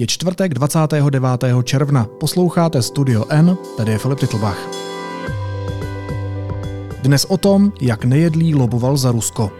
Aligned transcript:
Je 0.00 0.06
čtvrtek 0.06 0.54
29. 0.54 1.44
června. 1.64 2.06
Posloucháte 2.20 2.82
Studio 2.82 3.24
N, 3.28 3.56
tady 3.76 3.92
je 3.92 3.98
Filip 3.98 4.18
Titlbach. 4.18 4.58
Dnes 7.02 7.24
o 7.24 7.36
tom, 7.36 7.72
jak 7.80 8.04
nejedlý 8.04 8.54
loboval 8.54 8.96
za 8.96 9.12
Rusko. 9.12 9.52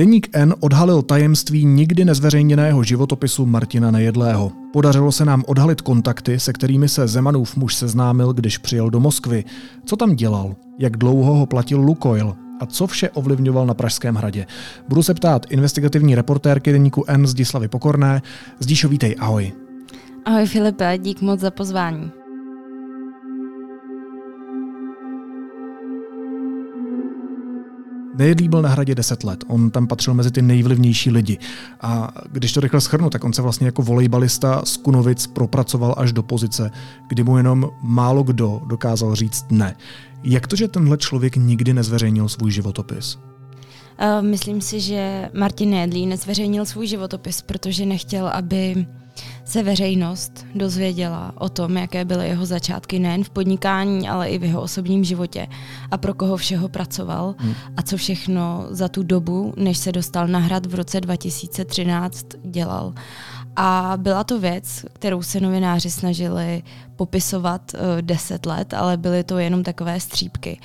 Deník 0.00 0.28
N 0.32 0.54
odhalil 0.60 1.02
tajemství 1.02 1.64
nikdy 1.64 2.04
nezveřejněného 2.04 2.82
životopisu 2.82 3.46
Martina 3.46 3.90
Nejedlého. 3.90 4.52
Podařilo 4.72 5.12
se 5.12 5.24
nám 5.24 5.44
odhalit 5.46 5.80
kontakty, 5.80 6.40
se 6.40 6.52
kterými 6.52 6.88
se 6.88 7.08
Zemanův 7.08 7.56
muž 7.56 7.74
seznámil, 7.74 8.32
když 8.32 8.58
přijel 8.58 8.90
do 8.90 9.00
Moskvy. 9.00 9.44
Co 9.84 9.96
tam 9.96 10.16
dělal? 10.16 10.54
Jak 10.78 10.96
dlouho 10.96 11.34
ho 11.34 11.46
platil 11.46 11.80
Lukoil? 11.80 12.36
A 12.60 12.66
co 12.66 12.86
vše 12.86 13.10
ovlivňoval 13.10 13.66
na 13.66 13.74
Pražském 13.74 14.14
hradě? 14.14 14.46
Budu 14.88 15.02
se 15.02 15.14
ptát 15.14 15.46
investigativní 15.50 16.14
reportérky 16.14 16.72
deníku 16.72 17.04
N 17.06 17.26
Zdislavy 17.26 17.68
Pokorné. 17.68 18.22
Zdíšo, 18.58 18.88
vítej, 18.88 19.16
ahoj. 19.18 19.52
Ahoj 20.24 20.46
Filipe, 20.46 20.98
dík 20.98 21.20
moc 21.20 21.40
za 21.40 21.50
pozvání. 21.50 22.10
Nejedlý 28.20 28.48
byl 28.48 28.62
na 28.62 28.68
hradě 28.68 28.94
10 28.94 29.24
let, 29.24 29.44
on 29.48 29.70
tam 29.70 29.86
patřil 29.86 30.14
mezi 30.14 30.30
ty 30.30 30.42
nejvlivnější 30.42 31.10
lidi. 31.10 31.38
A 31.80 32.14
když 32.32 32.52
to 32.52 32.60
rychle 32.60 32.80
schrnu, 32.80 33.10
tak 33.10 33.24
on 33.24 33.32
se 33.32 33.42
vlastně 33.42 33.66
jako 33.66 33.82
volejbalista 33.82 34.62
z 34.64 34.76
Kunovic 34.76 35.26
propracoval 35.26 35.94
až 35.98 36.12
do 36.12 36.22
pozice, 36.22 36.70
kdy 37.08 37.22
mu 37.22 37.36
jenom 37.36 37.70
málo 37.82 38.22
kdo 38.22 38.62
dokázal 38.66 39.14
říct 39.14 39.46
ne. 39.50 39.76
Jak 40.24 40.46
to, 40.46 40.56
že 40.56 40.68
tenhle 40.68 40.96
člověk 40.96 41.36
nikdy 41.36 41.74
nezveřejnil 41.74 42.28
svůj 42.28 42.50
životopis? 42.50 43.18
Myslím 44.20 44.60
si, 44.60 44.80
že 44.80 45.30
Martin 45.38 45.70
Nedlí 45.70 46.06
nezveřejnil 46.06 46.66
svůj 46.66 46.86
životopis, 46.86 47.42
protože 47.42 47.86
nechtěl, 47.86 48.28
aby 48.28 48.86
se 49.44 49.62
veřejnost 49.62 50.46
dozvěděla 50.54 51.32
o 51.34 51.48
tom, 51.48 51.76
jaké 51.76 52.04
byly 52.04 52.28
jeho 52.28 52.46
začátky 52.46 52.98
nejen 52.98 53.24
v 53.24 53.30
podnikání, 53.30 54.08
ale 54.08 54.28
i 54.28 54.38
v 54.38 54.44
jeho 54.44 54.62
osobním 54.62 55.04
životě 55.04 55.46
a 55.90 55.96
pro 55.96 56.14
koho 56.14 56.36
všeho 56.36 56.68
pracoval 56.68 57.34
hmm. 57.38 57.54
a 57.76 57.82
co 57.82 57.96
všechno 57.96 58.66
za 58.70 58.88
tu 58.88 59.02
dobu, 59.02 59.54
než 59.56 59.78
se 59.78 59.92
dostal 59.92 60.28
na 60.28 60.38
hrad 60.38 60.66
v 60.66 60.74
roce 60.74 61.00
2013, 61.00 62.26
dělal. 62.44 62.92
A 63.56 63.92
byla 63.96 64.24
to 64.24 64.40
věc, 64.40 64.84
kterou 64.92 65.22
se 65.22 65.40
novináři 65.40 65.90
snažili 65.90 66.62
popisovat 66.96 67.72
uh, 67.74 67.80
deset 68.02 68.46
let, 68.46 68.74
ale 68.74 68.96
byly 68.96 69.24
to 69.24 69.38
jenom 69.38 69.62
takové 69.62 70.00
střípky. 70.00 70.60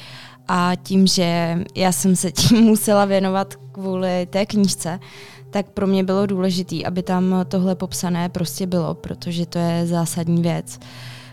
A 0.48 0.72
tím, 0.83 1.08
že 1.08 1.59
já 1.76 1.92
jsem 1.92 2.16
se 2.16 2.31
tím 2.31 2.61
musela 2.61 3.06
věnovat 3.06 3.53
kvůli 3.72 4.28
té 4.30 4.45
knížce, 4.45 5.00
tak 5.56 5.70
pro 5.70 5.88
mě 5.88 6.03
bylo 6.03 6.25
důležité, 6.25 6.84
aby 6.86 7.03
tam 7.03 7.36
tohle 7.48 7.75
popsané 7.75 8.30
prostě 8.30 8.67
bylo, 8.67 8.94
protože 8.94 9.45
to 9.45 9.59
je 9.59 9.88
zásadní 9.88 10.42
věc, 10.42 10.80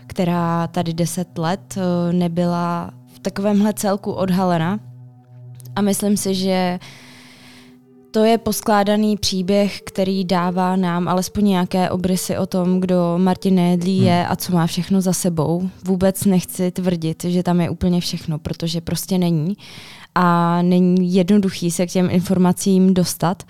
která 0.07 0.67
tady 0.67 0.93
deset 0.93 1.37
let 1.37 1.77
eh, 1.77 2.13
nebyla 2.13 2.91
v 3.15 3.19
takovémhle 3.19 3.73
celku 3.73 4.11
odhalena. 4.11 4.79
A 5.75 5.81
myslím 5.81 6.17
si, 6.17 6.35
že 6.35 6.79
to 8.11 8.23
je 8.23 8.37
poskládaný 8.37 9.17
příběh, 9.17 9.81
který 9.81 10.25
dává 10.25 10.75
nám 10.75 11.07
alespoň 11.07 11.45
nějaké 11.45 11.89
obrysy 11.89 12.37
o 12.37 12.45
tom, 12.45 12.79
kdo 12.79 13.15
Martin 13.17 13.55
Nedlí 13.55 13.97
je 13.97 14.21
hmm. 14.21 14.31
a 14.31 14.35
co 14.35 14.53
má 14.53 14.67
všechno 14.67 15.01
za 15.01 15.13
sebou. 15.13 15.69
Vůbec 15.85 16.25
nechci 16.25 16.71
tvrdit, 16.71 17.23
že 17.23 17.43
tam 17.43 17.61
je 17.61 17.69
úplně 17.69 18.01
všechno, 18.01 18.39
protože 18.39 18.81
prostě 18.81 19.17
není 19.17 19.57
a 20.15 20.61
není 20.61 21.13
jednoduchý 21.13 21.71
se 21.71 21.87
k 21.87 21.91
těm 21.91 22.09
informacím 22.09 22.93
dostat. 22.93 23.43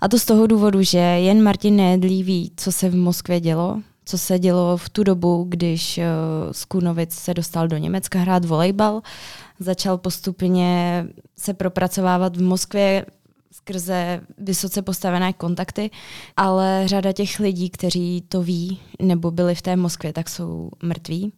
A 0.00 0.08
to 0.08 0.18
z 0.18 0.24
toho 0.24 0.46
důvodu, 0.46 0.82
že 0.82 0.98
jen 0.98 1.42
Martin 1.42 1.76
Nedlí 1.76 2.22
ví, 2.22 2.52
co 2.56 2.72
se 2.72 2.88
v 2.88 2.96
Moskvě 2.96 3.40
dělo, 3.40 3.80
co 4.04 4.18
se 4.18 4.38
dělo 4.38 4.76
v 4.76 4.88
tu 4.88 5.04
dobu, 5.04 5.46
když 5.48 5.98
uh, 5.98 6.04
z 6.52 6.66
se 7.08 7.34
dostal 7.34 7.68
do 7.68 7.76
Německa 7.76 8.18
hrát 8.18 8.44
volejbal. 8.44 9.02
Začal 9.60 9.98
postupně 9.98 11.04
se 11.38 11.54
propracovávat 11.54 12.36
v 12.36 12.42
Moskvě 12.42 13.06
skrze 13.52 14.20
vysoce 14.38 14.82
postavené 14.82 15.32
kontakty, 15.32 15.90
ale 16.36 16.82
řada 16.86 17.12
těch 17.12 17.40
lidí, 17.40 17.70
kteří 17.70 18.24
to 18.28 18.42
ví 18.42 18.80
nebo 19.02 19.30
byli 19.30 19.54
v 19.54 19.62
té 19.62 19.76
Moskvě, 19.76 20.12
tak 20.12 20.28
jsou 20.28 20.70
mrtví 20.82 21.32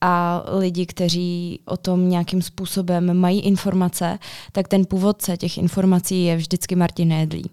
a 0.00 0.44
lidi, 0.58 0.86
kteří 0.86 1.60
o 1.64 1.76
tom 1.76 2.08
nějakým 2.08 2.42
způsobem 2.42 3.14
mají 3.14 3.40
informace, 3.40 4.18
tak 4.52 4.68
ten 4.68 4.84
původce 4.84 5.36
těch 5.36 5.58
informací 5.58 6.24
je 6.24 6.36
vždycky 6.36 6.76
Martin 6.76 7.08
Nedlí. 7.08 7.50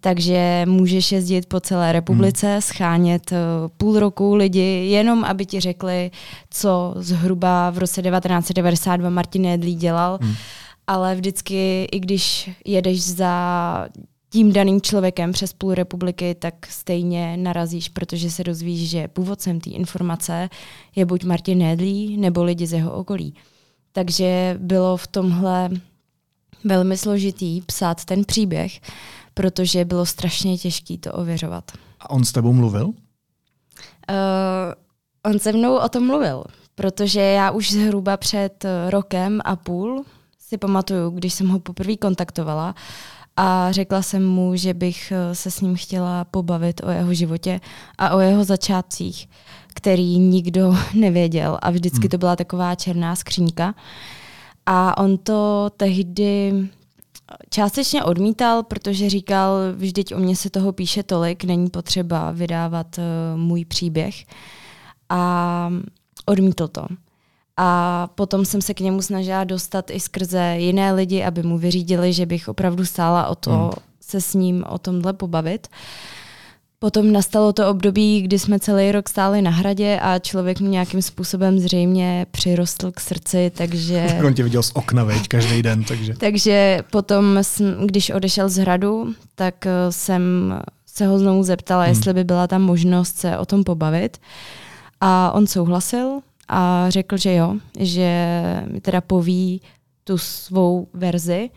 Takže 0.00 0.64
můžeš 0.68 1.12
jezdit 1.12 1.46
po 1.46 1.60
celé 1.60 1.92
republice, 1.92 2.52
hmm. 2.52 2.60
schánět 2.60 3.32
eh, 3.32 3.38
půl 3.76 3.98
roku 3.98 4.34
lidi, 4.34 4.86
jenom 4.90 5.24
aby 5.24 5.46
ti 5.46 5.60
řekli, 5.60 6.10
co 6.50 6.94
zhruba 6.96 7.70
v 7.70 7.78
roce 7.78 8.02
1992 8.02 9.10
Martin 9.10 9.42
Nedlí 9.42 9.74
dělal. 9.74 10.18
Hmm. 10.22 10.34
Ale 10.86 11.14
vždycky, 11.14 11.84
i 11.92 12.00
když 12.00 12.50
jedeš 12.64 13.02
za 13.02 13.88
tím 14.30 14.52
daným 14.52 14.80
člověkem 14.80 15.32
přes 15.32 15.52
půl 15.52 15.74
republiky, 15.74 16.34
tak 16.34 16.66
stejně 16.66 17.36
narazíš, 17.36 17.88
protože 17.88 18.30
se 18.30 18.44
dozvíš, 18.44 18.90
že 18.90 19.08
původcem 19.08 19.60
té 19.60 19.70
informace 19.70 20.48
je 20.96 21.04
buď 21.04 21.24
Martin 21.24 21.58
Nedlí, 21.58 22.16
nebo 22.16 22.44
lidi 22.44 22.66
z 22.66 22.72
jeho 22.72 22.92
okolí. 22.92 23.34
Takže 23.92 24.56
bylo 24.58 24.96
v 24.96 25.06
tomhle 25.06 25.70
velmi 26.64 26.96
složitý 26.96 27.60
psát 27.60 28.04
ten 28.04 28.24
příběh, 28.24 28.80
protože 29.34 29.84
bylo 29.84 30.06
strašně 30.06 30.58
těžké 30.58 30.98
to 30.98 31.12
ověřovat. 31.12 31.64
A 32.00 32.10
on 32.10 32.24
s 32.24 32.32
tebou 32.32 32.52
mluvil? 32.52 32.86
Uh, 32.86 32.94
on 35.24 35.38
se 35.38 35.52
mnou 35.52 35.76
o 35.76 35.88
tom 35.88 36.06
mluvil, 36.06 36.44
protože 36.74 37.20
já 37.20 37.50
už 37.50 37.72
zhruba 37.72 38.16
před 38.16 38.64
rokem 38.88 39.40
a 39.44 39.56
půl 39.56 40.04
si 40.38 40.58
pamatuju, 40.58 41.10
když 41.10 41.34
jsem 41.34 41.48
ho 41.48 41.58
poprvé 41.58 41.96
kontaktovala, 41.96 42.74
a 43.36 43.72
řekla 43.72 44.02
jsem 44.02 44.26
mu, 44.26 44.56
že 44.56 44.74
bych 44.74 45.12
eh, 45.12 45.34
se 45.34 45.50
s 45.50 45.60
ním 45.60 45.76
chtěla 45.76 46.24
pobavit 46.24 46.80
o 46.84 46.90
jeho 46.90 47.14
životě 47.14 47.60
a 47.98 48.14
o 48.14 48.20
jeho 48.20 48.44
začátcích, 48.44 49.28
který 49.74 50.18
nikdo 50.18 50.76
nevěděl 50.94 51.58
a 51.62 51.70
vždycky 51.70 52.00
hmm. 52.02 52.08
to 52.08 52.18
byla 52.18 52.36
taková 52.36 52.74
černá 52.74 53.16
skřínka. 53.16 53.74
A 54.66 54.98
on 54.98 55.18
to 55.18 55.70
tehdy 55.76 56.52
částečně 57.50 58.04
odmítal, 58.04 58.62
protože 58.62 59.10
říkal, 59.10 59.58
vždyť 59.74 60.14
o 60.14 60.18
mě 60.18 60.36
se 60.36 60.50
toho 60.50 60.72
píše 60.72 61.02
tolik, 61.02 61.44
není 61.44 61.70
potřeba 61.70 62.30
vydávat 62.30 62.98
uh, 62.98 63.40
můj 63.40 63.64
příběh. 63.64 64.24
A 65.08 65.72
odmítl 66.26 66.68
to. 66.68 66.86
A 67.56 68.08
potom 68.14 68.44
jsem 68.44 68.62
se 68.62 68.74
k 68.74 68.80
němu 68.80 69.02
snažila 69.02 69.44
dostat 69.44 69.90
i 69.90 70.00
skrze 70.00 70.54
jiné 70.58 70.92
lidi, 70.92 71.24
aby 71.24 71.42
mu 71.42 71.58
vyřídili, 71.58 72.12
že 72.12 72.26
bych 72.26 72.48
opravdu 72.48 72.86
stála 72.86 73.26
o 73.26 73.34
to 73.34 73.50
hmm. 73.50 73.70
se 74.00 74.20
s 74.20 74.34
ním 74.34 74.64
o 74.68 74.78
tomhle 74.78 75.12
pobavit. 75.12 75.68
Potom 76.78 77.12
nastalo 77.12 77.52
to 77.52 77.70
období, 77.70 78.22
kdy 78.22 78.38
jsme 78.38 78.58
celý 78.58 78.92
rok 78.92 79.08
stáli 79.08 79.42
na 79.42 79.50
hradě 79.50 80.00
a 80.02 80.18
člověk 80.18 80.60
mu 80.60 80.68
nějakým 80.68 81.02
způsobem 81.02 81.58
zřejmě 81.58 82.26
přirostl 82.30 82.92
k 82.92 83.00
srdci, 83.00 83.52
takže... 83.54 84.18
On 84.26 84.34
tě 84.34 84.42
viděl 84.42 84.62
z 84.62 84.70
okna, 84.74 85.04
veď, 85.04 85.28
každý 85.28 85.62
den, 85.62 85.84
takže... 85.84 86.14
takže 86.18 86.78
potom, 86.90 87.40
když 87.84 88.10
odešel 88.10 88.48
z 88.48 88.56
hradu, 88.56 89.14
tak 89.34 89.66
eh, 89.66 89.70
jsem 89.90 90.54
se 90.86 91.06
ho 91.06 91.18
znovu 91.18 91.42
zeptala, 91.42 91.82
hmm. 91.82 91.90
jestli 91.90 92.12
by 92.12 92.24
byla 92.24 92.46
tam 92.46 92.62
možnost 92.62 93.16
se 93.16 93.38
o 93.38 93.46
tom 93.46 93.64
pobavit. 93.64 94.18
A 95.00 95.32
on 95.34 95.46
souhlasil, 95.46 96.20
a 96.48 96.90
řekl, 96.90 97.16
že 97.16 97.34
jo, 97.34 97.56
že 97.78 98.30
mi 98.72 98.80
teda 98.80 99.00
poví 99.00 99.60
tu 100.04 100.18
svou 100.18 100.88
verzi 100.92 101.50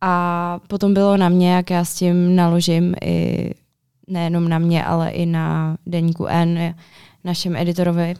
a 0.00 0.60
potom 0.68 0.94
bylo 0.94 1.16
na 1.16 1.28
mě, 1.28 1.52
jak 1.52 1.70
já 1.70 1.84
s 1.84 1.94
tím 1.94 2.36
naložím 2.36 2.94
i 3.02 3.50
nejenom 4.06 4.48
na 4.48 4.58
mě, 4.58 4.84
ale 4.84 5.10
i 5.10 5.26
na 5.26 5.76
deníku 5.86 6.26
N, 6.26 6.74
našem 7.24 7.56
editorovi, 7.56 8.14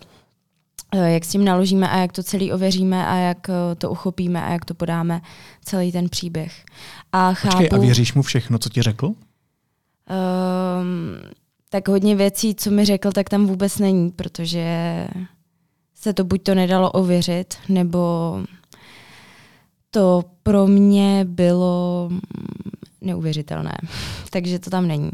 eh, 0.95 1.13
jak 1.13 1.25
s 1.25 1.29
tím 1.29 1.45
naložíme 1.45 1.91
a 1.91 1.99
jak 1.99 2.13
to 2.13 2.23
celý 2.23 2.53
ověříme 2.53 3.07
a 3.07 3.17
jak 3.17 3.49
eh, 3.49 3.75
to 3.75 3.91
uchopíme 3.91 4.43
a 4.43 4.53
jak 4.53 4.65
to 4.65 4.75
podáme, 4.75 5.21
celý 5.65 5.93
ten 5.93 6.09
příběh. 6.09 6.65
A, 7.13 7.35
chápu, 7.35 7.57
Počkej, 7.57 7.79
a 7.79 7.81
věříš 7.81 8.15
mu 8.15 8.23
všechno, 8.23 8.59
co 8.59 8.69
ti 8.69 8.83
řekl? 8.83 9.07
Um, 9.07 9.17
tak 11.69 11.89
hodně 11.89 12.17
věcí, 12.17 12.55
co 12.55 12.71
mi 12.71 12.85
řekl, 12.85 13.13
tak 13.13 13.29
tam 13.29 13.47
vůbec 13.47 13.79
není, 13.79 14.11
protože 14.11 15.07
se 16.01 16.13
to 16.13 16.25
buď 16.25 16.43
to 16.43 16.55
nedalo 16.55 16.91
ověřit, 16.91 17.55
nebo 17.69 17.99
to 19.91 20.25
pro 20.43 20.67
mě 20.67 21.25
bylo 21.29 22.11
neuvěřitelné. 23.01 23.79
Takže 24.31 24.59
to 24.59 24.71
tam 24.71 24.89
není. 24.89 25.11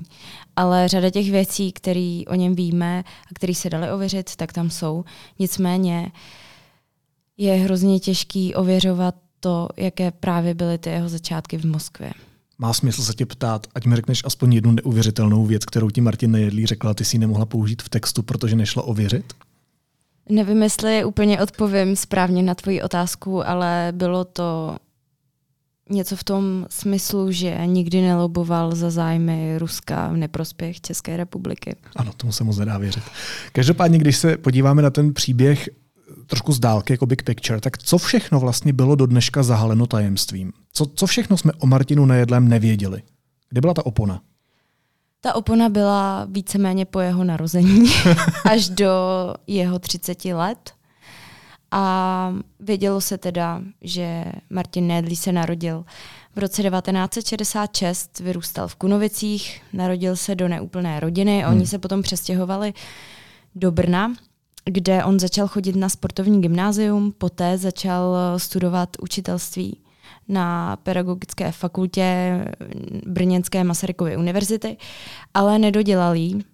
Ale 0.56 0.88
řada 0.88 1.10
těch 1.10 1.30
věcí, 1.30 1.72
které 1.72 2.22
o 2.26 2.34
něm 2.34 2.54
víme 2.54 3.04
a 3.06 3.34
které 3.34 3.54
se 3.54 3.70
daly 3.70 3.92
ověřit, 3.92 4.36
tak 4.36 4.52
tam 4.52 4.70
jsou. 4.70 5.04
Nicméně 5.38 6.12
je 7.36 7.54
hrozně 7.54 8.00
těžký 8.00 8.54
ověřovat 8.54 9.14
to, 9.40 9.68
jaké 9.76 10.10
právě 10.10 10.54
byly 10.54 10.78
ty 10.78 10.90
jeho 10.90 11.08
začátky 11.08 11.58
v 11.58 11.64
Moskvě. 11.64 12.12
Má 12.58 12.72
smysl 12.72 13.02
se 13.02 13.14
tě 13.14 13.26
ptát, 13.26 13.66
ať 13.74 13.86
mi 13.86 13.96
řekneš 13.96 14.22
aspoň 14.24 14.52
jednu 14.52 14.72
neuvěřitelnou 14.72 15.46
věc, 15.46 15.64
kterou 15.64 15.90
ti 15.90 16.00
Martin 16.00 16.30
Nejedlý 16.30 16.66
řekla, 16.66 16.94
ty 16.94 17.04
si 17.04 17.16
ji 17.16 17.20
nemohla 17.20 17.46
použít 17.46 17.82
v 17.82 17.88
textu, 17.88 18.22
protože 18.22 18.56
nešlo 18.56 18.82
ověřit? 18.82 19.34
Nevím, 20.28 20.62
jestli 20.62 21.04
úplně 21.04 21.42
odpovím 21.42 21.96
správně 21.96 22.42
na 22.42 22.54
tvoji 22.54 22.82
otázku, 22.82 23.48
ale 23.48 23.92
bylo 23.96 24.24
to 24.24 24.76
něco 25.90 26.16
v 26.16 26.24
tom 26.24 26.66
smyslu, 26.70 27.32
že 27.32 27.66
nikdy 27.66 28.02
neloboval 28.02 28.74
za 28.74 28.90
zájmy 28.90 29.58
Ruska 29.58 30.08
v 30.08 30.16
neprospěch 30.16 30.80
České 30.80 31.16
republiky. 31.16 31.76
Ano, 31.96 32.12
tomu 32.16 32.32
se 32.32 32.44
moc 32.44 32.58
nedá 32.58 32.78
věřit. 32.78 33.02
Každopádně, 33.52 33.98
když 33.98 34.16
se 34.16 34.36
podíváme 34.36 34.82
na 34.82 34.90
ten 34.90 35.14
příběh 35.14 35.68
trošku 36.26 36.52
z 36.52 36.58
dálky, 36.58 36.92
jako 36.92 37.06
big 37.06 37.22
picture, 37.22 37.60
tak 37.60 37.78
co 37.78 37.98
všechno 37.98 38.40
vlastně 38.40 38.72
bylo 38.72 38.94
do 38.94 39.06
dneška 39.06 39.42
zahaleno 39.42 39.86
tajemstvím? 39.86 40.52
Co, 40.72 40.86
co 40.86 41.06
všechno 41.06 41.36
jsme 41.36 41.52
o 41.52 41.66
Martinu 41.66 42.06
Nejedlém 42.06 42.48
nevěděli? 42.48 43.02
Kde 43.48 43.60
byla 43.60 43.74
ta 43.74 43.86
opona? 43.86 44.20
Ta 45.20 45.34
opona 45.34 45.68
byla 45.68 46.26
víceméně 46.30 46.84
po 46.84 47.00
jeho 47.00 47.24
narození 47.24 47.90
až 48.50 48.68
do 48.68 48.90
jeho 49.46 49.78
30 49.78 50.24
let. 50.24 50.72
A 51.70 52.34
vědělo 52.60 53.00
se 53.00 53.18
teda, 53.18 53.62
že 53.80 54.24
Martin 54.50 54.86
Nédlí 54.86 55.16
se 55.16 55.32
narodil 55.32 55.84
v 56.36 56.38
roce 56.38 56.62
1966, 56.62 58.20
vyrůstal 58.20 58.68
v 58.68 58.74
Kunovicích, 58.74 59.62
narodil 59.72 60.16
se 60.16 60.34
do 60.34 60.48
neúplné 60.48 61.00
rodiny, 61.00 61.42
hmm. 61.42 61.52
oni 61.52 61.66
se 61.66 61.78
potom 61.78 62.02
přestěhovali 62.02 62.74
do 63.54 63.72
Brna, 63.72 64.14
kde 64.64 65.04
on 65.04 65.20
začal 65.20 65.48
chodit 65.48 65.76
na 65.76 65.88
sportovní 65.88 66.40
gymnázium, 66.40 67.12
poté 67.12 67.58
začal 67.58 68.16
studovat 68.36 68.88
učitelství 69.00 69.78
na 70.28 70.76
pedagogické 70.76 71.52
fakultě 71.52 72.38
Brněnské 73.06 73.64
Masarykovy 73.64 74.16
univerzity, 74.16 74.76
ale 75.34 75.58
nedodělal 75.58 76.14
jí. 76.14 76.44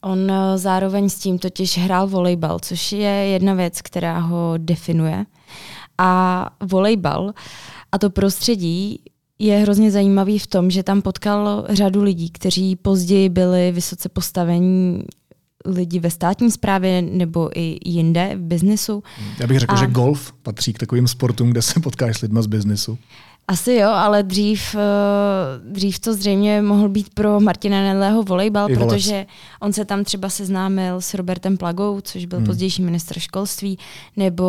On 0.00 0.30
eh, 0.30 0.58
zároveň 0.58 1.08
s 1.08 1.18
tím 1.18 1.38
totiž 1.38 1.78
hrál 1.78 2.06
volejbal, 2.06 2.58
což 2.58 2.92
je 2.92 3.10
jedna 3.10 3.54
věc, 3.54 3.82
která 3.82 4.18
ho 4.18 4.54
definuje. 4.56 5.24
A 5.98 6.50
volejbal 6.62 7.32
a 7.92 7.98
to 7.98 8.10
prostředí 8.10 9.02
je 9.38 9.58
hrozně 9.58 9.90
zajímavý 9.90 10.38
v 10.38 10.46
tom, 10.46 10.70
že 10.70 10.82
tam 10.82 11.02
potkal 11.02 11.66
řadu 11.68 12.02
lidí, 12.02 12.30
kteří 12.30 12.76
později 12.76 13.28
byli 13.28 13.72
vysoce 13.72 14.08
postavení 14.08 15.04
lidi 15.64 15.98
ve 15.98 16.10
státní 16.10 16.50
správě 16.50 17.02
nebo 17.02 17.58
i 17.58 17.78
jinde 17.84 18.30
v 18.36 18.40
biznesu. 18.40 19.02
Já 19.38 19.46
bych 19.46 19.58
řekl, 19.58 19.74
a... 19.74 19.78
že 19.78 19.86
golf 19.86 20.32
patří 20.42 20.72
k 20.72 20.78
takovým 20.78 21.08
sportům, 21.08 21.50
kde 21.50 21.62
se 21.62 21.80
potkáš 21.80 22.16
s 22.16 22.20
lidmi 22.20 22.42
z 22.42 22.46
biznesu. 22.46 22.98
Asi 23.48 23.72
jo, 23.72 23.88
ale 23.88 24.22
dřív, 24.22 24.74
uh, 24.74 25.72
dřív 25.72 25.98
to 25.98 26.14
zřejmě 26.14 26.62
mohl 26.62 26.88
být 26.88 27.14
pro 27.14 27.40
Martina 27.40 27.82
Nedlého 27.82 28.22
volejbal, 28.22 28.68
protože 28.68 29.26
on 29.60 29.72
se 29.72 29.84
tam 29.84 30.04
třeba 30.04 30.28
seznámil 30.28 31.00
s 31.00 31.14
Robertem 31.14 31.56
Plagou, 31.56 32.00
což 32.00 32.24
byl 32.24 32.38
hmm. 32.38 32.46
pozdější 32.46 32.82
ministr 32.82 33.18
školství, 33.18 33.78
nebo 34.16 34.44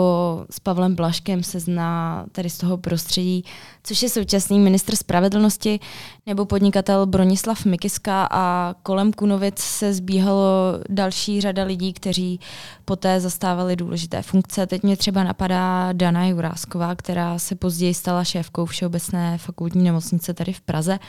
s 0.49 0.59
Pavlem 0.59 0.95
Blaškem 0.95 1.43
se 1.43 1.59
zná 1.59 2.25
tady 2.31 2.49
z 2.49 2.57
toho 2.57 2.77
prostředí, 2.77 3.45
což 3.83 4.03
je 4.03 4.09
současný 4.09 4.59
ministr 4.59 4.95
spravedlnosti, 4.95 5.79
nebo 6.25 6.45
podnikatel 6.45 7.05
Bronislav 7.05 7.65
Mikiska 7.65 8.27
a 8.31 8.75
kolem 8.83 9.13
Kunovic 9.13 9.59
se 9.59 9.93
zbíhalo 9.93 10.73
další 10.89 11.41
řada 11.41 11.63
lidí, 11.63 11.93
kteří 11.93 12.39
poté 12.85 13.19
zastávali 13.19 13.75
důležité 13.75 14.21
funkce. 14.21 14.67
Teď 14.67 14.83
mě 14.83 14.97
třeba 14.97 15.23
napadá 15.23 15.93
Dana 15.93 16.25
Jurásková, 16.25 16.95
která 16.95 17.39
se 17.39 17.55
později 17.55 17.93
stala 17.93 18.23
šéfkou 18.23 18.65
Všeobecné 18.65 19.37
fakultní 19.37 19.83
nemocnice 19.83 20.33
tady 20.33 20.53
v 20.53 20.61
Praze 20.61 20.99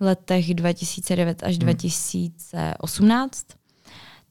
v 0.00 0.02
letech 0.02 0.54
2009 0.54 1.42
až 1.42 1.54
hmm. 1.54 1.60
2018. 1.60 3.59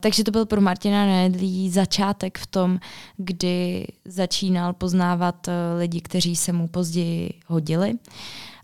Takže 0.01 0.24
to 0.24 0.31
byl 0.31 0.46
pro 0.46 0.62
Martina 0.62 1.06
Nedlí 1.06 1.69
začátek 1.69 2.38
v 2.38 2.48
tom, 2.48 2.80
kdy 3.18 3.88
začínal 4.06 4.74
poznávat 4.74 5.48
eh, 5.48 5.54
lidi, 5.78 6.01
kteří 6.01 6.36
se 6.36 6.54
mu 6.54 6.68
později 6.68 7.34
hodili. 7.48 7.94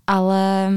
Ale 0.07 0.71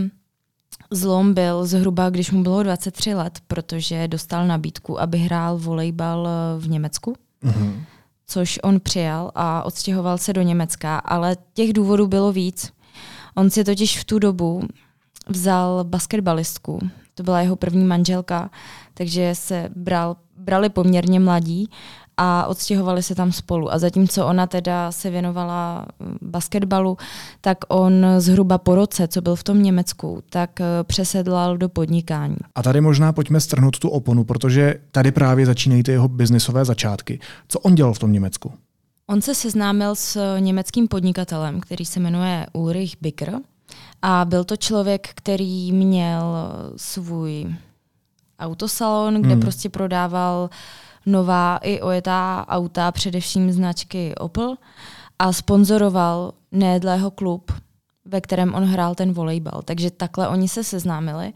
zlom 0.90 1.34
byl 1.34 1.66
zhruba, 1.66 2.10
když 2.10 2.30
mu 2.30 2.42
bylo 2.42 2.62
23 2.62 3.14
let, 3.14 3.38
protože 3.46 4.08
dostal 4.08 4.46
nabídku, 4.46 5.00
aby 5.00 5.18
hrál 5.18 5.58
volejbal 5.58 6.28
eh, 6.28 6.60
v 6.60 6.68
Německu. 6.68 7.14
Mm-hmm. 7.44 7.80
Což 8.26 8.58
on 8.62 8.80
přijal 8.80 9.30
a 9.34 9.62
odstěhoval 9.62 10.18
se 10.18 10.32
do 10.32 10.42
Německa, 10.42 10.98
ale 10.98 11.36
těch 11.54 11.72
důvodů 11.72 12.06
bylo 12.06 12.32
víc. 12.32 12.72
On 13.34 13.50
si 13.50 13.64
totiž 13.64 13.98
v 13.98 14.04
tu 14.04 14.18
dobu 14.18 14.62
vzal 15.28 15.84
basketbalistku. 15.84 16.78
To 17.14 17.22
byla 17.22 17.40
jeho 17.40 17.56
první 17.56 17.84
manželka, 17.84 18.50
takže 18.94 19.34
se 19.34 19.68
bral, 19.76 20.16
brali 20.48 20.68
poměrně 20.68 21.20
mladí 21.20 21.68
a 22.16 22.46
odstěhovali 22.46 23.02
se 23.02 23.14
tam 23.14 23.32
spolu. 23.32 23.72
A 23.72 23.78
zatímco 23.78 24.26
ona 24.26 24.46
teda 24.46 24.92
se 24.92 25.10
věnovala 25.10 25.86
mm, 26.00 26.16
basketbalu, 26.22 26.96
tak 27.40 27.58
on 27.68 28.06
zhruba 28.18 28.58
po 28.58 28.74
roce, 28.74 29.08
co 29.08 29.20
byl 29.20 29.36
v 29.36 29.44
tom 29.44 29.62
Německu, 29.62 30.22
tak 30.30 30.60
eh, 30.60 30.64
přesedlal 30.82 31.58
do 31.58 31.68
podnikání. 31.68 32.36
A 32.54 32.62
tady 32.62 32.80
možná 32.80 33.12
pojďme 33.12 33.40
strhnout 33.40 33.78
tu 33.78 33.88
oponu, 33.88 34.24
protože 34.24 34.74
tady 34.92 35.12
právě 35.12 35.46
začínají 35.46 35.82
ty 35.82 35.92
jeho 35.92 36.08
biznisové 36.08 36.64
začátky. 36.64 37.20
Co 37.48 37.58
on 37.58 37.74
dělal 37.74 37.94
v 37.94 37.98
tom 37.98 38.12
Německu? 38.12 38.52
On 39.06 39.20
se 39.22 39.34
seznámil 39.34 39.94
s 39.94 40.38
německým 40.38 40.88
podnikatelem, 40.88 41.60
který 41.60 41.84
se 41.84 42.00
jmenuje 42.00 42.46
Ulrich 42.52 42.96
Bicker. 43.00 43.38
A 44.02 44.24
byl 44.24 44.44
to 44.44 44.56
člověk, 44.56 45.08
který 45.14 45.72
měl 45.72 46.22
svůj 46.76 47.46
autosalon, 48.38 49.14
kde 49.14 49.32
hmm. 49.32 49.40
prostě 49.40 49.68
prodával 49.68 50.50
nová 51.06 51.56
i 51.62 51.80
ojetá 51.80 52.46
auta, 52.48 52.92
především 52.92 53.52
značky 53.52 54.14
Opel 54.14 54.56
a 55.18 55.32
sponzoroval 55.32 56.32
Nédlého 56.52 57.10
klub, 57.10 57.52
ve 58.04 58.20
kterém 58.20 58.54
on 58.54 58.64
hrál 58.64 58.94
ten 58.94 59.12
volejbal. 59.12 59.62
Takže 59.64 59.90
takhle 59.90 60.28
oni 60.28 60.48
se 60.48 60.64
seznámili 60.64 61.32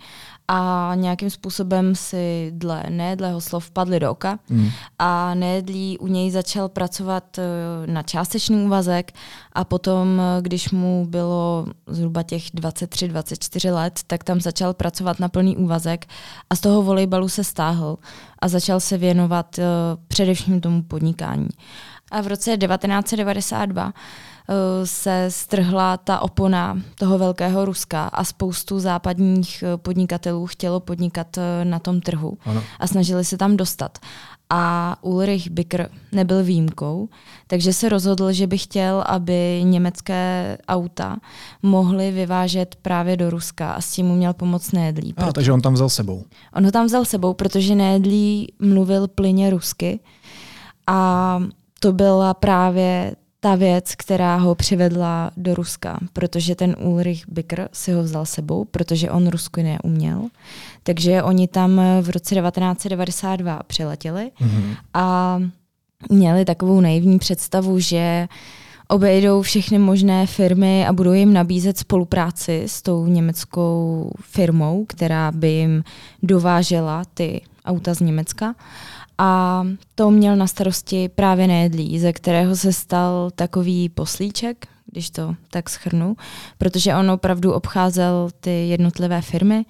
a 0.48 0.92
nějakým 0.94 1.30
způsobem 1.30 1.94
si 1.94 2.52
dle 2.54 2.84
Nédlého 2.88 3.40
slov 3.40 3.70
padli 3.70 4.00
do 4.00 4.10
oka 4.10 4.38
mm. 4.48 4.68
a 4.98 5.34
Nédlí 5.34 5.98
u 5.98 6.06
něj 6.06 6.30
začal 6.30 6.68
pracovat 6.68 7.38
eh, 7.38 7.42
na 7.86 8.02
částečný 8.02 8.64
úvazek 8.64 9.12
a 9.52 9.64
potom, 9.64 10.20
eh, 10.20 10.42
když 10.42 10.70
mu 10.70 11.06
bylo 11.06 11.66
zhruba 11.86 12.22
těch 12.22 12.54
23-24 12.54 13.74
let, 13.74 14.00
tak 14.06 14.24
tam 14.24 14.40
začal 14.40 14.74
pracovat 14.74 15.20
na 15.20 15.28
plný 15.28 15.56
úvazek 15.56 16.06
a 16.50 16.56
z 16.56 16.60
toho 16.60 16.82
volejbalu 16.82 17.28
se 17.28 17.44
stáhl 17.44 17.98
a 18.38 18.48
začal 18.48 18.80
se 18.80 18.98
věnovat 18.98 19.58
uh, 19.58 19.64
především 20.08 20.60
tomu 20.60 20.82
podnikání. 20.82 21.48
A 22.10 22.20
v 22.20 22.26
roce 22.26 22.56
1992 22.56 23.92
Eh, 23.92 23.92
se 24.84 25.26
strhla 25.28 25.96
ta 25.96 26.20
opona 26.20 26.82
toho 26.94 27.18
velkého 27.18 27.64
Ruska 27.64 28.04
a 28.04 28.24
spoustu 28.24 28.80
západních 28.80 29.64
eh, 29.66 29.76
podnikatelů 29.76 30.46
chtělo 30.46 30.80
podnikat 30.80 31.38
eh, 31.38 31.64
na 31.64 31.78
tom 31.78 32.00
trhu 32.00 32.38
ano. 32.44 32.62
a 32.78 32.86
snažili 32.86 33.24
se 33.24 33.36
tam 33.36 33.56
dostat. 33.56 33.98
A 34.54 34.96
Ulrich 35.00 35.50
Bicker 35.50 35.90
nebyl 36.12 36.44
výjimkou, 36.44 37.08
takže 37.46 37.72
se 37.72 37.88
rozhodl, 37.88 38.32
že 38.32 38.46
by 38.46 38.58
chtěl, 38.58 39.04
aby 39.06 39.60
německé 39.64 40.58
auta 40.68 41.16
mohly 41.62 42.10
vyvážet 42.10 42.76
právě 42.82 43.16
do 43.16 43.30
Ruska 43.30 43.72
a 43.72 43.80
s 43.80 43.92
tím 43.92 44.06
mu 44.06 44.14
měl 44.14 44.32
pomoct 44.32 44.72
Nédlí. 44.72 45.14
A, 45.16 45.32
takže 45.32 45.52
on 45.52 45.60
tam 45.60 45.74
vzal 45.74 45.88
sebou. 45.88 46.24
On 46.54 46.64
ho 46.64 46.70
tam 46.70 46.86
vzal 46.86 47.04
sebou, 47.04 47.34
protože 47.34 47.74
Nédlí 47.74 48.52
mluvil 48.58 49.08
plyně 49.08 49.50
rusky 49.50 50.00
a 50.86 51.40
to 51.80 51.92
byla 51.92 52.34
právě 52.34 53.14
ta 53.44 53.54
věc, 53.54 53.94
která 53.94 54.36
ho 54.36 54.54
přivedla 54.54 55.30
do 55.36 55.54
Ruska, 55.54 55.98
protože 56.12 56.54
ten 56.54 56.76
Ulrich 56.80 57.24
Bicker 57.28 57.68
si 57.72 57.92
ho 57.92 58.02
vzal 58.02 58.26
sebou, 58.26 58.64
protože 58.64 59.10
on 59.10 59.28
Rusku 59.28 59.60
neuměl. 59.62 60.28
Takže 60.82 61.22
oni 61.22 61.48
tam 61.48 61.80
v 62.00 62.10
roce 62.10 62.34
1992 62.34 63.60
přiletěli 63.66 64.30
mm-hmm. 64.40 64.76
a 64.94 65.38
měli 66.10 66.44
takovou 66.44 66.80
naivní 66.80 67.18
představu, 67.18 67.78
že 67.78 68.28
obejdou 68.88 69.42
všechny 69.42 69.78
možné 69.78 70.26
firmy 70.26 70.86
a 70.86 70.92
budou 70.92 71.12
jim 71.12 71.32
nabízet 71.32 71.78
spolupráci 71.78 72.62
s 72.66 72.82
tou 72.82 73.06
německou 73.06 74.10
firmou, 74.20 74.84
která 74.88 75.32
by 75.32 75.48
jim 75.48 75.84
dovážela 76.22 77.02
ty 77.14 77.40
auta 77.64 77.94
z 77.94 78.00
Německa 78.00 78.54
a 79.22 79.64
to 79.94 80.10
měl 80.10 80.36
na 80.36 80.46
starosti 80.46 81.08
právě 81.08 81.46
Nejedlí, 81.46 81.98
ze 81.98 82.12
kterého 82.12 82.56
se 82.56 82.72
stal 82.72 83.30
takový 83.34 83.88
poslíček, 83.88 84.66
když 84.86 85.10
to 85.10 85.34
tak 85.50 85.70
schrnu, 85.70 86.16
protože 86.58 86.94
on 86.94 87.10
opravdu 87.10 87.52
obcházel 87.52 88.30
ty 88.40 88.68
jednotlivé 88.68 89.22
firmy, 89.22 89.64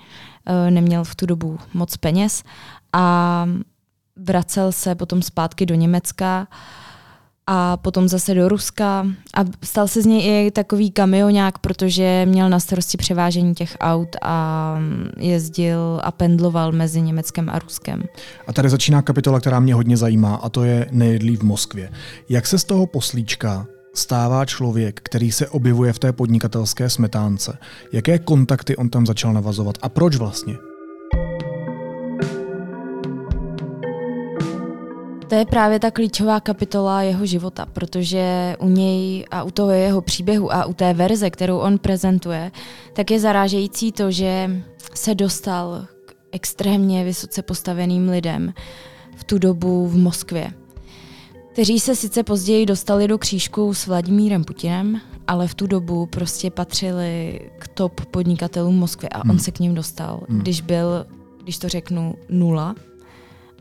eh, 0.47 0.71
neměl 0.71 1.05
v 1.05 1.15
tu 1.15 1.27
dobu 1.27 1.59
moc 1.75 1.97
peněz 1.97 2.43
a 2.93 3.47
vracel 4.17 4.73
se 4.73 4.95
potom 4.95 5.23
zpátky 5.23 5.67
do 5.67 5.75
Německa 5.75 6.47
a 7.47 7.77
potom 7.77 8.09
zase 8.09 8.35
do 8.35 8.49
Ruska 8.49 9.07
a 9.35 9.45
stal 9.63 9.89
se 9.89 10.03
z 10.03 10.07
něj 10.07 10.47
i 10.47 10.51
takový 10.51 10.91
kamionák, 10.91 11.59
protože 11.59 12.27
měl 12.29 12.51
na 12.51 12.61
starosti 12.61 12.97
převážení 12.97 13.55
těch 13.55 13.77
aut 13.81 14.09
a 14.23 14.79
jezdil 15.19 16.01
a 16.05 16.13
pendloval 16.13 16.73
mezi 16.73 17.01
Německem 17.01 17.51
a 17.51 17.59
Ruskem. 17.59 18.03
A 18.47 18.53
tady 18.53 18.69
začíná 18.69 19.03
kapitola, 19.03 19.41
která 19.41 19.61
mě 19.61 19.75
hodně 19.75 19.97
zajímá 19.97 20.35
a 20.35 20.49
to 20.49 20.65
je 20.65 20.87
nejedlý 20.91 21.37
v 21.37 21.43
Moskvě. 21.43 21.91
Jak 22.29 22.47
se 22.47 22.59
z 22.59 22.65
toho 22.65 22.87
poslíčka 22.87 23.67
stává 23.95 24.45
člověk, 24.45 25.01
který 25.03 25.33
se 25.33 25.49
objevuje 25.49 25.93
v 25.93 25.99
té 25.99 26.13
podnikatelské 26.13 26.91
smetánce? 26.91 27.59
Jaké 27.93 28.19
kontakty 28.19 28.77
on 28.77 28.89
tam 28.89 29.07
začal 29.07 29.33
navazovat 29.33 29.79
a 29.83 29.89
proč 29.89 30.17
vlastně? 30.17 30.72
To 35.33 35.37
je 35.37 35.47
právě 35.47 35.79
ta 35.79 35.91
klíčová 35.91 36.41
kapitola 36.41 37.03
jeho 37.03 37.27
života, 37.27 37.67
protože 37.67 38.57
u 38.61 38.69
něj 38.69 39.25
a 39.31 39.43
u 39.43 39.51
toho 39.51 39.71
jeho 39.71 40.01
příběhu 40.01 40.53
a 40.53 40.65
u 40.65 40.75
té 40.75 40.95
verze, 40.95 41.31
kterou 41.31 41.59
on 41.59 41.79
prezentuje, 41.79 42.53
tak 42.93 43.11
je 43.11 43.21
zarážející 43.21 43.93
to, 43.93 44.11
že 44.11 44.62
se 44.95 45.15
dostal 45.15 45.87
k 46.07 46.15
extrémně 46.33 47.05
vysoce 47.05 47.43
postaveným 47.43 48.09
lidem 48.09 48.55
v 49.17 49.25
tu 49.25 49.39
dobu 49.39 49.89
v 49.89 49.97
Moskvě, 49.97 50.53
kteří 51.53 51.81
se 51.81 51.97
sice 51.97 52.23
později 52.23 52.67
dostali 52.67 53.09
do 53.09 53.19
křížku 53.19 53.75
s 53.75 53.87
Vladimírem 53.87 54.45
Putinem, 54.45 55.01
ale 55.27 55.49
v 55.49 55.55
tu 55.55 55.67
dobu 55.67 56.07
prostě 56.07 56.51
patřili 56.51 57.41
k 57.59 57.69
top 57.69 58.01
podnikatelům 58.05 58.79
Moskvy 58.79 59.09
a 59.09 59.25
on 59.25 59.31
hmm. 59.31 59.39
se 59.39 59.51
k 59.51 59.61
ním 59.61 59.75
dostal, 59.75 60.21
hmm. 60.29 60.39
když 60.39 60.61
byl, 60.61 61.07
když 61.43 61.59
to 61.59 61.69
řeknu, 61.69 62.15
nula, 62.29 62.75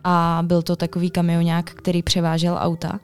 a 0.04 0.44
byl 0.46 0.62
to 0.62 0.76
takový 0.76 1.10
kamionák, 1.10 1.72
který 1.72 2.04
převážel 2.04 2.58
auta. 2.60 3.00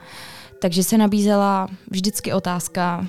Takže 0.61 0.83
se 0.83 0.97
nabízela 0.97 1.67
vždycky 1.91 2.33
otázka, 2.33 3.05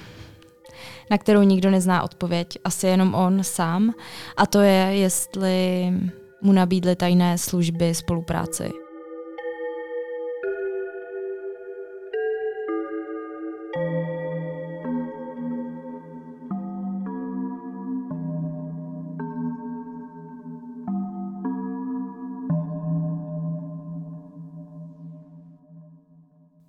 na 1.10 1.18
kterou 1.18 1.42
nikdo 1.42 1.70
nezná 1.70 2.02
odpověď, 2.02 2.58
asi 2.64 2.86
jenom 2.86 3.14
on 3.14 3.44
sám, 3.44 3.94
a 4.36 4.46
to 4.46 4.60
je, 4.60 4.82
jestli 4.92 5.88
mu 6.42 6.52
nabídly 6.52 6.96
tajné 6.96 7.38
služby 7.38 7.94
spolupráci. 7.94 8.87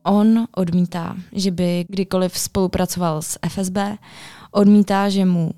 On 0.10 0.48
odmítá, 0.56 1.16
že 1.32 1.51
by 1.51 1.86
kdykoliv 1.89 2.38
spolupracoval 2.38 3.22
s 3.22 3.39
FSB, 3.50 3.78
odmítá, 4.51 5.10
že 5.10 5.25
mu 5.25 5.51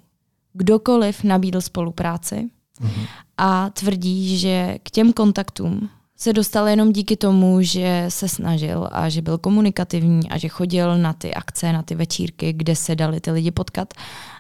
kdokoliv 0.54 1.24
nabídl 1.24 1.62
spolupráci 1.62 2.50
mm-hmm. 2.82 3.08
a 3.38 3.70
tvrdí, 3.70 4.38
že 4.38 4.78
k 4.84 4.92
těm 4.92 5.14
kontaktům 5.14 5.90
se 6.18 6.34
dostal 6.34 6.68
jenom 6.68 6.92
díky 6.94 7.18
tomu, 7.18 7.62
že 7.62 8.06
se 8.10 8.28
snažil 8.28 8.90
a 8.92 9.10
že 9.10 9.22
byl 9.22 9.38
komunikativní 9.38 10.30
a 10.30 10.38
že 10.38 10.48
chodil 10.48 10.98
na 10.98 11.14
ty 11.14 11.34
akce, 11.34 11.74
na 11.74 11.84
ty 11.84 11.96
večírky, 11.96 12.54
kde 12.54 12.76
se 12.76 12.96
dali 12.96 13.20
ty 13.20 13.32
lidi 13.32 13.52
potkat 13.52 13.94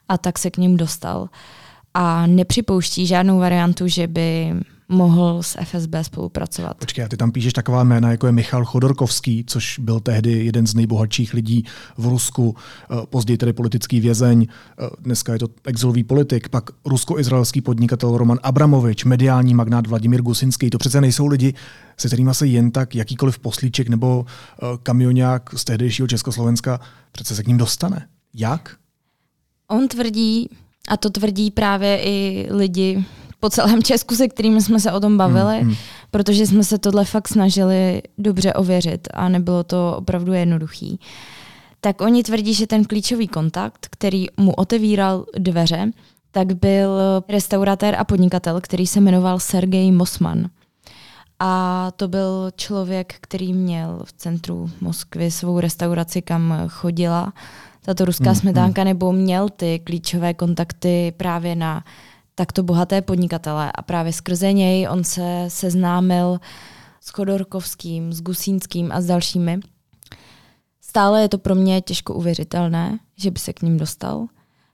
a 0.10 0.18
tak 0.18 0.40
se 0.40 0.52
k 0.52 0.58
ním 0.58 0.78
dostal. 0.78 1.30
A 1.94 2.28
nepřipouští 2.28 3.08
žádnou 3.08 3.40
variantu, 3.40 3.88
že 3.88 4.08
by 4.08 4.54
mohl 4.92 5.44
s 5.44 5.58
FSB 5.64 5.96
spolupracovat. 6.02 6.78
Počkej, 6.78 7.06
a 7.06 7.08
ty 7.08 7.18
tam 7.18 7.32
píšeš 7.32 7.54
taková 7.54 7.84
jména, 7.84 8.12
jako 8.12 8.26
je 8.26 8.32
Michal 8.32 8.66
Chodorkovský, 8.66 9.44
což 9.48 9.80
byl 9.80 10.00
tehdy 10.00 10.46
jeden 10.46 10.68
z 10.68 10.74
nejbohatších 10.74 11.34
lidí 11.34 11.66
v 11.98 12.06
Rusku, 12.06 12.56
eh, 12.56 12.96
později 13.10 13.38
tedy 13.38 13.54
politický 13.54 14.00
vězeň, 14.00 14.48
eh, 14.48 14.90
dneska 15.00 15.34
je 15.34 15.40
to 15.40 15.48
exilový 15.66 16.04
politik, 16.04 16.50
pak 16.50 16.70
rusko-izraelský 16.86 17.62
podnikatel 17.62 18.18
Roman 18.18 18.40
Abramovič, 18.44 19.06
mediální 19.06 19.54
magnát 19.54 19.88
Vladimír 19.88 20.22
Gusinský. 20.22 20.70
To 20.70 20.78
přece 20.78 21.02
nejsou 21.02 21.28
lidi, 21.28 21.54
se 21.98 22.08
kterými 22.08 22.34
se 22.34 22.48
jen 22.48 22.72
tak 22.72 22.96
jakýkoliv 22.96 23.40
poslíček 23.40 23.90
nebo 23.90 24.26
eh, 24.28 24.66
kamionák 24.84 25.50
z 25.56 25.66
tehdejšího 25.66 26.08
Československa 26.08 26.80
přece 27.12 27.36
se 27.36 27.44
k 27.44 27.48
ním 27.48 27.58
dostane. 27.58 28.08
Jak? 28.34 28.76
On 29.68 29.88
tvrdí, 29.88 30.50
a 30.88 30.98
to 30.98 31.10
tvrdí 31.10 31.52
právě 31.52 32.02
i 32.04 32.48
lidi 32.52 33.06
po 33.42 33.50
celém 33.50 33.84
Česku, 33.84 34.16
se 34.16 34.28
kterými 34.28 34.62
jsme 34.62 34.80
se 34.80 34.92
o 34.92 35.00
tom 35.00 35.18
bavili, 35.18 35.60
hmm, 35.62 35.76
protože 36.12 36.48
jsme 36.48 36.64
se 36.64 36.78
tohle 36.78 37.06
fakt 37.06 37.28
snažili 37.28 38.02
dobře 38.18 38.54
ověřit 38.54 39.08
a 39.14 39.30
nebylo 39.30 39.64
to 39.64 39.96
opravdu 39.98 40.34
jednoduchý. 40.34 41.00
Tak 41.82 42.02
oni 42.02 42.24
tvrdí, 42.24 42.54
že 42.54 42.68
ten 42.68 42.86
klíčový 42.86 43.28
kontakt, 43.28 43.88
který 43.92 44.26
mu 44.38 44.54
otevíral 44.54 45.26
dveře, 45.38 45.92
tak 46.32 46.56
byl 46.56 46.90
restauratér 47.30 47.96
a 48.00 48.04
podnikatel, 48.04 48.62
který 48.62 48.88
se 48.88 49.02
jmenoval 49.02 49.40
Sergej 49.40 49.92
Mosman. 49.92 50.50
A 51.40 51.92
to 51.96 52.08
byl 52.08 52.52
člověk, 52.56 53.16
který 53.22 53.54
měl 53.54 54.00
v 54.06 54.14
centru 54.14 54.70
Moskvy 54.82 55.32
svou 55.32 55.60
restauraci, 55.60 56.22
kam 56.22 56.54
chodila 56.68 57.34
tato 57.86 58.06
ruská 58.06 58.26
hmm, 58.26 58.36
smetánka, 58.36 58.82
hmm. 58.82 58.90
nebo 58.90 59.12
měl 59.12 59.50
ty 59.50 59.80
klíčové 59.84 60.34
kontakty 60.34 61.14
právě 61.18 61.56
na 61.56 61.84
takto 62.36 62.64
bohaté 62.64 63.02
podnikatele 63.02 63.72
a 63.76 63.82
právě 63.82 64.14
skrze 64.14 64.54
něj 64.54 64.88
on 64.88 65.04
se 65.04 65.46
seznámil 65.48 66.40
s 67.02 67.10
Chodorkovským, 67.10 68.14
s 68.14 68.22
Gusínským 68.22 68.92
a 68.92 69.02
s 69.02 69.06
dalšími. 69.06 69.60
Stále 70.82 71.22
je 71.22 71.30
to 71.30 71.38
pro 71.38 71.56
mě 71.56 71.82
těžko 71.82 72.14
uvěřitelné, 72.14 73.00
že 73.18 73.32
by 73.32 73.40
se 73.40 73.54
k 73.54 73.62
ním 73.62 73.78
dostal, 73.78 74.28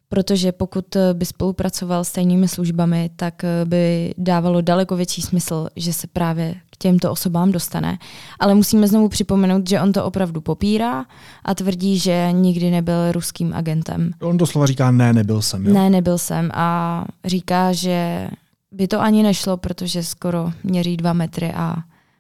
protože 0.10 0.52
pokud 0.52 0.98
by 1.14 1.26
spolupracoval 1.26 2.04
s 2.04 2.12
tajnými 2.12 2.48
službami, 2.48 3.10
tak 3.16 3.46
by 3.66 4.14
dávalo 4.18 4.62
daleko 4.62 4.96
větší 4.96 5.22
smysl, 5.22 5.68
že 5.76 5.94
se 5.94 6.08
právě 6.08 6.56
těmto 6.78 7.12
osobám 7.12 7.52
dostane. 7.52 7.98
Ale 8.40 8.56
musíme 8.56 8.88
znovu 8.88 9.10
připomenout, 9.10 9.70
že 9.70 9.82
on 9.82 9.94
to 9.94 10.06
opravdu 10.06 10.42
popírá 10.42 11.06
a 11.46 11.56
tvrdí, 11.56 12.00
že 12.00 12.30
nikdy 12.32 12.72
nebyl 12.72 13.12
ruským 13.12 13.54
agentem. 13.54 14.12
On 14.22 14.38
doslova 14.38 14.68
říká, 14.68 14.92
ne, 14.92 15.14
nebyl 15.14 15.42
jsem. 15.42 15.66
Jo? 15.66 15.74
Ne, 15.74 15.90
nebyl 15.90 16.18
jsem. 16.18 16.50
A 16.54 17.06
říká, 17.26 17.74
že 17.74 18.30
by 18.72 18.88
to 18.88 19.02
ani 19.02 19.24
nešlo, 19.24 19.58
protože 19.58 20.04
skoro 20.04 20.52
měří 20.64 20.98
dva 20.98 21.14
metry 21.14 21.54
a 21.54 21.76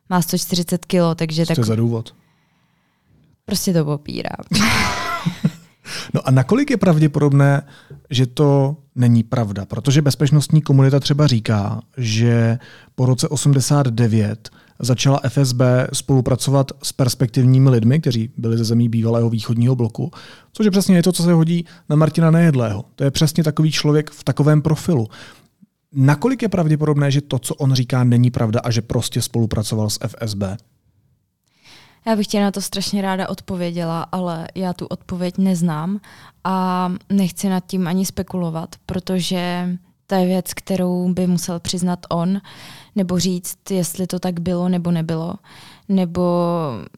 má 0.09 0.21
140 0.21 0.85
kilo, 0.85 1.15
takže 1.15 1.45
tak... 1.45 1.65
za 1.65 1.75
důvod? 1.75 2.13
Prostě 3.45 3.73
to 3.73 3.85
popírá. 3.85 4.35
no 6.13 6.27
a 6.27 6.31
nakolik 6.31 6.69
je 6.69 6.77
pravděpodobné, 6.77 7.61
že 8.09 8.25
to 8.25 8.77
není 8.95 9.23
pravda? 9.23 9.65
Protože 9.65 10.01
bezpečnostní 10.01 10.61
komunita 10.61 10.99
třeba 10.99 11.27
říká, 11.27 11.81
že 11.97 12.59
po 12.95 13.05
roce 13.05 13.27
89 13.27 14.49
začala 14.79 15.21
FSB 15.29 15.61
spolupracovat 15.93 16.71
s 16.83 16.93
perspektivními 16.93 17.69
lidmi, 17.69 17.99
kteří 17.99 18.29
byli 18.37 18.57
ze 18.57 18.63
zemí 18.63 18.89
bývalého 18.89 19.29
východního 19.29 19.75
bloku, 19.75 20.11
což 20.53 20.65
je 20.65 20.71
přesně 20.71 21.03
to, 21.03 21.11
co 21.11 21.23
se 21.23 21.33
hodí 21.33 21.65
na 21.89 21.95
Martina 21.95 22.31
Nejedlého. 22.31 22.85
To 22.95 23.03
je 23.03 23.11
přesně 23.11 23.43
takový 23.43 23.71
člověk 23.71 24.11
v 24.11 24.23
takovém 24.23 24.61
profilu. 24.61 25.07
Nakolik 25.93 26.41
je 26.41 26.49
pravděpodobné, 26.49 27.11
že 27.11 27.21
to, 27.21 27.39
co 27.39 27.55
on 27.55 27.73
říká, 27.73 28.03
není 28.03 28.31
pravda 28.31 28.59
a 28.59 28.71
že 28.71 28.81
prostě 28.81 29.21
spolupracoval 29.21 29.89
s 29.89 29.99
FSB? 30.07 30.43
Já 32.07 32.15
bych 32.15 32.27
tě 32.27 32.41
na 32.41 32.51
to 32.51 32.61
strašně 32.61 33.01
ráda 33.01 33.29
odpověděla, 33.29 34.05
ale 34.11 34.47
já 34.55 34.73
tu 34.73 34.85
odpověď 34.85 35.37
neznám 35.37 35.99
a 36.43 36.89
nechci 37.09 37.49
nad 37.49 37.63
tím 37.67 37.87
ani 37.87 38.05
spekulovat, 38.05 38.75
protože 38.85 39.69
to 40.07 40.15
je 40.15 40.25
věc, 40.25 40.53
kterou 40.53 41.13
by 41.13 41.27
musel 41.27 41.59
přiznat 41.59 41.99
on, 42.09 42.41
nebo 42.95 43.19
říct, 43.19 43.71
jestli 43.71 44.07
to 44.07 44.19
tak 44.19 44.39
bylo 44.39 44.69
nebo 44.69 44.91
nebylo, 44.91 45.33
nebo 45.89 46.21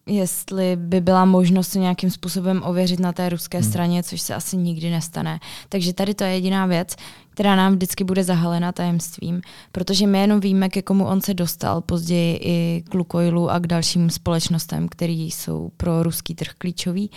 jestli 0.05 0.75
by 0.75 1.01
byla 1.01 1.25
možnost 1.25 1.75
nějakým 1.75 2.10
způsobem 2.10 2.62
ověřit 2.65 3.00
na 3.00 3.13
té 3.13 3.29
ruské 3.29 3.58
hmm. 3.58 3.69
straně, 3.69 4.03
což 4.03 4.22
se 4.22 4.36
asi 4.36 4.58
nikdy 4.58 4.89
nestane. 4.89 5.39
Takže 5.69 5.93
tady 5.93 6.13
to 6.13 6.24
je 6.24 6.34
jediná 6.34 6.65
věc, 6.65 6.96
která 7.29 7.55
nám 7.55 7.74
vždycky 7.74 8.03
bude 8.03 8.24
zahalena 8.24 8.72
tajemstvím, 8.72 9.41
protože 9.72 10.08
my 10.08 10.19
jenom 10.19 10.39
víme, 10.39 10.69
ke 10.69 10.81
komu 10.81 11.05
on 11.05 11.22
se 11.22 11.34
dostal 11.34 11.81
později 11.81 12.39
i 12.43 12.84
k 12.89 12.93
Lukoilu 12.93 13.50
a 13.50 13.60
k 13.60 13.67
dalším 13.67 14.10
společnostem, 14.10 14.89
které 14.89 15.13
jsou 15.13 15.72
pro 15.77 16.03
ruský 16.03 16.36
trh 16.36 16.51
klíčový, 16.58 17.12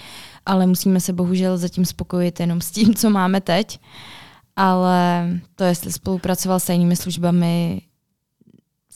ale 0.47 0.67
musíme 0.67 1.00
se 1.00 1.12
bohužel 1.12 1.59
zatím 1.59 1.85
spokojit 1.85 2.41
jenom 2.41 2.61
s 2.61 2.71
tím, 2.71 2.95
co 2.95 3.11
máme 3.11 3.41
teď 3.41 3.79
ale 4.57 5.29
to, 5.57 5.64
jestli 5.64 5.93
spolupracoval 5.93 6.61
s 6.61 6.64
tajnými 6.64 6.97
službami, 6.97 7.81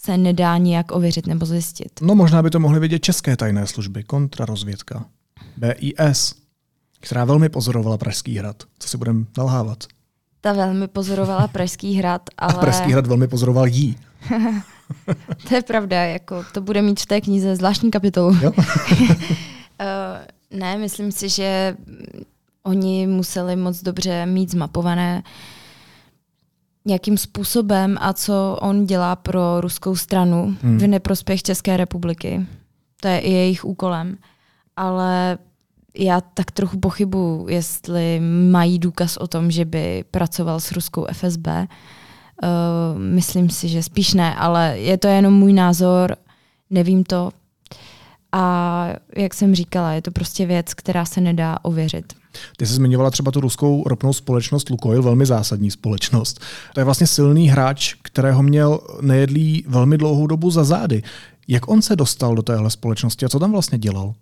se 0.07 0.17
nedá 0.17 0.57
nijak 0.57 0.93
ověřit 0.93 1.27
nebo 1.27 1.47
zjistit. 1.47 2.01
No 2.03 2.15
možná 2.15 2.43
by 2.43 2.51
to 2.51 2.61
mohly 2.61 2.81
vidět 2.81 2.99
české 2.99 3.37
tajné 3.37 3.67
služby, 3.67 4.03
kontrarozvědka, 4.03 5.05
BIS, 5.57 6.35
která 7.01 7.25
velmi 7.25 7.49
pozorovala 7.49 7.99
Pražský 7.99 8.39
hrad. 8.39 8.63
Co 8.79 8.89
si 8.89 8.99
budeme 8.99 9.25
nalhávat? 9.39 9.85
Ta 10.41 10.53
velmi 10.53 10.89
pozorovala 10.89 11.49
Pražský 11.49 11.95
hrad, 11.95 12.23
ale... 12.39 12.55
A 12.57 12.59
Pražský 12.59 12.93
hrad 12.93 13.07
velmi 13.07 13.29
pozoroval 13.29 13.67
jí. 13.67 13.97
to 15.49 15.55
je 15.55 15.63
pravda, 15.63 16.05
jako 16.05 16.45
to 16.53 16.61
bude 16.61 16.83
mít 16.83 17.01
v 17.01 17.07
té 17.07 17.21
knize 17.21 17.57
zvláštní 17.57 17.91
kapitolu. 17.91 18.37
Jo? 18.43 18.53
Ne, 20.51 20.79
myslím 20.79 21.13
si, 21.13 21.29
že 21.29 21.77
oni 22.63 23.07
museli 23.07 23.57
moc 23.57 23.83
dobře 23.83 24.27
mít 24.27 24.51
zmapované, 24.51 25.23
jakým 26.87 27.19
způsobem 27.19 27.97
a 28.01 28.13
co 28.13 28.59
on 28.61 28.87
dělá 28.87 29.17
pro 29.17 29.61
ruskou 29.61 29.97
stranu 29.97 30.57
hmm. 30.63 30.79
v 30.79 30.87
neprospěch 30.87 31.43
České 31.43 31.77
republiky. 31.77 32.47
To 33.01 33.09
je 33.09 33.19
i 33.19 33.33
jejich 33.33 33.65
úkolem. 33.65 34.17
Ale 34.77 35.39
já 35.99 36.21
tak 36.21 36.51
trochu 36.51 36.81
pochybuji, 36.81 37.55
jestli 37.55 38.21
mají 38.51 38.79
důkaz 38.79 39.17
o 39.17 39.27
tom, 39.27 39.51
že 39.51 39.65
by 39.65 40.05
pracoval 40.11 40.61
s 40.61 40.73
ruskou 40.73 41.07
FSB. 41.13 41.47
Uh, 41.47 41.53
eh, 42.43 42.99
myslím 42.99 43.51
si, 43.51 43.69
že 43.69 43.83
spíš 43.83 44.15
ne, 44.15 44.35
ale 44.35 44.79
je 44.79 44.99
to 44.99 45.09
jenom 45.09 45.35
můj 45.35 45.53
názor, 45.53 46.17
nevím 46.71 47.05
to. 47.05 47.31
A 48.33 48.89
jak 49.17 49.35
jsem 49.35 49.55
říkala, 49.55 49.93
je 49.93 50.03
to 50.03 50.11
prostě 50.11 50.47
věc, 50.47 50.75
která 50.75 51.05
se 51.05 51.21
nedá 51.21 51.59
ověřit. 51.63 52.13
Ty 52.57 52.67
jsi 52.67 52.73
zmiňovala 52.73 53.11
třeba 53.11 53.31
tu 53.31 53.41
ruskou 53.41 53.85
ropnou 53.87 54.13
společnost 54.13 54.71
Lukoil, 54.71 55.03
velmi 55.03 55.27
zásadní 55.27 55.71
společnost. 55.71 56.41
To 56.75 56.81
je 56.81 56.85
vlastně 56.85 57.07
silný 57.07 57.49
hráč, 57.49 57.95
kterého 58.03 58.43
měl 58.43 58.81
nejedlý 59.01 59.65
velmi 59.69 59.99
dlouhou 59.99 60.27
dobu 60.27 60.51
za 60.51 60.65
zády. 60.65 61.03
Jak 61.49 61.69
on 61.69 61.83
se 61.83 61.97
dostal 61.97 62.35
do 62.35 62.43
téhle 62.43 62.71
společnosti 62.71 63.27
a 63.27 63.29
co 63.29 63.39
tam 63.39 63.53
vlastně 63.53 63.79
dělal? 63.79 64.15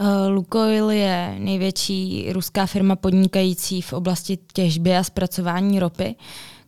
Uh, 0.00 0.06
Lukoil 0.28 0.90
je 0.90 1.36
největší 1.38 2.32
ruská 2.32 2.66
firma 2.66 2.96
podnikající 2.96 3.82
v 3.82 3.92
oblasti 3.92 4.38
těžby 4.52 4.96
a 4.96 5.04
zpracování 5.04 5.80
ropy, 5.80 6.14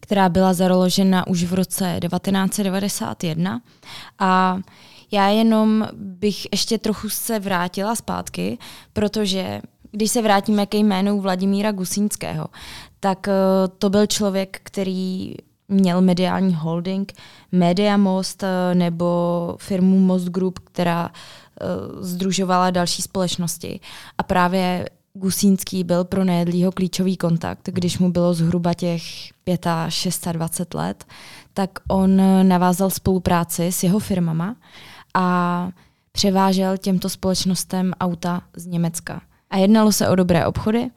která 0.00 0.28
byla 0.28 0.52
založena 0.52 1.26
už 1.26 1.44
v 1.44 1.54
roce 1.54 1.98
1991. 2.08 3.60
A 4.18 4.58
já 5.12 5.28
jenom 5.28 5.88
bych 5.92 6.46
ještě 6.52 6.78
trochu 6.78 7.08
se 7.08 7.38
vrátila 7.38 7.94
zpátky, 7.94 8.58
protože 8.92 9.60
když 9.90 10.10
se 10.10 10.22
vrátíme 10.22 10.66
ke 10.66 10.76
jménu 10.76 11.20
Vladimíra 11.20 11.72
Gusínského, 11.72 12.46
tak 13.00 13.26
uh, 13.26 13.32
to 13.78 13.90
byl 13.90 14.06
člověk, 14.06 14.60
který 14.62 15.34
měl 15.68 16.00
mediální 16.00 16.54
holding 16.54 17.12
Media 17.52 17.96
Most 17.96 18.42
uh, 18.42 18.48
nebo 18.74 19.56
firmu 19.60 20.00
Most 20.00 20.28
Group, 20.28 20.58
která 20.58 21.10
združovala 22.00 22.70
další 22.70 23.02
společnosti. 23.02 23.80
A 24.18 24.22
právě 24.22 24.88
Gusínský 25.14 25.84
byl 25.84 26.04
pro 26.04 26.24
Nejedlýho 26.24 26.72
klíčový 26.72 27.16
kontakt, 27.16 27.68
když 27.72 27.98
mu 27.98 28.12
bylo 28.12 28.34
zhruba 28.34 28.74
těch 28.74 29.02
25 30.32 30.74
let, 30.74 31.04
tak 31.54 31.70
on 31.88 32.20
navázal 32.48 32.90
spolupráci 32.90 33.72
s 33.72 33.82
jeho 33.82 33.98
firmama 33.98 34.56
a 35.14 35.68
převážel 36.12 36.76
těmto 36.76 37.08
společnostem 37.08 37.92
auta 38.00 38.42
z 38.56 38.66
Německa. 38.66 39.22
A 39.50 39.56
jednalo 39.56 39.92
se 39.92 40.08
o 40.08 40.14
dobré 40.14 40.46
obchody. 40.46 40.90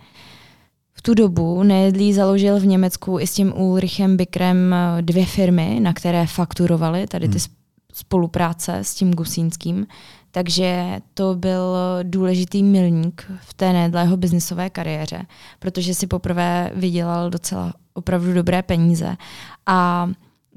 V 0.94 1.02
tu 1.02 1.14
dobu 1.14 1.64
Nejedlý 1.64 2.14
založil 2.14 2.60
v 2.60 2.66
Německu 2.66 3.20
i 3.20 3.28
s 3.28 3.34
tím 3.34 3.54
Ulrichem 3.56 4.18
Bikrem 4.18 4.76
dvě 5.02 5.26
firmy, 5.26 5.80
na 5.80 5.94
které 5.94 6.28
fakturovali 6.28 7.08
tady 7.08 7.30
ty 7.30 7.38
hmm. 7.38 7.48
spolupráce 7.94 8.78
s 8.78 8.96
tím 8.96 9.14
Gusínským. 9.14 9.88
Takže 10.32 11.00
to 11.14 11.36
byl 11.36 11.76
důležitý 12.04 12.64
milník 12.64 13.32
v 13.42 13.54
té 13.54 13.74
Nejedlého 13.74 14.18
biznisové 14.18 14.70
kariéře, 14.70 15.26
protože 15.60 15.94
si 15.94 16.08
poprvé 16.08 16.72
vydělal 16.76 17.30
docela 17.30 17.74
opravdu 17.94 18.34
dobré 18.34 18.64
peníze. 18.64 19.18
A 19.66 20.10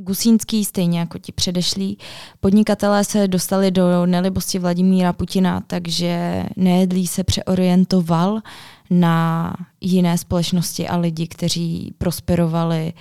Gusínský, 0.03 0.65
stejně 0.65 0.99
jako 0.99 1.19
ti 1.19 1.33
předešlí. 1.33 1.99
Podnikatelé 2.41 3.05
se 3.05 3.29
dostali 3.29 3.71
do 3.71 4.07
nelibosti 4.07 4.59
Vladimíra 4.59 5.13
Putina, 5.13 5.63
takže 5.67 6.43
Nejedlý 6.57 7.07
se 7.07 7.25
přeorientoval 7.25 8.41
na 8.91 9.53
jiné 9.81 10.19
společnosti 10.19 10.89
a 10.89 10.97
lidi, 10.97 11.27
kteří 11.27 11.95
prosperovali 11.99 12.93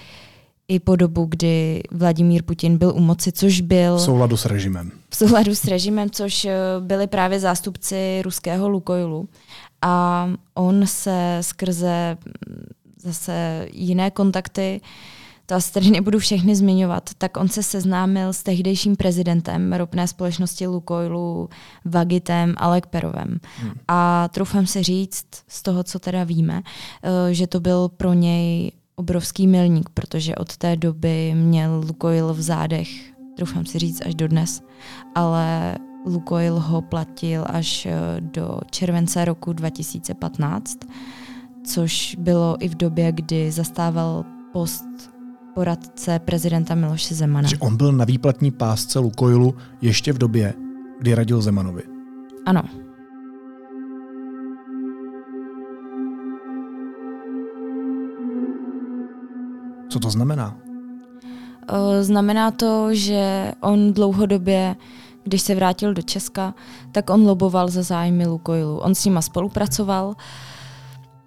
i 0.68 0.79
po 0.79 0.96
dobu, 0.96 1.25
kdy 1.25 1.83
Vladimír 1.92 2.44
Putin 2.44 2.77
byl 2.77 2.94
u 2.96 3.00
moci, 3.00 3.31
což 3.31 3.61
byl... 3.61 3.98
V 3.98 4.01
souladu 4.01 4.37
s 4.37 4.46
režimem. 4.46 4.92
V 5.09 5.16
souladu 5.16 5.55
s 5.55 5.66
režimem, 5.66 6.09
což 6.09 6.46
eh, 6.46 6.55
byli 6.79 7.07
právě 7.07 7.40
zástupci 7.40 8.22
ruského 8.22 8.70
Lukoilu. 8.70 9.29
A 9.81 10.27
on 10.53 10.87
se 10.87 11.37
skrze 11.42 12.18
mm, 12.48 12.66
zase 12.98 13.68
jiné 13.74 14.11
kontakty 14.11 14.81
uh, 14.83 14.87
to 15.51 15.55
asi 15.55 15.74
tady 15.74 15.92
nebudu 15.92 16.20
všechny 16.20 16.55
zmiňovat, 16.55 17.09
tak 17.18 17.37
on 17.37 17.48
se 17.48 17.64
seznámil 17.64 18.33
s 18.33 18.44
tehdejším 18.44 18.96
prezidentem 18.96 19.74
ropné 19.74 20.07
společnosti 20.07 20.68
Lukoilu 20.68 21.50
Vagitem 21.85 22.53
Alekperovem. 22.57 23.40
Hmm. 23.57 23.72
A 23.87 24.27
troufám 24.27 24.66
se 24.66 24.83
říct 24.83 25.25
z 25.48 25.61
toho, 25.61 25.83
co 25.83 26.00
teda 26.00 26.24
víme, 26.24 26.61
eh, 27.03 27.33
že 27.33 27.48
to 27.48 27.59
byl 27.59 27.90
pro 27.90 28.14
něj 28.14 28.72
obrovský 28.96 29.48
milník, 29.48 29.90
protože 29.90 30.35
od 30.35 30.57
té 30.57 30.75
doby 30.75 31.33
měl 31.35 31.83
Lukoil 31.87 32.33
v 32.33 32.42
zádech, 32.42 32.90
troufám 33.37 33.66
si 33.66 33.79
říct, 33.79 34.01
až 34.05 34.16
do 34.16 34.27
dnes, 34.27 34.61
ale 35.16 35.77
Lukoil 36.05 36.59
ho 36.59 36.81
platil 36.81 37.46
až 37.48 37.85
eh, 37.85 37.92
do 38.20 38.59
července 38.70 39.25
roku 39.25 39.53
2015, 39.53 40.77
což 41.66 42.16
bylo 42.20 42.57
i 42.59 42.68
v 42.68 42.75
době, 42.75 43.11
kdy 43.11 43.51
zastával 43.51 44.25
post 44.53 45.10
poradce 45.53 46.20
prezidenta 46.20 46.75
Miloše 46.75 47.16
Zemana. 47.16 47.48
Že 47.48 47.57
on 47.57 47.77
byl 47.77 47.92
na 47.92 48.05
výplatní 48.05 48.51
pásce 48.51 49.00
Lukoilu 49.00 49.55
ještě 49.81 50.14
v 50.14 50.18
době, 50.18 50.53
kdy 51.00 51.16
radil 51.16 51.42
Zemanovi. 51.42 51.83
Ano. 52.46 52.64
Co 59.90 60.00
to 60.00 60.09
znamená? 60.09 60.57
Znamená 62.01 62.51
to, 62.51 62.87
že 62.92 63.51
on 63.61 63.94
dlouhodobě, 63.94 64.75
když 65.24 65.42
se 65.42 65.55
vrátil 65.55 65.94
do 65.94 66.01
Česka, 66.01 66.53
tak 66.92 67.09
on 67.09 67.27
loboval 67.27 67.68
za 67.68 67.83
zájmy 67.83 68.27
Lukoilu. 68.27 68.77
On 68.77 68.96
s 68.96 69.05
nima 69.05 69.22
spolupracoval, 69.22 70.07
uh, 70.07 70.14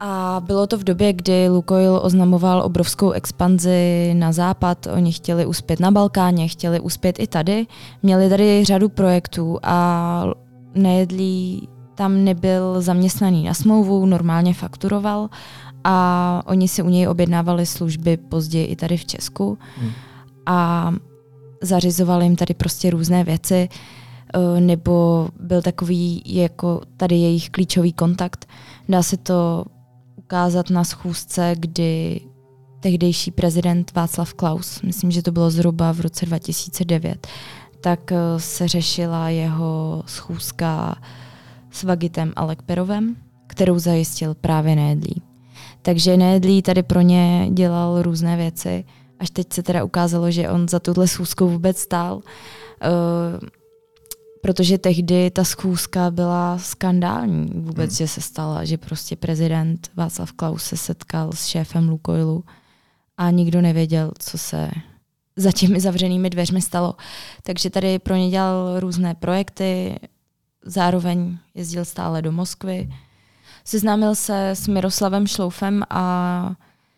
a 0.01 0.43
bylo 0.47 0.67
to 0.67 0.79
v 0.79 0.85
době, 0.85 1.13
kdy 1.13 1.49
Lukoil 1.49 2.01
oznamoval 2.03 2.63
obrovskou 2.63 3.11
expanzi 3.11 4.15
na 4.15 4.33
západ. 4.33 4.87
Oni 4.87 5.13
chtěli 5.13 5.47
uspět 5.47 5.81
na 5.81 5.91
Balkáně, 5.91 6.49
chtěli 6.49 6.81
uspět 6.81 7.17
i 7.19 7.27
tady. 7.27 7.67
Měli 8.03 8.29
tady 8.29 8.65
řadu 8.65 8.89
projektů 8.89 9.59
a 9.63 10.25
nejedlí 10.75 11.69
tam 11.95 12.25
nebyl 12.25 12.83
zaměstnaný 12.83 13.45
na 13.45 13.55
smlouvu, 13.55 14.07
normálně 14.07 14.55
fakturoval 14.55 15.29
a 15.85 16.43
oni 16.47 16.69
si 16.69 16.83
u 16.83 16.89
něj 16.89 17.09
objednávali 17.09 17.67
služby 17.67 18.17
později 18.17 18.67
i 18.67 18.77
tady 18.77 18.97
v 18.97 19.05
Česku 19.05 19.59
hmm. 19.77 19.91
a 20.47 20.91
zařizovali 21.63 22.25
jim 22.25 22.37
tady 22.37 22.55
prostě 22.55 22.91
různé 22.91 23.25
věci 23.25 23.69
eh, 24.35 24.61
nebo 24.61 25.29
byl 25.41 25.63
takový 25.63 26.23
jako 26.27 26.81
tady 26.97 27.17
jejich 27.17 27.51
klíčový 27.51 27.93
kontakt. 27.93 28.47
Dá 28.89 29.03
se 29.03 29.17
to 29.17 29.65
ukázat 30.25 30.71
na 30.71 30.85
schůzce, 30.85 31.55
kdy 31.59 32.21
tehdejší 32.81 33.31
prezident 33.31 33.95
Václav 33.95 34.35
Klaus, 34.35 34.83
myslím, 34.83 35.11
že 35.11 35.23
to 35.23 35.33
bylo 35.33 35.51
zhruba 35.51 35.93
v 35.93 36.01
roce 36.01 36.27
2009, 36.27 37.27
tak 37.81 38.13
eh, 38.13 38.17
se 38.39 38.69
řešila 38.69 39.29
jeho 39.29 40.03
schůzka 40.07 40.97
s 41.71 41.83
Vagitem 41.83 42.33
Alekperovem, 42.37 43.17
kterou 43.47 43.79
zajistil 43.79 44.35
právě 44.35 44.77
Nejedlí. 44.77 45.23
Takže 45.83 46.17
Nejedlí 46.17 46.63
tady 46.63 46.83
pro 46.83 47.01
ně 47.01 47.49
dělal 47.53 48.03
různé 48.03 48.37
věci, 48.37 48.85
až 49.21 49.31
teď 49.31 49.53
se 49.53 49.63
teda 49.63 49.85
ukázalo, 49.85 50.31
že 50.31 50.51
on 50.51 50.69
za 50.69 50.81
tuhle 50.81 51.09
schůzku 51.09 51.49
vůbec 51.49 51.79
stál. 51.79 52.17
Uh, 52.17 53.49
protože 54.45 54.79
tehdy 54.79 55.31
ta 55.31 55.45
schůzka 55.45 56.11
byla 56.11 56.59
skandální 56.59 57.51
vůbec, 57.55 57.91
hmm. 57.91 57.97
že 57.97 58.09
se 58.09 58.21
stala, 58.21 58.65
že 58.65 58.79
prostě 58.79 59.17
prezident 59.17 59.91
Václav 59.97 60.33
Klaus 60.33 60.65
se 60.65 60.77
setkal 60.77 61.33
s 61.33 61.47
šéfem 61.47 61.89
Lukoilu 61.89 62.45
a 63.17 63.31
nikdo 63.31 63.61
nevěděl, 63.61 64.13
co 64.19 64.39
se 64.39 64.71
za 65.37 65.53
těmi 65.53 65.81
zavřenými 65.81 66.31
dveřmi 66.31 66.63
stalo. 66.63 66.95
Takže 67.43 67.71
tady 67.71 67.99
pro 67.99 68.15
ně 68.15 68.31
dělal 68.31 68.81
různé 68.81 69.15
projekty, 69.15 69.97
zároveň 70.65 71.39
jezdil 71.55 71.85
stále 71.85 72.23
do 72.23 72.33
Moskvy. 72.33 72.91
Seznámil 73.65 74.15
se 74.15 74.51
s 74.51 74.69
Miroslavem 74.69 75.27
Šloufem 75.27 75.83
a 75.91 76.51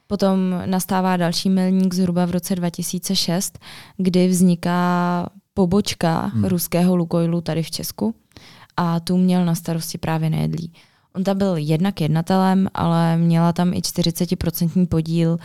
potom 0.07 0.63
nastává 0.67 1.17
další 1.17 1.51
milník 1.51 1.95
zhruba 1.95 2.25
v 2.25 2.31
roce 2.31 2.55
2006, 2.55 3.59
kdy 3.97 4.29
vzniká 4.29 5.29
pobočka 5.57 6.21
hmm. 6.27 6.45
ruského 6.45 6.97
Lukoilu 6.97 7.41
tady 7.41 7.63
v 7.63 7.71
Česku 7.71 8.15
a 8.77 9.01
tu 9.01 9.17
měl 9.17 9.45
na 9.45 9.55
starosti 9.55 9.99
právě 9.99 10.31
Nejedlí. 10.31 10.73
On 11.15 11.25
tam 11.25 11.39
byl 11.39 11.57
jednak 11.57 12.01
jednatelem, 12.01 12.69
ale 12.75 13.17
měla 13.17 13.53
tam 13.53 13.73
i 13.73 13.77
40% 13.77 14.87
podíl 14.87 15.39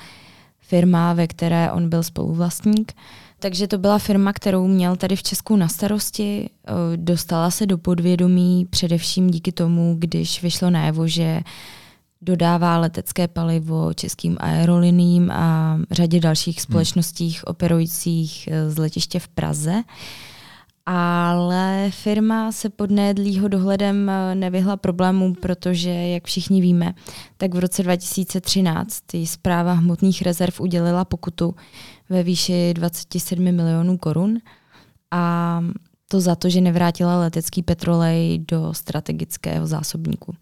firma, 0.59 1.13
ve 1.13 1.27
které 1.27 1.71
on 1.71 1.89
byl 1.89 2.03
spoluvlastník, 2.03 2.93
Takže 3.41 3.67
to 3.67 3.77
byla 3.77 3.99
firma, 3.99 4.33
kterou 4.33 4.67
měl 4.67 4.95
tady 4.95 5.15
v 5.15 5.23
Česku 5.23 5.55
na 5.55 5.67
starosti. 5.67 6.49
Eh, 6.49 6.71
dostala 6.95 7.51
se 7.51 7.65
do 7.65 7.77
podvědomí 7.77 8.67
především 8.69 9.31
díky 9.31 9.51
tomu, 9.51 9.95
když 9.99 10.41
vyšlo 10.43 10.69
najevo, 10.69 11.07
že 11.07 11.41
dodává 12.21 12.77
letecké 12.77 13.27
palivo 13.27 13.93
českým 13.93 14.37
aeroliním 14.39 15.31
a 15.31 15.77
řadě 15.91 16.19
dalších 16.19 16.57
hmm. 16.57 16.63
společností 16.63 17.37
operujících 17.45 18.49
eh, 18.51 18.69
z 18.69 18.77
letiště 18.77 19.19
v 19.19 19.27
Praze. 19.27 19.83
Ale 20.85 21.91
firma 21.91 22.51
se 22.51 22.69
pod 22.69 22.91
Nédlýho 22.91 23.47
dohledem 23.47 24.09
eh, 24.09 24.35
nevyhla 24.35 24.77
problémů, 24.77 25.33
protože, 25.33 25.89
jak 25.89 26.25
všichni 26.25 26.61
víme, 26.61 26.93
tak 27.37 27.53
v 27.53 27.59
roce 27.59 27.83
2013 27.83 29.03
zpráva 29.25 29.73
hmotných 29.73 30.21
rezerv 30.21 30.61
udělila 30.61 31.05
pokutu 31.05 31.55
ve 32.09 32.23
výši 32.23 32.73
27 32.73 33.51
milionů 33.51 33.97
korun 33.97 34.37
a 35.11 35.61
to 36.11 36.19
za 36.19 36.35
to, 36.35 36.49
že 36.49 36.61
nevrátila 36.61 37.19
letecký 37.19 37.63
petrolej 37.63 38.43
do 38.47 38.73
strategického 38.73 39.67
zásobníku. 39.67 40.35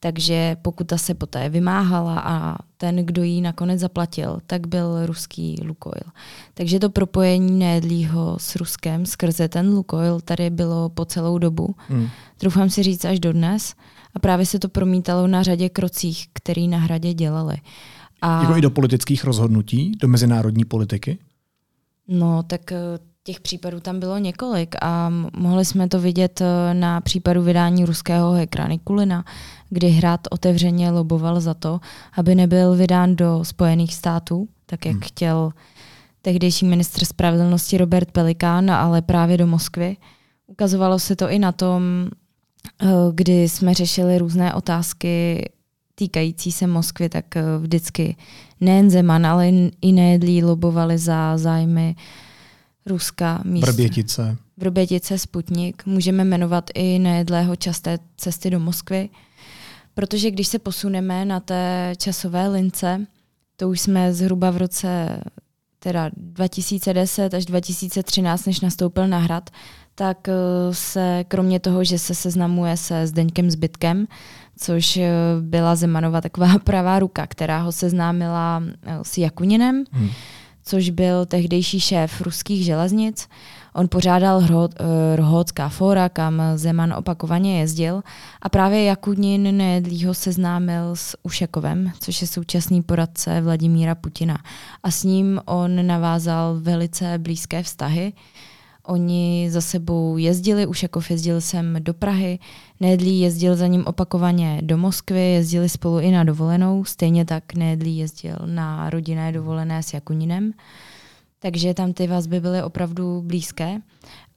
Takže 0.00 0.56
pokuta 0.62 0.98
se 0.98 1.14
poté 1.14 1.48
vymáhala 1.48 2.20
a 2.20 2.56
ten, 2.76 2.96
kdo 2.96 3.22
ji 3.22 3.40
nakonec 3.40 3.80
zaplatil, 3.80 4.38
tak 4.46 4.66
byl 4.66 5.06
ruský 5.06 5.56
Lukoil. 5.64 6.12
Takže 6.54 6.78
to 6.78 6.90
propojení 6.90 7.58
nejedlýho 7.58 8.36
s 8.40 8.56
Ruskem 8.56 9.06
skrze 9.06 9.48
ten 9.48 9.74
Lukoil 9.74 10.20
tady 10.20 10.50
bylo 10.50 10.88
po 10.88 11.04
celou 11.04 11.38
dobu. 11.38 11.74
Hmm. 11.88 12.08
Troufám 12.38 12.70
si 12.70 12.82
říct 12.82 13.04
až 13.04 13.20
dodnes. 13.20 13.74
A 14.14 14.18
právě 14.18 14.46
se 14.46 14.58
to 14.58 14.68
promítalo 14.68 15.26
na 15.26 15.42
řadě 15.42 15.68
krocích, 15.68 16.26
který 16.32 16.68
na 16.68 16.78
hradě 16.78 17.14
dělali. 17.14 17.56
A... 18.22 18.40
Jako 18.40 18.56
i 18.56 18.60
do 18.60 18.70
politických 18.70 19.24
rozhodnutí, 19.24 19.92
do 20.00 20.08
mezinárodní 20.08 20.64
politiky? 20.64 21.18
No, 22.08 22.42
tak 22.42 22.72
eh, 22.72 22.78
těch 23.26 23.40
případů 23.40 23.80
tam 23.80 24.00
bylo 24.00 24.18
několik 24.18 24.74
a 24.82 25.12
mohli 25.36 25.64
jsme 25.64 25.88
to 25.88 26.00
vidět 26.00 26.40
eh, 26.40 26.74
na 26.74 27.00
případu 27.00 27.42
vydání 27.42 27.84
ruského 27.84 28.32
hekra 28.32 28.68
Nikulina, 28.68 29.24
kdy 29.70 29.88
Hrad 29.88 30.20
otevřeně 30.30 30.90
loboval 30.90 31.40
za 31.40 31.54
to, 31.54 31.80
aby 32.16 32.34
nebyl 32.34 32.76
vydán 32.76 33.16
do 33.16 33.44
Spojených 33.44 33.94
států, 33.94 34.48
tak 34.66 34.86
jak 34.86 34.94
hmm. 34.94 35.02
chtěl 35.04 35.52
tehdejší 36.22 36.66
ministr 36.66 37.04
spravedlnosti 37.04 37.78
Robert 37.78 38.10
Pelikán, 38.10 38.70
ale 38.70 39.02
právě 39.02 39.36
do 39.36 39.46
Moskvy. 39.46 39.96
Ukazovalo 40.46 40.98
se 40.98 41.16
to 41.16 41.30
i 41.30 41.38
na 41.38 41.52
tom, 41.52 41.82
eh, 42.82 42.86
kdy 43.14 43.48
jsme 43.48 43.74
řešili 43.74 44.18
různé 44.18 44.54
otázky 44.54 45.44
týkající 45.94 46.52
se 46.52 46.66
Moskvy, 46.66 47.08
tak 47.08 47.36
eh, 47.36 47.42
vždycky 47.60 48.16
nejen 48.60 48.90
Zeman, 48.90 49.26
ale 49.26 49.48
i 49.80 49.92
nejedlí 49.92 50.44
lobovali 50.44 50.98
za 50.98 51.38
zájmy 51.38 51.96
Ruska. 52.86 53.40
Míst. 53.44 53.66
Vrbětice. 53.66 54.36
Vrbětice, 54.56 55.18
Sputnik. 55.18 55.86
Můžeme 55.86 56.24
jmenovat 56.24 56.70
i 56.74 56.98
nejedlého 56.98 57.56
časté 57.56 57.98
cesty 58.16 58.50
do 58.50 58.60
Moskvy, 58.60 59.08
protože 59.94 60.30
když 60.30 60.48
se 60.48 60.58
posuneme 60.58 61.24
na 61.24 61.40
té 61.40 61.92
časové 61.98 62.48
lince, 62.48 63.06
to 63.56 63.68
už 63.68 63.80
jsme 63.80 64.14
zhruba 64.14 64.50
v 64.50 64.56
roce 64.56 65.20
teda 65.78 66.10
2010 66.16 67.34
až 67.34 67.44
2013, 67.44 68.46
než 68.46 68.60
nastoupil 68.60 69.08
na 69.08 69.18
hrad, 69.18 69.50
tak 69.94 70.28
eh, 70.28 70.32
se 70.72 71.24
kromě 71.28 71.60
toho, 71.60 71.84
že 71.84 71.98
se 71.98 72.14
seznamuje 72.14 72.76
se 72.76 73.06
Zdeňkem 73.06 73.50
Zbytkem, 73.50 74.06
což 74.58 74.96
eh, 74.96 75.10
byla 75.40 75.76
Zemanova 75.76 76.20
taková 76.20 76.58
pravá 76.64 76.98
ruka, 76.98 77.26
která 77.26 77.58
ho 77.58 77.72
seznámila 77.72 78.62
eh, 78.82 78.98
s 79.02 79.18
Jakuninem, 79.18 79.84
hmm. 79.92 80.10
Což 80.64 80.90
byl 80.90 81.26
tehdejší 81.26 81.80
šéf 81.80 82.20
ruských 82.20 82.64
železnic. 82.64 83.28
On 83.74 83.88
pořádal 83.88 84.42
Rhodská 85.16 85.68
fóra, 85.68 86.08
kam 86.08 86.42
Zeman 86.54 86.92
opakovaně 86.92 87.60
jezdil 87.60 88.02
a 88.42 88.48
právě 88.48 88.84
Jakunin 88.84 89.56
nejedlý 89.56 90.06
seznámil 90.12 90.96
s 90.96 91.16
Ušakovem, 91.22 91.92
což 92.00 92.20
je 92.20 92.26
současný 92.26 92.82
poradce 92.82 93.40
Vladimíra 93.40 93.94
Putina. 93.94 94.38
A 94.82 94.90
s 94.90 95.04
ním 95.04 95.40
on 95.44 95.86
navázal 95.86 96.56
velice 96.60 97.18
blízké 97.18 97.62
vztahy. 97.62 98.12
Oni 98.86 99.46
za 99.50 99.60
sebou 99.60 100.16
jezdili, 100.16 100.66
už 100.66 100.82
jako 100.82 101.00
jezdil 101.10 101.40
jsem 101.40 101.76
do 101.80 101.94
Prahy, 101.94 102.38
Nedlí 102.80 103.20
jezdil 103.20 103.56
za 103.56 103.66
ním 103.66 103.84
opakovaně 103.86 104.60
do 104.62 104.78
Moskvy, 104.78 105.20
jezdili 105.20 105.68
spolu 105.68 105.98
i 105.98 106.10
na 106.10 106.24
dovolenou, 106.24 106.84
stejně 106.84 107.24
tak 107.24 107.54
Nedlí 107.54 107.98
jezdil 107.98 108.36
na 108.46 108.90
rodinné 108.90 109.32
dovolené 109.32 109.82
s 109.82 109.94
Jakuninem. 109.94 110.52
Takže 111.38 111.74
tam 111.74 111.92
ty 111.92 112.06
vazby 112.06 112.40
byly 112.40 112.62
opravdu 112.62 113.22
blízké. 113.22 113.80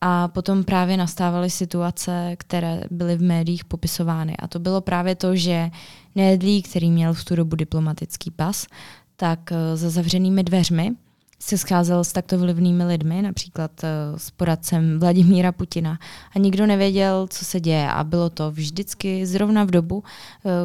A 0.01 0.27
potom 0.27 0.63
právě 0.63 0.97
nastávaly 0.97 1.49
situace, 1.49 2.35
které 2.39 2.81
byly 2.91 3.17
v 3.17 3.21
médiích 3.21 3.65
popisovány. 3.65 4.37
A 4.37 4.47
to 4.47 4.59
bylo 4.59 4.81
právě 4.81 5.15
to, 5.15 5.35
že 5.35 5.69
Nedlí, 6.15 6.61
který 6.61 6.91
měl 6.91 7.13
v 7.13 7.25
tu 7.25 7.35
dobu 7.35 7.55
diplomatický 7.55 8.31
pas, 8.31 8.67
tak 9.15 9.51
eh, 9.51 9.77
za 9.77 9.89
zavřenými 9.89 10.43
dveřmi 10.43 10.91
se 11.39 11.57
scházel 11.57 12.03
s 12.03 12.11
takto 12.11 12.37
vlivnými 12.37 12.83
lidmi, 12.83 13.21
například 13.21 13.71
uh, 13.83 14.17
s 14.17 14.31
poradcem 14.31 14.99
Vladimíra 14.99 15.51
Putina 15.51 15.99
a 16.35 16.39
nikdo 16.39 16.65
nevěděl, 16.65 17.27
co 17.29 17.45
se 17.45 17.59
děje 17.59 17.91
a 17.91 18.03
bylo 18.03 18.29
to 18.29 18.51
vždycky 18.51 19.25
zrovna 19.25 19.63
v 19.63 19.71
dobu, 19.71 19.97
uh, 19.97 20.03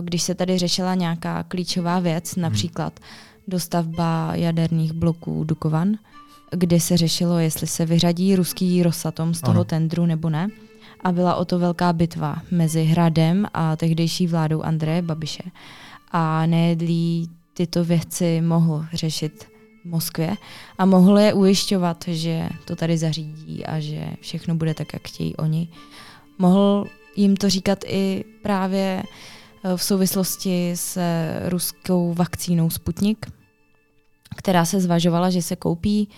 když 0.04 0.22
se 0.22 0.34
tady 0.34 0.58
řešila 0.58 0.94
nějaká 0.94 1.42
klíčová 1.42 2.00
věc, 2.00 2.34
hmm. 2.34 2.42
například 2.42 3.00
dostavba 3.48 4.30
jaderných 4.34 4.92
bloků 4.92 5.44
Dukovan, 5.44 5.94
kdy 6.50 6.80
se 6.80 6.96
řešilo, 6.96 7.38
jestli 7.38 7.66
se 7.66 7.86
vyřadí 7.86 8.36
ruský 8.36 8.82
Rosatom 8.82 9.34
z 9.34 9.40
toho 9.40 9.54
ano. 9.54 9.64
tendru 9.64 10.06
nebo 10.06 10.30
ne. 10.30 10.48
A 11.04 11.12
byla 11.12 11.34
o 11.34 11.44
to 11.44 11.58
velká 11.58 11.92
bitva 11.92 12.36
mezi 12.50 12.84
Hradem 12.84 13.46
a 13.54 13.76
tehdejší 13.76 14.26
vládou 14.26 14.62
Andreje 14.62 15.02
Babiše. 15.02 15.42
A 16.10 16.46
nejedlí 16.46 17.30
tyto 17.54 17.84
věci 17.84 18.40
mohl 18.40 18.86
řešit 18.92 19.51
Moskvě 19.84 20.36
a 20.78 20.86
mohl 20.86 21.18
je 21.18 21.32
ujišťovat, 21.32 22.04
že 22.08 22.48
to 22.64 22.76
tady 22.76 22.98
zařídí 22.98 23.66
a 23.66 23.80
že 23.80 24.06
všechno 24.20 24.54
bude 24.54 24.74
tak, 24.74 24.92
jak 24.92 25.08
chtějí 25.08 25.36
oni. 25.36 25.68
Mohl 26.38 26.86
jim 27.16 27.36
to 27.36 27.50
říkat 27.50 27.84
i 27.86 28.24
právě 28.42 29.02
eh, 29.64 29.76
v 29.76 29.82
souvislosti 29.82 30.72
s 30.74 30.98
ruskou 31.48 32.14
vakcínou 32.14 32.70
Sputnik, 32.70 33.26
která 34.36 34.64
se 34.64 34.80
zvažovala, 34.80 35.30
že 35.30 35.42
se 35.42 35.56
koupí 35.56 36.08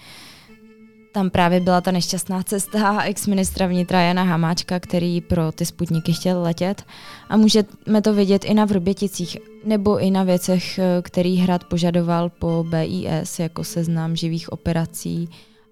tam 1.15 1.31
právě 1.31 1.61
byla 1.61 1.81
ta 1.81 1.91
nešťastná 1.91 2.43
cesta 2.43 3.03
ex-ministra 3.03 3.67
vnitra 3.67 4.01
Jana 4.01 4.23
Hamáčka, 4.23 4.81
který 4.81 5.21
pro 5.21 5.53
ty 5.53 5.67
sputníky 5.67 6.13
chtěl 6.13 6.43
letět. 6.43 6.83
A 7.29 7.37
můžeme 7.37 8.03
to 8.03 8.15
vidět 8.15 8.45
i 8.45 8.55
na 8.55 8.65
Vrběticích, 8.65 9.39
nebo 9.65 9.99
i 9.99 10.11
na 10.11 10.23
věcech, 10.23 10.81
který 11.03 11.37
hrad 11.37 11.65
požadoval 11.65 12.29
po 12.29 12.67
BIS, 12.69 13.39
jako 13.39 13.65
seznam 13.65 14.17
živých 14.17 14.53
operací 14.53 15.29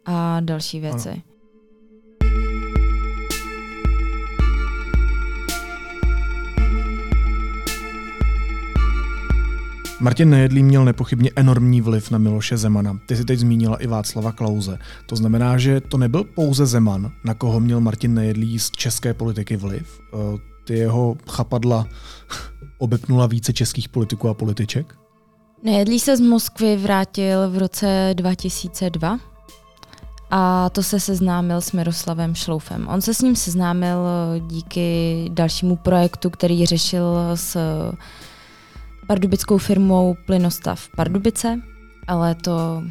a 0.06 0.40
další 0.40 0.80
věci. 0.80 1.08
Ano. 1.08 1.31
Martin 10.02 10.30
Nejedlý 10.30 10.62
měl 10.62 10.84
nepochybně 10.84 11.30
enormní 11.36 11.80
vliv 11.80 12.10
na 12.10 12.18
Miloše 12.18 12.56
Zemana. 12.56 12.98
Ty 13.06 13.16
si 13.16 13.24
teď 13.24 13.38
zmínila 13.38 13.76
i 13.76 13.86
Václava 13.86 14.32
Klauze. 14.32 14.78
To 15.06 15.16
znamená, 15.16 15.58
že 15.58 15.80
to 15.80 15.98
nebyl 15.98 16.24
pouze 16.24 16.66
Zeman, 16.66 17.12
na 17.24 17.34
koho 17.34 17.60
měl 17.60 17.80
Martin 17.80 18.14
Nejedlý 18.14 18.58
z 18.58 18.70
české 18.70 19.14
politiky 19.14 19.56
vliv. 19.56 20.00
Eh, 20.14 20.38
ty 20.64 20.74
jeho 20.74 21.16
chapadla 21.30 21.86
obepnula 22.78 23.26
více 23.26 23.52
českých 23.52 23.88
politiků 23.88 24.28
a 24.28 24.34
političek? 24.34 24.94
Nejedlý 25.62 26.00
se 26.00 26.16
z 26.16 26.20
Moskvy 26.20 26.76
vrátil 26.76 27.50
v 27.50 27.58
roce 27.58 28.10
2002 28.14 29.18
a 30.30 30.70
to 30.70 30.82
se 30.82 31.00
seznámil 31.00 31.60
s 31.60 31.72
Miroslavem 31.72 32.34
Šloufem. 32.34 32.88
On 32.88 33.00
se 33.00 33.14
s 33.14 33.20
ním 33.20 33.36
seznámil 33.36 33.98
díky 34.46 35.24
dalšímu 35.32 35.76
projektu, 35.76 36.30
který 36.30 36.66
řešil 36.66 37.16
s 37.34 37.56
pardubickou 39.06 39.58
firmou 39.58 40.16
Plynostav 40.26 40.88
Pardubice, 40.96 41.60
ale 42.06 42.34
to 42.34 42.82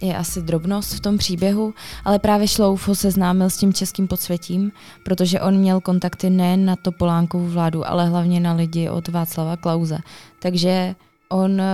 je 0.00 0.16
asi 0.16 0.42
drobnost 0.42 0.94
v 0.94 1.00
tom 1.00 1.18
příběhu, 1.18 1.74
ale 2.04 2.18
právě 2.18 2.48
Šlouf 2.48 2.88
ho 2.88 2.94
seznámil 2.94 3.50
s 3.50 3.56
tím 3.56 3.72
českým 3.72 4.08
podsvětím, 4.08 4.72
protože 5.04 5.40
on 5.40 5.56
měl 5.56 5.80
kontakty 5.80 6.30
nejen 6.30 6.64
na 6.64 6.76
Topolánkovu 6.76 7.48
vládu, 7.48 7.88
ale 7.88 8.08
hlavně 8.08 8.40
na 8.40 8.52
lidi 8.52 8.88
od 8.88 9.08
Václava 9.08 9.56
Klauze. 9.56 9.98
Takže 10.42 10.94
on 11.28 11.60
eh, 11.60 11.66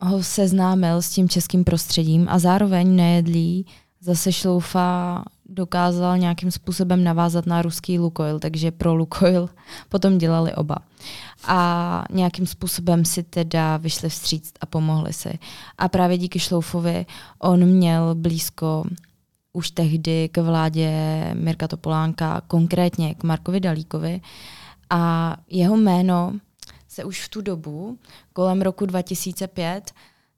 ho 0.00 0.22
seznámil 0.22 1.02
s 1.02 1.10
tím 1.10 1.28
českým 1.28 1.64
prostředím 1.64 2.26
a 2.30 2.38
zároveň 2.38 2.96
nejedlí 2.96 3.66
zase 4.00 4.32
Šloufa 4.32 5.22
dokázal 5.48 6.18
nějakým 6.18 6.50
způsobem 6.50 7.04
navázat 7.04 7.46
na 7.46 7.62
ruský 7.62 7.98
Lukoil, 7.98 8.38
takže 8.38 8.70
pro 8.70 8.94
Lukoil 8.94 9.48
potom 9.88 10.18
dělali 10.18 10.54
oba. 10.54 10.76
A 11.44 12.04
nějakým 12.10 12.46
způsobem 12.46 13.04
si 13.04 13.22
teda 13.22 13.76
vyšli 13.76 14.08
vstříct 14.08 14.58
a 14.60 14.66
pomohli 14.66 15.12
si. 15.12 15.38
A 15.78 15.88
právě 15.88 16.18
díky 16.18 16.38
Šloufovi 16.38 17.06
on 17.38 17.66
měl 17.66 18.14
blízko 18.14 18.84
už 19.52 19.70
tehdy 19.70 20.28
k 20.28 20.42
vládě 20.42 20.90
Mirka 21.34 21.68
Topolánka, 21.68 22.42
konkrétně 22.48 23.14
k 23.14 23.22
Markovi 23.22 23.60
Dalíkovi. 23.60 24.20
A 24.90 25.36
jeho 25.48 25.76
jméno 25.76 26.32
se 26.88 27.04
už 27.04 27.24
v 27.24 27.28
tu 27.28 27.40
dobu, 27.40 27.98
kolem 28.32 28.62
roku 28.62 28.86
2005, 28.86 29.92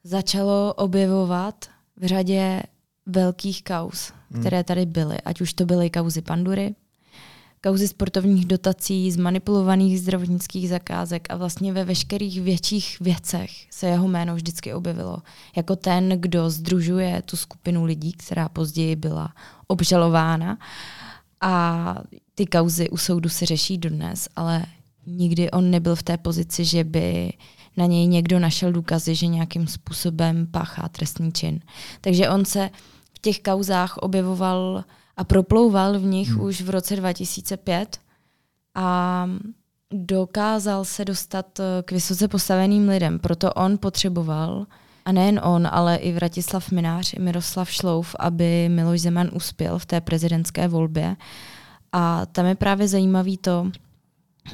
začalo 0.05 0.75
objevovat 0.75 1.67
v 1.97 2.07
řadě 2.07 2.63
velkých 3.07 3.65
kauz, 3.65 4.13
hmm. 4.31 4.41
které 4.41 4.65
tady 4.65 4.87
byly. 4.87 5.21
Ať 5.21 5.41
už 5.41 5.53
to 5.53 5.67
byly 5.67 5.91
kauzy 5.91 6.23
Pandury, 6.23 6.75
kauzy 7.61 7.89
sportovních 7.89 8.47
dotací, 8.47 9.11
zmanipulovaných 9.11 10.01
zdravotnických 10.01 10.69
zakázek 10.69 11.27
a 11.31 11.37
vlastně 11.37 11.73
ve 11.73 11.85
veškerých 11.85 12.43
větších 12.43 13.01
věcech 13.01 13.51
se 13.71 13.87
jeho 13.87 14.09
jméno 14.09 14.35
vždycky 14.35 14.75
objevilo. 14.75 15.19
Jako 15.57 15.77
ten, 15.77 16.09
kdo 16.09 16.51
združuje 16.51 17.23
tu 17.23 17.37
skupinu 17.37 17.85
lidí, 17.85 18.13
která 18.13 18.49
později 18.49 18.97
byla 18.97 19.33
obžalována. 19.67 20.59
A 21.41 21.95
ty 22.35 22.47
kauzy 22.47 22.91
u 22.91 22.97
soudu 22.97 23.29
se 23.29 23.47
řeší 23.47 23.79
dodnes, 23.79 24.29
ale 24.37 24.65
nikdy 25.07 25.51
on 25.51 25.71
nebyl 25.71 25.97
v 25.97 26.03
té 26.03 26.19
pozici, 26.19 26.65
že 26.65 26.85
by 26.85 27.33
na 27.77 27.87
něj 27.87 28.07
někdo 28.07 28.39
našel 28.39 28.73
důkazy, 28.73 29.15
že 29.15 29.27
nějakým 29.27 29.67
způsobem 29.67 30.47
páchá 30.51 30.89
trestný 30.89 31.33
čin. 31.33 31.61
Takže 32.01 32.29
on 32.29 32.45
se 32.45 32.71
v 33.15 33.19
těch 33.19 33.41
kauzách 33.41 33.97
objevoval 33.97 34.85
a 35.19 35.25
proplouval 35.25 35.99
v 35.99 36.05
nich 36.05 36.31
hmm. 36.31 36.41
už 36.41 36.63
v 36.63 36.71
roce 36.71 36.97
2005 36.97 37.99
a 38.75 39.29
dokázal 39.93 40.85
se 40.85 41.05
dostat 41.05 41.61
eh, 41.61 41.83
k 41.83 41.93
vysoce 41.93 42.29
postaveným 42.29 42.89
lidem. 42.89 43.19
Proto 43.19 43.53
on 43.53 43.79
potřeboval, 43.79 44.67
a 45.05 45.13
nejen 45.13 45.41
on, 45.45 45.69
ale 45.71 45.97
i 45.97 46.13
Vratislav 46.13 46.71
Minář, 46.71 47.15
i 47.15 47.19
Miroslav 47.21 47.71
Šlouf, 47.71 48.17
aby 48.19 48.69
Miloš 48.69 49.01
Zeman 49.01 49.31
uspěl 49.33 49.79
v 49.79 49.87
té 49.87 50.01
prezidentské 50.01 50.69
volbě. 50.69 51.17
A 51.93 52.27
tam 52.27 52.47
je 52.47 52.55
právě 52.55 52.89
zajímavý 52.89 53.37
to, 53.37 53.71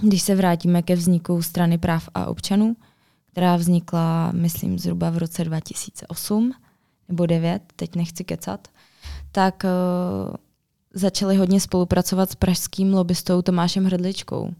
když 0.00 0.22
se 0.22 0.34
vrátíme 0.34 0.82
ke 0.82 0.94
vzniku 0.94 1.42
strany 1.42 1.78
práv 1.78 2.08
a 2.14 2.26
občanů, 2.26 2.76
která 3.32 3.56
vznikla, 3.56 4.32
myslím, 4.32 4.78
zhruba 4.78 5.10
v 5.10 5.18
roce 5.18 5.44
2008 5.44 6.52
nebo 7.08 7.26
9, 7.26 7.62
teď 7.76 7.96
nechci 7.96 8.24
kecat, 8.24 8.68
tak 9.32 9.64
uh, 9.64 10.36
začali 10.94 11.36
hodně 11.36 11.60
spolupracovat 11.60 12.30
s 12.30 12.34
pražským 12.34 12.94
lobbystou 12.94 13.42
Tomášem 13.42 13.84
Hrdličkou. 13.84 14.50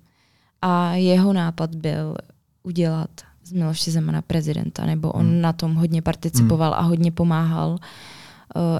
A 0.62 0.94
jeho 0.94 1.32
nápad 1.32 1.74
byl 1.74 2.16
udělat 2.62 3.10
z 3.44 3.52
Miloše 3.52 3.90
Zemana 3.90 4.22
prezidenta, 4.22 4.86
nebo 4.86 5.12
on 5.12 5.26
hmm. 5.26 5.40
na 5.40 5.52
tom 5.52 5.74
hodně 5.74 6.02
participoval 6.02 6.72
hmm. 6.72 6.80
a 6.80 6.82
hodně 6.82 7.12
pomáhal 7.12 7.70
uh, 7.70 7.78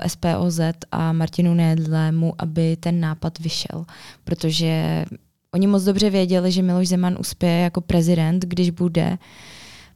eh, 0.02 0.08
SPOZ 0.08 0.60
a 0.92 1.12
Martinu 1.12 1.54
Nédlému, 1.54 2.34
aby 2.38 2.76
ten 2.76 3.00
nápad 3.00 3.38
vyšel. 3.38 3.84
Protože 4.24 5.04
oni 5.54 5.66
moc 5.66 5.84
dobře 5.84 6.10
věděli, 6.10 6.52
že 6.52 6.62
Miloš 6.62 6.88
Zeman 6.88 7.16
uspěje 7.20 7.60
jako 7.60 7.80
prezident, 7.80 8.44
když 8.44 8.70
bude 8.70 9.18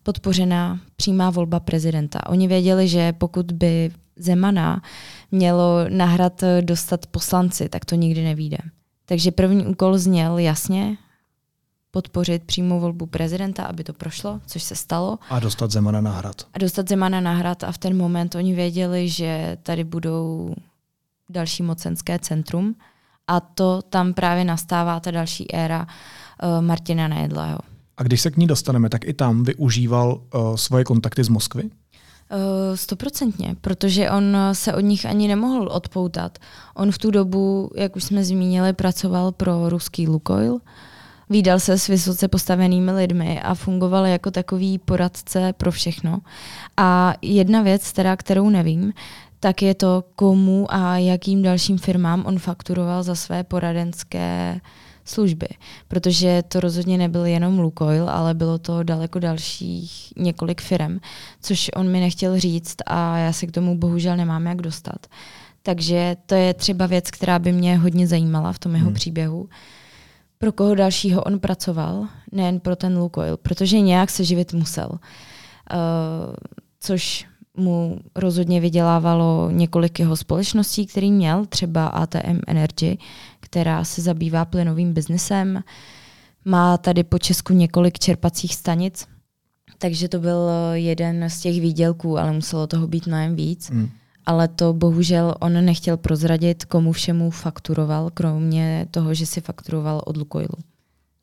podpořena 0.02 0.80
přímá 0.96 1.30
volba 1.30 1.60
prezidenta. 1.60 2.26
Oni 2.26 2.48
věděli, 2.48 2.88
že 2.88 3.12
pokud 3.12 3.52
by 3.52 3.90
Zemana 4.16 4.82
mělo 5.30 5.88
nahrad 5.88 6.44
dostat 6.60 7.06
poslanci, 7.06 7.68
tak 7.68 7.84
to 7.84 7.94
nikdy 7.94 8.24
nevíde. 8.24 8.58
Takže 9.04 9.30
první 9.30 9.66
úkol 9.66 9.98
zněl 9.98 10.38
jasně 10.38 10.96
podpořit 11.90 12.44
přímou 12.44 12.80
volbu 12.80 13.06
prezidenta, 13.06 13.62
aby 13.62 13.84
to 13.84 13.92
prošlo, 13.92 14.40
což 14.46 14.62
se 14.62 14.76
stalo. 14.76 15.18
A 15.30 15.40
dostat 15.40 15.70
Zemana 15.70 16.00
na 16.00 16.10
hrad. 16.10 16.42
A 16.54 16.58
dostat 16.58 16.88
Zemana 16.88 17.20
na 17.20 17.34
hrad 17.34 17.64
a 17.64 17.72
v 17.72 17.78
ten 17.78 17.96
moment 17.96 18.34
oni 18.34 18.54
věděli, 18.54 19.08
že 19.08 19.56
tady 19.62 19.84
budou 19.84 20.54
další 21.30 21.62
mocenské 21.62 22.18
centrum 22.18 22.74
a 23.26 23.40
to 23.40 23.82
tam 23.82 24.14
právě 24.14 24.44
nastává 24.44 25.00
ta 25.00 25.10
další 25.10 25.54
éra 25.54 25.86
uh, 25.86 26.64
Martina 26.64 27.08
Nejedlého. 27.08 27.58
A 27.96 28.02
když 28.02 28.20
se 28.20 28.30
k 28.30 28.36
ní 28.36 28.46
dostaneme, 28.46 28.88
tak 28.88 29.04
i 29.04 29.14
tam 29.14 29.44
využíval 29.44 30.20
uh, 30.34 30.56
svoje 30.56 30.84
kontakty 30.84 31.24
z 31.24 31.28
Moskvy? 31.28 31.70
Eh, 32.30 32.76
stoprocentně, 32.76 33.48
uh, 33.48 33.54
protože 33.60 34.10
on 34.10 34.36
se 34.52 34.74
od 34.74 34.80
nich 34.80 35.06
ani 35.06 35.28
nemohl 35.28 35.68
odpoutat. 35.72 36.38
On 36.74 36.92
v 36.92 36.98
tu 36.98 37.10
dobu, 37.10 37.70
jak 37.76 37.96
už 37.96 38.04
jsme 38.04 38.24
zmínili, 38.24 38.72
pracoval 38.72 39.32
pro 39.32 39.68
ruský 39.68 40.08
Lukoil, 40.08 40.58
výdal 41.30 41.60
se 41.60 41.78
s 41.78 41.86
vysoce 41.86 42.28
postavenými 42.28 42.92
lidmi 42.92 43.40
a 43.42 43.54
fungoval 43.54 44.06
jako 44.06 44.30
takový 44.30 44.78
poradce 44.78 45.52
pro 45.52 45.70
všechno. 45.70 46.18
A 46.76 47.14
jedna 47.22 47.62
věc, 47.62 47.92
teda, 47.92 48.16
kterou 48.16 48.50
nevím, 48.50 48.92
tak 49.40 49.62
je 49.62 49.74
to, 49.74 50.04
komu 50.16 50.66
a 50.74 50.96
jakým 50.96 51.42
dalším 51.42 51.78
firmám 51.78 52.24
on 52.26 52.38
fakturoval 52.38 53.02
za 53.02 53.14
své 53.14 53.44
poradenské 53.44 54.60
služby, 55.08 55.48
protože 55.88 56.42
to 56.48 56.60
rozhodně 56.60 56.98
nebyl 56.98 57.24
jenom 57.24 57.58
Lukoil, 57.58 58.10
ale 58.10 58.34
bylo 58.34 58.58
to 58.58 58.82
daleko 58.82 59.18
dalších 59.18 60.12
několik 60.16 60.60
firm, 60.60 60.98
což 61.42 61.70
on 61.76 61.88
mi 61.88 62.00
nechtěl 62.00 62.40
říct 62.40 62.76
a 62.86 63.18
já 63.18 63.32
se 63.32 63.46
k 63.46 63.52
tomu 63.52 63.78
bohužel 63.78 64.16
nemám 64.16 64.46
jak 64.46 64.62
dostat. 64.62 65.06
Takže 65.62 66.16
to 66.26 66.34
je 66.34 66.54
třeba 66.54 66.86
věc, 66.86 67.10
která 67.10 67.38
by 67.38 67.52
mě 67.52 67.78
hodně 67.78 68.06
zajímala 68.06 68.52
v 68.52 68.58
tom 68.58 68.74
jeho 68.74 68.86
hmm. 68.86 68.94
příběhu. 68.94 69.48
Pro 70.38 70.52
koho 70.52 70.74
dalšího 70.74 71.22
on 71.22 71.38
pracoval, 71.38 72.06
nejen 72.32 72.60
pro 72.60 72.76
ten 72.76 72.98
Lukoil, 72.98 73.36
protože 73.36 73.80
nějak 73.80 74.10
se 74.10 74.24
živit 74.24 74.52
musel. 74.52 74.88
Uh, 74.90 74.98
což 76.80 77.26
mu 77.56 77.98
rozhodně 78.14 78.60
vydělávalo 78.60 79.50
několik 79.50 79.98
jeho 79.98 80.16
společností, 80.16 80.86
který 80.86 81.12
měl, 81.12 81.46
třeba 81.46 81.86
ATM 81.86 82.40
Energy, 82.46 82.98
která 83.50 83.84
se 83.84 84.02
zabývá 84.02 84.44
plynovým 84.44 84.92
biznesem. 84.92 85.62
Má 86.44 86.78
tady 86.78 87.04
po 87.04 87.18
Česku 87.18 87.52
několik 87.52 87.98
čerpacích 87.98 88.54
stanic, 88.54 89.06
takže 89.78 90.08
to 90.08 90.18
byl 90.18 90.48
jeden 90.72 91.30
z 91.30 91.40
těch 91.40 91.60
výdělků, 91.60 92.18
ale 92.18 92.32
muselo 92.32 92.66
toho 92.66 92.86
být 92.86 93.06
mnohem 93.06 93.36
víc. 93.36 93.70
Mm. 93.70 93.88
Ale 94.26 94.48
to 94.48 94.72
bohužel 94.72 95.34
on 95.40 95.64
nechtěl 95.64 95.96
prozradit, 95.96 96.64
komu 96.64 96.92
všemu 96.92 97.30
fakturoval, 97.30 98.10
kromě 98.14 98.86
toho, 98.90 99.14
že 99.14 99.26
si 99.26 99.40
fakturoval 99.40 100.02
od 100.04 100.16
Lukoilu. 100.16 100.54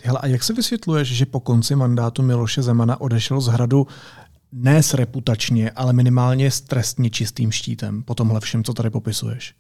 Hele, 0.04 0.20
a 0.20 0.28
jak 0.28 0.44
se 0.44 0.54
vysvětluješ, 0.54 1.08
že 1.08 1.26
po 1.26 1.40
konci 1.40 1.76
mandátu 1.76 2.22
Miloše 2.22 2.62
Zemana 2.62 3.02
odešel 3.02 3.42
z 3.42 3.48
hradu 3.48 3.88
ne 4.52 4.84
s 4.84 4.94
reputačně, 4.94 5.72
ale 5.72 5.94
minimálně 5.94 6.52
s 6.52 6.62
trestně 6.62 7.10
čistým 7.10 7.52
štítem 7.52 8.04
po 8.04 8.16
tomhle 8.16 8.40
všem, 8.40 8.64
co 8.64 8.74
tady 8.74 8.90
popisuješ? 8.90 9.54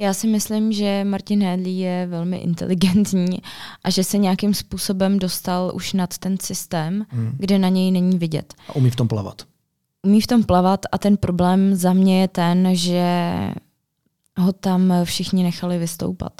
Já 0.00 0.14
si 0.14 0.26
myslím, 0.26 0.72
že 0.72 1.04
Martin 1.04 1.42
Hedley 1.42 1.78
je 1.78 2.06
velmi 2.06 2.36
inteligentní 2.36 3.38
a 3.84 3.90
že 3.90 4.04
se 4.04 4.18
nějakým 4.18 4.54
způsobem 4.54 5.18
dostal 5.18 5.72
už 5.74 5.92
nad 5.92 6.18
ten 6.18 6.38
systém, 6.38 7.06
hmm. 7.08 7.32
kde 7.38 7.58
na 7.58 7.68
něj 7.68 7.90
není 7.90 8.18
vidět. 8.18 8.54
A 8.68 8.76
umí 8.76 8.90
v 8.90 8.96
tom 8.96 9.08
plavat. 9.08 9.42
Umí 10.02 10.20
v 10.20 10.26
tom 10.26 10.44
plavat 10.44 10.80
a 10.92 10.98
ten 10.98 11.16
problém 11.16 11.74
za 11.74 11.92
mě 11.92 12.20
je 12.20 12.28
ten, 12.28 12.68
že 12.72 13.32
ho 14.38 14.52
tam 14.52 14.92
všichni 15.04 15.42
nechali 15.42 15.78
vystoupat. 15.78 16.32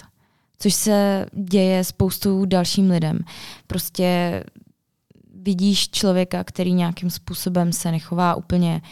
Což 0.58 0.74
se 0.74 1.26
děje 1.32 1.84
spoustu 1.84 2.44
dalším 2.44 2.90
lidem. 2.90 3.18
Prostě 3.66 4.44
vidíš 5.34 5.90
člověka, 5.90 6.44
který 6.44 6.72
nějakým 6.72 7.10
způsobem 7.10 7.72
se 7.72 7.90
nechová 7.90 8.34
úplně 8.34 8.82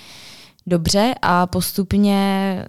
dobře 0.67 1.15
a 1.23 1.47
postupně 1.47 2.65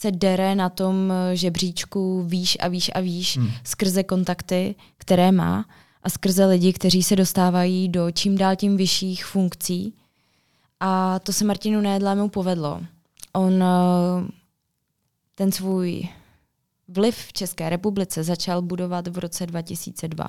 se 0.00 0.10
dere 0.10 0.54
na 0.54 0.68
tom 0.68 1.12
žebříčku 1.34 2.22
výš 2.22 2.58
a 2.60 2.68
výš 2.68 2.90
a 2.94 3.00
výš 3.00 3.36
hmm. 3.36 3.50
skrze 3.64 4.02
kontakty, 4.02 4.74
které 4.98 5.32
má 5.32 5.64
a 6.02 6.10
skrze 6.10 6.46
lidi, 6.46 6.72
kteří 6.72 7.02
se 7.02 7.16
dostávají 7.16 7.88
do 7.88 8.10
čím 8.10 8.38
dál 8.38 8.56
tím 8.56 8.76
vyšších 8.76 9.24
funkcí. 9.24 9.94
A 10.80 11.18
to 11.18 11.32
se 11.32 11.44
Martinu 11.44 11.80
Nédlému 11.80 12.28
povedlo. 12.28 12.80
On 13.32 13.62
eh, 13.62 13.66
ten 15.34 15.52
svůj 15.52 16.08
vliv 16.88 17.16
v 17.16 17.32
České 17.32 17.70
republice 17.70 18.24
začal 18.24 18.62
budovat 18.62 19.08
v 19.08 19.18
roce 19.18 19.46
2002. 19.46 20.28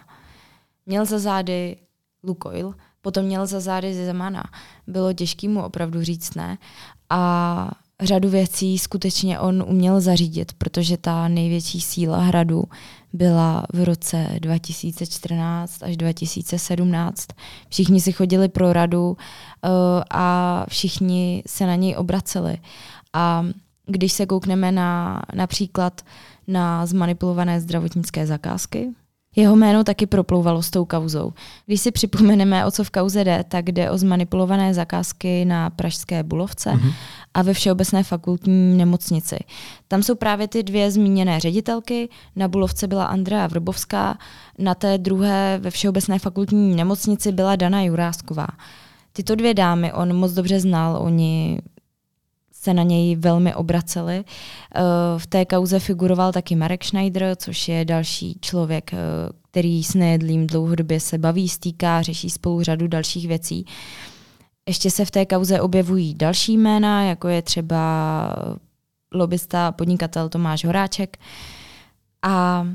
Měl 0.86 1.06
za 1.06 1.20
zády 1.20 1.78
Lukoil, 2.24 2.76
potom 3.02 3.26
měl 3.26 3.46
za 3.46 3.60
zády 3.60 4.06
Zemana. 4.06 4.44
Bylo 4.88 5.14
těžké 5.14 5.50
mu 5.50 5.64
opravdu 5.64 6.04
říct 6.04 6.36
ne. 6.36 6.58
A 7.10 7.72
řadu 8.02 8.30
věcí 8.30 8.80
skutečně 8.80 9.40
on 9.40 9.64
uměl 9.68 10.02
zařídit, 10.02 10.54
protože 10.54 10.98
ta 10.98 11.28
největší 11.28 11.82
síla 11.82 12.20
hradu 12.20 12.64
byla 13.14 13.66
v 13.74 13.84
roce 13.84 14.28
2014 14.40 15.84
až 15.84 15.98
2017. 15.98 17.28
Všichni 17.70 18.02
si 18.02 18.12
chodili 18.12 18.50
pro 18.50 18.74
radu 18.74 19.10
uh, 19.10 19.18
a 20.12 20.66
všichni 20.70 21.44
se 21.48 21.68
na 21.68 21.76
něj 21.76 21.96
obraceli. 21.98 22.58
A 23.14 23.46
když 23.86 24.14
se 24.14 24.26
koukneme 24.26 24.72
na 24.72 25.22
například 25.34 26.02
na 26.48 26.86
zmanipulované 26.86 27.62
zdravotnické 27.62 28.28
zakázky, 28.28 28.90
jeho 29.40 29.56
jméno 29.56 29.84
taky 29.84 30.06
proplouvalo 30.06 30.64
s 30.64 30.70
tou 30.70 30.86
kauzou. 30.86 31.34
Když 31.66 31.82
si 31.82 31.92
připomeneme, 31.92 32.66
o 32.66 32.72
co 32.72 32.84
v 32.84 32.90
kauze 32.90 33.24
jde, 33.24 33.44
tak 33.48 33.72
jde 33.72 33.92
o 33.92 33.98
zmanipulované 33.98 34.74
zakázky 34.74 35.46
na 35.46 35.70
pražské 35.70 36.24
Bulovce 36.24 36.70
mm-hmm. 36.70 36.94
a 37.34 37.42
ve 37.42 37.54
Všeobecné 37.54 38.04
fakultní 38.04 38.78
nemocnici. 38.78 39.38
Tam 39.88 40.04
jsou 40.04 40.16
právě 40.16 40.48
ty 40.48 40.64
dvě 40.64 40.92
zmíněné 40.92 41.40
ředitelky. 41.40 42.10
Na 42.36 42.48
Bulovce 42.48 42.88
byla 42.88 43.06
Andrea 43.06 43.48
Vrbovská, 43.48 44.18
na 44.58 44.76
té 44.76 44.98
druhé 44.98 45.60
ve 45.62 45.72
Všeobecné 45.72 46.20
fakultní 46.20 46.76
nemocnici 46.76 47.32
byla 47.32 47.56
Dana 47.56 47.82
Jurásková. 47.82 48.48
Tyto 49.14 49.36
dvě 49.36 49.54
dámy 49.54 49.94
on 49.94 50.14
moc 50.14 50.32
dobře 50.32 50.60
znal, 50.60 50.98
oni 51.02 51.62
se 52.62 52.74
na 52.74 52.84
něj 52.84 53.16
velmi 53.16 53.56
obraceli. 53.56 54.24
Eh, 54.76 54.82
v 55.18 55.28
té 55.28 55.46
kauze 55.46 55.80
figuroval 55.80 56.32
taky 56.32 56.56
Marek 56.56 56.84
Schneider, 56.84 57.36
což 57.36 57.68
je 57.68 57.86
další 57.86 58.38
člověk, 58.42 58.94
eh, 58.94 58.98
který 59.52 59.84
s 59.84 59.94
nejedlým 59.94 60.48
dlouhodobě 60.48 61.00
se 61.00 61.18
baví, 61.18 61.50
stýká, 61.50 62.02
řeší 62.02 62.30
spolu 62.30 62.64
řadu 62.64 62.88
dalších 62.88 63.28
věcí. 63.28 63.66
Ještě 64.68 64.92
se 64.92 65.06
v 65.06 65.12
té 65.12 65.26
kauze 65.26 65.62
objevují 65.62 66.14
další 66.14 66.58
jména, 66.58 67.04
jako 67.04 67.28
je 67.28 67.42
třeba 67.42 67.80
lobista 69.14 69.68
a 69.68 69.72
podnikatel 69.72 70.30
Tomáš 70.30 70.66
Horáček. 70.66 71.18
A 72.22 72.68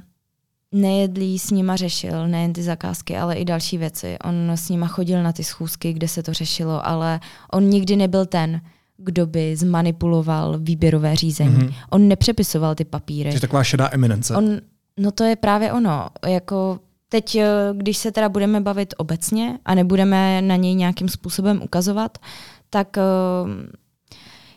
nejedlý 0.72 1.38
s 1.38 1.50
nima 1.50 1.76
řešil 1.76 2.28
nejen 2.28 2.52
ty 2.52 2.62
zakázky, 2.62 3.16
ale 3.16 3.34
i 3.34 3.44
další 3.44 3.78
věci. 3.78 4.16
On 4.24 4.50
s 4.50 4.68
nima 4.68 4.86
chodil 4.86 5.22
na 5.22 5.32
ty 5.32 5.44
schůzky, 5.44 5.92
kde 5.92 6.08
se 6.08 6.22
to 6.22 6.32
řešilo, 6.32 6.86
ale 6.86 7.20
on 7.52 7.64
nikdy 7.64 7.96
nebyl 7.96 8.26
ten, 8.26 8.60
kdo 8.96 9.26
by 9.26 9.56
zmanipuloval 9.56 10.58
výběrové 10.58 11.16
řízení. 11.16 11.56
Mm-hmm. 11.56 11.74
On 11.90 12.08
nepřepisoval 12.08 12.74
ty 12.74 12.84
papíry. 12.84 13.34
Je 13.34 13.40
taková 13.40 13.64
šedá 13.64 13.90
eminence. 13.92 14.36
On, 14.36 14.60
no 14.98 15.10
to 15.10 15.24
je 15.24 15.36
právě 15.36 15.72
ono. 15.72 16.08
Jako 16.26 16.78
teď, 17.08 17.36
eh, 17.36 17.48
když 17.72 17.96
se 17.96 18.12
teda 18.12 18.28
budeme 18.28 18.60
bavit 18.60 18.94
obecně 18.96 19.58
a 19.64 19.74
nebudeme 19.74 20.42
na 20.42 20.56
něj 20.56 20.74
nějakým 20.74 21.08
způsobem 21.08 21.62
ukazovat, 21.62 22.18
tak 22.70 22.96
uh, 22.96 23.50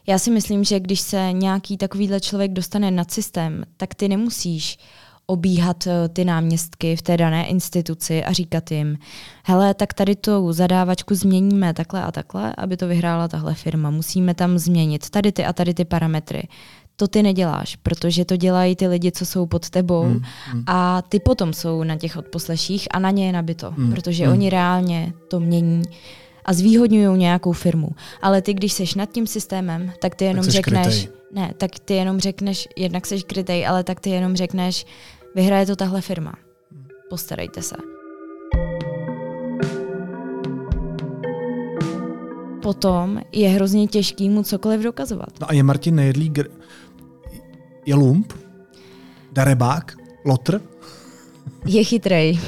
já 0.07 0.19
si 0.19 0.31
myslím, 0.31 0.63
že 0.63 0.79
když 0.79 0.99
se 0.99 1.31
nějaký 1.31 1.77
takovýhle 1.77 2.19
člověk 2.19 2.51
dostane 2.51 2.91
nad 2.91 3.11
systém, 3.11 3.63
tak 3.77 3.95
ty 3.95 4.07
nemusíš 4.07 4.77
obíhat 5.27 5.87
eh, 5.87 6.09
ty 6.09 6.25
náměstky 6.25 6.95
v 6.95 7.01
té 7.01 7.17
dané 7.17 7.47
instituci 7.47 8.23
a 8.23 8.31
říkat 8.33 8.71
jim, 8.71 8.97
hele, 9.43 9.73
tak 9.73 9.93
tady 9.93 10.15
tu 10.15 10.53
zadávačku 10.53 11.15
změníme 11.15 11.73
takhle 11.73 12.03
a 12.03 12.11
takhle, 12.11 12.53
aby 12.57 12.77
to 12.77 12.87
vyhrála 12.87 13.27
tahle 13.27 13.53
firma. 13.53 13.89
Musíme 13.89 14.33
tam 14.33 14.57
změnit 14.57 15.09
tady 15.09 15.31
ty 15.31 15.45
a 15.45 15.53
tady 15.53 15.73
ty 15.73 15.85
parametry. 15.85 16.47
To 16.95 17.07
ty 17.07 17.23
neděláš, 17.23 17.75
protože 17.75 18.25
to 18.25 18.35
dělají 18.35 18.75
ty 18.75 18.87
lidi, 18.87 19.11
co 19.11 19.25
jsou 19.25 19.45
pod 19.45 19.69
tebou 19.69 20.03
hmm, 20.03 20.21
hmm. 20.51 20.63
a 20.67 21.01
ty 21.01 21.19
potom 21.19 21.53
jsou 21.53 21.83
na 21.83 21.95
těch 21.95 22.17
odposleších 22.17 22.87
a 22.91 22.99
na 22.99 23.11
ně 23.11 23.25
je 23.25 23.31
nabito, 23.31 23.71
hmm, 23.71 23.91
protože 23.91 24.23
hmm. 24.23 24.33
oni 24.33 24.49
reálně 24.49 25.13
to 25.27 25.39
mění 25.39 25.83
a 26.45 26.53
zvýhodňují 26.53 27.19
nějakou 27.19 27.51
firmu. 27.51 27.89
Ale 28.21 28.41
ty, 28.41 28.53
když 28.53 28.73
seš 28.73 28.95
nad 28.95 29.11
tím 29.11 29.27
systémem, 29.27 29.93
tak 30.01 30.15
ty 30.15 30.25
jenom 30.25 30.45
tak 30.45 30.51
řekneš, 30.51 30.85
krytej. 30.85 31.09
ne, 31.31 31.53
tak 31.57 31.71
ty 31.79 31.93
jenom 31.93 32.19
řekneš, 32.19 32.67
jednak 32.75 33.05
seš 33.05 33.23
krytej, 33.23 33.67
ale 33.67 33.83
tak 33.83 33.99
ty 33.99 34.09
jenom 34.09 34.35
řekneš, 34.35 34.85
vyhraje 35.37 35.65
to 35.65 35.75
tahle 35.75 36.01
firma. 36.01 36.33
Postarejte 37.09 37.61
se. 37.61 37.75
Potom 42.61 43.21
je 43.31 43.49
hrozně 43.49 43.87
těžký 43.87 44.29
mu 44.29 44.43
cokoliv 44.43 44.81
dokazovat. 44.81 45.29
No 45.41 45.49
a 45.49 45.53
je 45.53 45.63
Martin 45.63 45.95
Nejedlý, 45.95 46.31
gr- 46.31 46.51
je 47.85 47.95
lump? 47.95 48.33
Darebák? 49.31 49.97
Lotr? 50.25 50.61
Je 51.65 51.83
chytrej. 51.83 52.39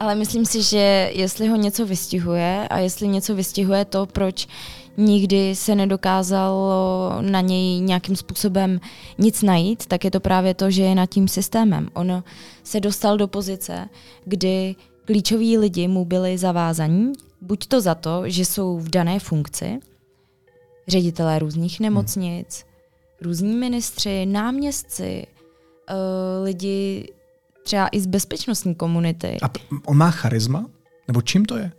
Ale 0.00 0.14
myslím 0.14 0.46
si, 0.46 0.62
že 0.62 1.10
jestli 1.14 1.48
ho 1.48 1.56
něco 1.56 1.86
vystihuje 1.86 2.68
a 2.70 2.78
jestli 2.78 3.08
něco 3.08 3.34
vystihuje 3.34 3.84
to, 3.84 4.06
proč 4.06 4.48
nikdy 4.96 5.56
se 5.56 5.74
nedokázalo 5.74 7.12
na 7.20 7.40
něj 7.40 7.80
nějakým 7.80 8.16
způsobem 8.16 8.80
nic 9.18 9.42
najít, 9.42 9.86
tak 9.86 10.04
je 10.04 10.10
to 10.10 10.20
právě 10.20 10.54
to, 10.54 10.70
že 10.70 10.82
je 10.82 10.94
nad 10.94 11.06
tím 11.06 11.28
systémem. 11.28 11.88
On 11.94 12.22
se 12.64 12.80
dostal 12.80 13.16
do 13.16 13.28
pozice, 13.28 13.88
kdy 14.24 14.74
klíčoví 15.04 15.58
lidi 15.58 15.88
mu 15.88 16.04
byli 16.04 16.38
zavázaní, 16.38 17.12
buď 17.40 17.66
to 17.66 17.80
za 17.80 17.94
to, 17.94 18.22
že 18.24 18.44
jsou 18.44 18.78
v 18.78 18.90
dané 18.90 19.18
funkci, 19.18 19.80
ředitelé 20.88 21.38
různých 21.38 21.80
nemocnic, 21.80 22.64
hmm. 22.64 23.28
různí 23.28 23.54
ministři, 23.56 24.26
náměstci, 24.26 25.26
uh, 25.90 26.44
lidi 26.44 27.08
třeba 27.62 27.88
i 27.92 28.00
z 28.00 28.06
bezpečnostní 28.06 28.74
komunity. 28.74 29.36
A 29.42 29.50
on 29.86 29.96
má 29.96 30.10
charisma? 30.10 30.66
Nebo 31.08 31.22
čím 31.22 31.44
to 31.44 31.56
je? 31.56 31.72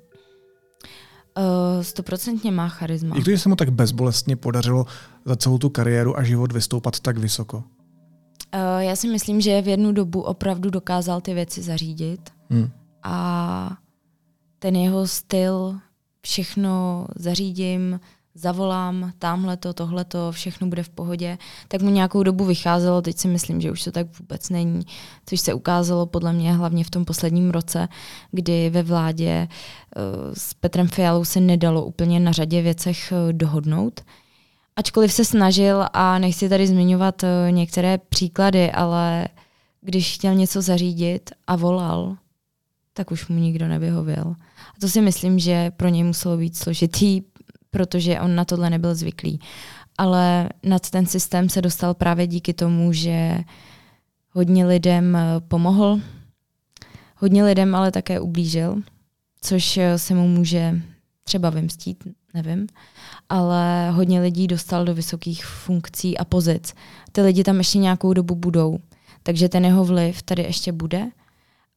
Eh, 1.37 1.83
stoprocentně 1.83 2.51
má 2.51 2.67
charisma. 2.67 3.15
Jak 3.15 3.25
to, 3.25 3.31
že 3.31 3.37
se 3.37 3.49
mu 3.49 3.55
tak 3.55 3.69
bezbolestně 3.69 4.35
podařilo 4.35 4.85
za 5.25 5.35
celou 5.35 5.57
tu 5.57 5.69
kariéru 5.69 6.17
a 6.17 6.23
život 6.23 6.51
vystoupat 6.51 6.99
tak 6.99 7.17
vysoko? 7.17 7.57
Uh, 7.57 8.79
já 8.79 8.95
si 8.95 9.07
myslím, 9.07 9.41
že 9.41 9.61
v 9.61 9.67
jednu 9.67 9.91
dobu 9.91 10.21
opravdu 10.21 10.69
dokázal 10.69 11.21
ty 11.21 11.33
věci 11.33 11.61
zařídit 11.61 12.29
hmm. 12.49 12.69
a 13.03 13.77
ten 14.59 14.75
jeho 14.75 15.07
styl, 15.07 15.79
všechno 16.21 17.05
zařídím, 17.15 17.99
zavolám, 18.35 19.11
tamhle 19.19 19.57
to, 19.57 19.73
tohle 19.73 20.05
to, 20.05 20.31
všechno 20.31 20.67
bude 20.67 20.83
v 20.83 20.89
pohodě, 20.89 21.37
tak 21.67 21.81
mu 21.81 21.89
nějakou 21.89 22.23
dobu 22.23 22.45
vycházelo, 22.45 23.01
teď 23.01 23.17
si 23.17 23.27
myslím, 23.27 23.61
že 23.61 23.71
už 23.71 23.83
to 23.83 23.91
tak 23.91 24.19
vůbec 24.19 24.49
není, 24.49 24.81
což 25.25 25.41
se 25.41 25.53
ukázalo 25.53 26.05
podle 26.05 26.33
mě 26.33 26.53
hlavně 26.53 26.83
v 26.83 26.89
tom 26.89 27.05
posledním 27.05 27.51
roce, 27.51 27.87
kdy 28.31 28.69
ve 28.69 28.83
vládě 28.83 29.47
uh, 29.47 30.33
s 30.33 30.53
Petrem 30.53 30.87
Fialou 30.87 31.25
se 31.25 31.39
nedalo 31.39 31.85
úplně 31.85 32.19
na 32.19 32.31
řadě 32.31 32.61
věcech 32.61 33.11
uh, 33.11 33.33
dohodnout. 33.33 34.01
Ačkoliv 34.75 35.13
se 35.13 35.25
snažil 35.25 35.85
a 35.93 36.19
nechci 36.19 36.49
tady 36.49 36.67
zmiňovat 36.67 37.23
uh, 37.23 37.29
některé 37.51 37.97
příklady, 37.97 38.71
ale 38.71 39.27
když 39.81 40.13
chtěl 40.13 40.35
něco 40.35 40.61
zařídit 40.61 41.29
a 41.47 41.55
volal, 41.55 42.17
tak 42.93 43.11
už 43.11 43.27
mu 43.27 43.39
nikdo 43.39 43.67
nevyhověl. 43.67 44.35
A 44.75 44.79
to 44.81 44.87
si 44.87 45.01
myslím, 45.01 45.39
že 45.39 45.71
pro 45.77 45.87
něj 45.87 46.03
muselo 46.03 46.37
být 46.37 46.57
složitý 46.57 47.21
protože 47.71 48.19
on 48.19 48.36
na 48.36 48.45
tohle 48.45 48.69
nebyl 48.69 48.95
zvyklý. 48.95 49.39
Ale 49.97 50.49
nad 50.63 50.89
ten 50.89 51.05
systém 51.05 51.49
se 51.49 51.62
dostal 51.62 51.93
právě 51.93 52.27
díky 52.27 52.53
tomu, 52.53 52.93
že 52.93 53.38
hodně 54.31 54.65
lidem 54.65 55.15
eh, 55.15 55.39
pomohl, 55.47 55.99
hodně 57.17 57.43
lidem 57.43 57.75
ale 57.75 57.91
také 57.91 58.19
ublížil, 58.19 58.81
což 59.41 59.77
eh, 59.77 59.99
se 59.99 60.13
mu 60.13 60.27
může 60.27 60.81
třeba 61.23 61.49
vymstít, 61.49 62.03
nevím, 62.34 62.67
ale 63.29 63.91
hodně 63.91 64.21
lidí 64.21 64.47
dostal 64.47 64.86
do 64.86 64.95
vysokých 64.95 65.45
funkcí 65.45 66.17
a 66.17 66.25
pozic. 66.25 66.73
Ty 67.12 67.21
lidi 67.21 67.43
tam 67.43 67.57
ještě 67.57 67.77
nějakou 67.77 68.13
dobu 68.13 68.36
budou, 68.36 68.79
takže 69.23 69.49
ten 69.49 69.65
jeho 69.65 69.86
vliv 69.86 70.21
tady 70.21 70.43
ještě 70.43 70.71
bude, 70.71 71.07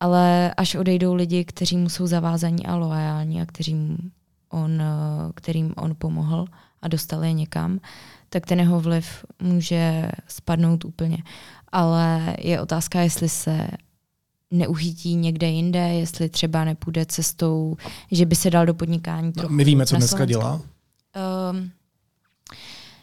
ale 0.01 0.55
až 0.55 0.75
odejdou 0.75 1.15
lidi, 1.15 1.45
kteří 1.45 1.77
mu 1.77 1.89
jsou 1.89 2.07
zavázaní 2.07 2.67
a 2.67 2.77
loajální 2.77 3.43
a 3.43 3.47
kteří 3.47 3.75
mu 3.75 3.97
on, 4.55 4.81
eh, 4.81 4.87
kterým 5.35 5.75
on 5.77 5.95
pomohl 5.99 6.47
a 6.83 6.89
dostal 6.89 7.25
je 7.25 7.33
někam, 7.33 7.81
tak 8.29 8.47
ten 8.47 8.61
jeho 8.61 8.81
vliv 8.81 9.25
může 9.43 10.11
spadnout 10.29 10.85
úplně. 10.85 11.19
Ale 11.73 12.37
je 12.39 12.61
otázka, 12.61 13.01
jestli 13.01 13.29
se 13.29 13.69
neuchytí 14.51 15.17
někde 15.17 15.47
jinde, 15.47 15.79
jestli 15.79 16.29
třeba 16.29 16.65
nepůjde 16.65 17.07
cestou, 17.07 17.77
že 18.11 18.27
by 18.27 18.37
se 18.37 18.51
dal 18.51 18.67
do 18.67 18.75
podnikání. 18.75 19.33
No, 19.37 19.49
my 19.49 19.65
víme, 19.65 19.87
co 19.87 19.97
dneska 19.97 20.25
dělá. 20.25 20.61
Um, 21.53 21.71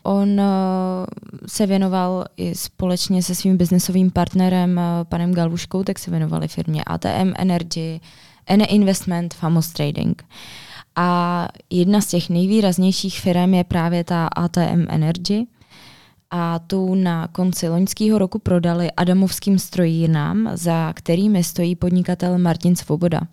on 0.03 0.39
uh, 0.39 0.45
se 1.47 1.65
věnoval 1.65 2.25
i 2.37 2.55
společně 2.55 3.23
se 3.23 3.35
svým 3.35 3.57
biznesovým 3.57 4.11
partnerem 4.11 4.77
uh, 4.77 4.83
panem 5.03 5.33
Galvuškou, 5.33 5.83
tak 5.83 5.99
se 5.99 6.11
věnovali 6.11 6.47
firmě 6.47 6.83
ATM 6.83 7.33
Energy, 7.37 7.99
Ene 8.45 8.65
Investment, 8.65 9.33
Famos 9.33 9.67
Trading. 9.67 10.23
Uh, 10.23 10.70
a 10.95 11.47
jedna 11.69 12.01
z 12.01 12.07
těch 12.07 12.29
nejvýraznějších 12.29 13.21
firm 13.21 13.53
je 13.53 13.63
právě 13.63 14.03
ta 14.03 14.27
ATM 14.27 14.85
Energy. 14.89 15.45
A 16.31 16.59
tu 16.59 16.95
na 16.95 17.27
konci 17.27 17.69
loňského 17.69 18.17
roku 18.17 18.39
prodali 18.39 18.91
Adamovským 18.91 19.59
strojírnám, 19.59 20.49
za 20.53 20.93
kterými 20.93 21.43
stojí 21.43 21.75
podnikatel 21.75 22.37
Martin 22.37 22.75
Svoboda. 22.75 23.21
Uh, 23.21 23.27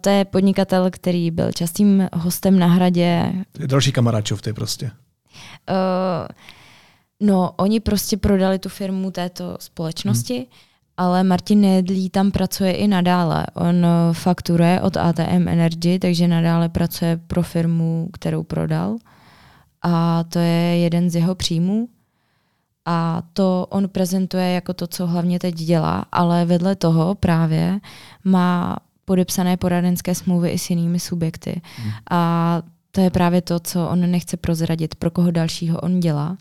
to 0.00 0.10
je 0.10 0.24
podnikatel, 0.24 0.90
který 0.90 1.30
byl 1.30 1.52
častým 1.52 2.08
hostem 2.12 2.58
na 2.58 2.66
hradě. 2.66 3.32
Další 3.66 3.92
kamaráčov, 3.92 4.42
ty 4.42 4.52
prostě. 4.52 4.90
Uh, 5.70 6.28
no, 7.20 7.52
oni 7.56 7.80
prostě 7.80 8.16
prodali 8.16 8.58
tu 8.58 8.68
firmu 8.68 9.10
této 9.10 9.56
společnosti. 9.60 10.34
Hmm 10.34 10.67
ale 10.98 11.24
Martin 11.24 11.60
Nedlí 11.60 12.10
tam 12.10 12.30
pracuje 12.30 12.72
i 12.72 12.88
nadále. 12.88 13.46
On 13.54 13.84
eh, 13.84 13.88
fakturuje 14.12 14.80
od 14.80 14.96
ATM 14.96 15.48
Energy, 15.48 15.98
takže 15.98 16.28
nadále 16.28 16.68
pracuje 16.68 17.20
pro 17.26 17.42
firmu, 17.42 18.08
kterou 18.12 18.42
prodal. 18.42 18.96
A 19.82 20.24
to 20.24 20.38
je 20.38 20.78
jeden 20.78 21.10
z 21.10 21.14
jeho 21.14 21.34
příjmů. 21.34 21.88
A 22.86 23.22
to 23.32 23.66
on 23.70 23.88
prezentuje 23.88 24.52
jako 24.52 24.74
to, 24.74 24.86
co 24.86 25.06
hlavně 25.06 25.38
teď 25.38 25.54
dělá, 25.54 26.04
ale 26.12 26.44
vedle 26.44 26.76
toho 26.76 27.14
právě 27.14 27.80
má 28.24 28.76
podepsané 29.04 29.56
poradenské 29.56 30.14
smlouvy 30.14 30.50
i 30.50 30.58
s 30.58 30.70
jinými 30.70 31.00
subjekty. 31.00 31.60
Hmm. 31.76 31.92
A 32.10 32.62
to 32.90 33.00
je 33.00 33.10
právě 33.10 33.42
to, 33.42 33.60
co 33.60 33.88
on 33.88 34.10
nechce 34.10 34.36
prozradit, 34.36 34.94
pro 34.94 35.10
koho 35.10 35.30
dalšího 35.30 35.80
on 35.80 36.00
dělá, 36.00 36.36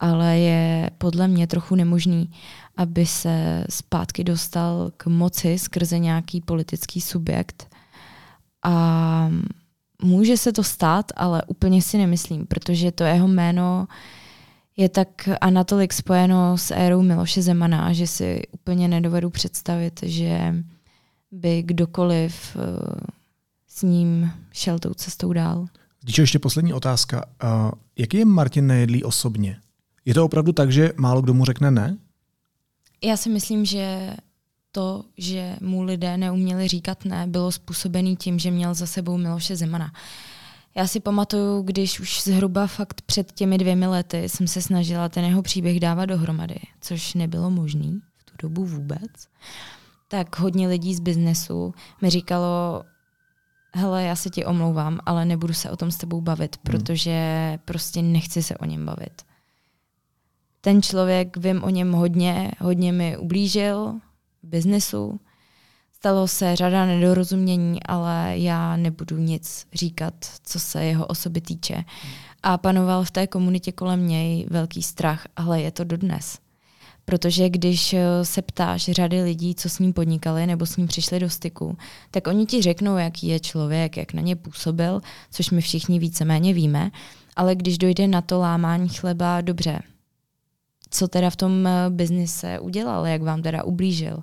ale 0.00 0.38
je 0.38 0.90
podle 0.98 1.28
mě 1.28 1.46
trochu 1.46 1.74
nemožný, 1.74 2.30
aby 2.76 3.06
se 3.06 3.64
zpátky 3.70 4.24
dostal 4.24 4.90
k 4.96 5.06
moci 5.06 5.58
skrze 5.58 5.98
nějaký 5.98 6.40
politický 6.40 7.00
subjekt. 7.00 7.68
A 8.64 9.30
může 10.02 10.36
se 10.36 10.52
to 10.52 10.64
stát, 10.64 11.12
ale 11.16 11.42
úplně 11.46 11.82
si 11.82 11.98
nemyslím, 11.98 12.46
protože 12.46 12.92
to 12.92 13.04
jeho 13.04 13.28
jméno 13.28 13.88
je 14.76 14.88
tak 14.88 15.28
a 15.40 15.50
natolik 15.50 15.92
spojeno 15.92 16.58
s 16.58 16.74
érou 16.74 17.02
Miloše 17.02 17.42
Zemana, 17.42 17.92
že 17.92 18.06
si 18.06 18.42
úplně 18.52 18.88
nedovedu 18.88 19.30
představit, 19.30 20.00
že 20.02 20.54
by 21.30 21.62
kdokoliv 21.62 22.56
uh, 22.56 22.62
s 23.68 23.82
ním 23.82 24.30
šel 24.52 24.78
tou 24.78 24.94
cestou 24.94 25.32
dál. 25.32 25.66
Díče, 26.04 26.22
ještě 26.22 26.38
poslední 26.38 26.72
otázka. 26.72 27.24
Uh, 27.44 27.70
jaký 27.98 28.16
je 28.16 28.24
Martin 28.24 28.66
Nejedlý 28.66 29.04
osobně? 29.04 29.56
Je 30.04 30.14
to 30.14 30.24
opravdu 30.24 30.52
tak, 30.52 30.72
že 30.72 30.92
málo 30.96 31.22
kdo 31.22 31.34
mu 31.34 31.44
řekne 31.44 31.70
ne? 31.70 31.96
Já 33.02 33.16
si 33.16 33.28
myslím, 33.28 33.64
že 33.64 34.16
to, 34.72 35.04
že 35.18 35.56
mu 35.60 35.82
lidé 35.82 36.16
neuměli 36.16 36.68
říkat 36.68 37.04
ne, 37.04 37.26
bylo 37.26 37.52
způsobený 37.52 38.16
tím, 38.16 38.38
že 38.38 38.50
měl 38.50 38.74
za 38.74 38.86
sebou 38.86 39.16
Miloše 39.16 39.56
Zemana. 39.56 39.92
Já 40.74 40.86
si 40.86 41.00
pamatuju, 41.00 41.62
když 41.62 42.00
už 42.00 42.22
zhruba 42.22 42.66
fakt 42.66 43.02
před 43.02 43.32
těmi 43.32 43.58
dvěmi 43.58 43.86
lety 43.86 44.28
jsem 44.28 44.46
se 44.46 44.62
snažila 44.62 45.08
ten 45.08 45.24
jeho 45.24 45.42
příběh 45.42 45.80
dávat 45.80 46.06
dohromady, 46.06 46.56
což 46.80 47.14
nebylo 47.14 47.50
možné 47.50 48.00
v 48.16 48.24
tu 48.24 48.32
dobu 48.42 48.64
vůbec, 48.64 49.10
tak 50.08 50.38
hodně 50.38 50.68
lidí 50.68 50.94
z 50.94 51.00
biznesu 51.00 51.74
mi 52.02 52.10
říkalo, 52.10 52.82
hele, 53.74 54.02
já 54.04 54.16
se 54.16 54.30
ti 54.30 54.44
omlouvám, 54.44 54.98
ale 55.06 55.24
nebudu 55.24 55.54
se 55.54 55.70
o 55.70 55.76
tom 55.76 55.90
s 55.90 55.96
tebou 55.96 56.20
bavit, 56.20 56.56
hmm. 56.56 56.62
protože 56.62 57.18
prostě 57.64 58.02
nechci 58.02 58.42
se 58.42 58.56
o 58.56 58.64
něm 58.64 58.86
bavit. 58.86 59.22
Ten 60.66 60.82
člověk, 60.82 61.36
vím 61.36 61.64
o 61.64 61.70
něm 61.70 61.92
hodně, 61.92 62.50
hodně 62.60 62.92
mi 62.92 63.16
ublížil 63.16 63.94
v 64.42 64.48
biznesu, 64.48 65.20
stalo 65.92 66.28
se 66.28 66.56
řada 66.56 66.86
nedorozumění, 66.86 67.82
ale 67.82 68.32
já 68.34 68.76
nebudu 68.76 69.16
nic 69.16 69.66
říkat, 69.74 70.14
co 70.42 70.60
se 70.60 70.84
jeho 70.84 71.06
osoby 71.06 71.40
týče. 71.40 71.84
A 72.42 72.58
panoval 72.58 73.04
v 73.04 73.10
té 73.10 73.26
komunitě 73.26 73.72
kolem 73.72 74.08
něj 74.08 74.46
velký 74.50 74.82
strach, 74.82 75.26
ale 75.36 75.60
je 75.60 75.70
to 75.70 75.84
dodnes. 75.84 76.38
Protože 77.04 77.48
když 77.48 77.92
eh, 77.92 78.24
se 78.24 78.42
ptáš 78.42 78.84
řady 78.84 79.22
lidí, 79.22 79.54
co 79.54 79.68
s 79.68 79.78
ním 79.78 79.92
podnikali 79.92 80.46
nebo 80.46 80.66
s 80.66 80.76
ním 80.76 80.86
přišli 80.86 81.20
do 81.20 81.30
styku, 81.30 81.76
tak 82.10 82.26
oni 82.26 82.46
ti 82.46 82.62
řeknou, 82.62 82.96
jaký 82.96 83.26
je 83.26 83.40
člověk, 83.40 83.96
jak 83.96 84.12
na 84.12 84.22
ně 84.22 84.36
působil, 84.36 85.00
což 85.30 85.50
my 85.50 85.60
všichni 85.60 85.98
víceméně 85.98 86.54
víme, 86.54 86.90
ale 87.36 87.54
když 87.54 87.78
dojde 87.78 88.08
na 88.08 88.20
to 88.20 88.38
lámání 88.38 88.88
chleba, 88.88 89.40
dobře, 89.40 89.80
co 90.96 91.08
teda 91.08 91.30
v 91.30 91.36
tom 91.36 91.66
eh, 91.66 91.90
biznise 91.90 92.60
udělal, 92.60 93.06
jak 93.06 93.22
vám 93.22 93.42
teda 93.42 93.64
ublížil, 93.64 94.22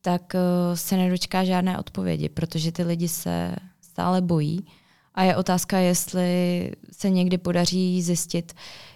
tak 0.00 0.34
eh, 0.34 0.76
se 0.76 0.96
nedočká 0.96 1.44
žádné 1.44 1.78
odpovědi, 1.78 2.28
protože 2.28 2.72
ty 2.72 2.82
lidi 2.82 3.08
se 3.08 3.56
stále 3.80 4.20
bojí. 4.20 4.66
A 5.14 5.22
je 5.22 5.36
otázka, 5.36 5.78
jestli 5.78 6.72
se 6.92 7.10
někdy 7.10 7.38
podaří 7.38 8.02
zjistit, 8.02 8.52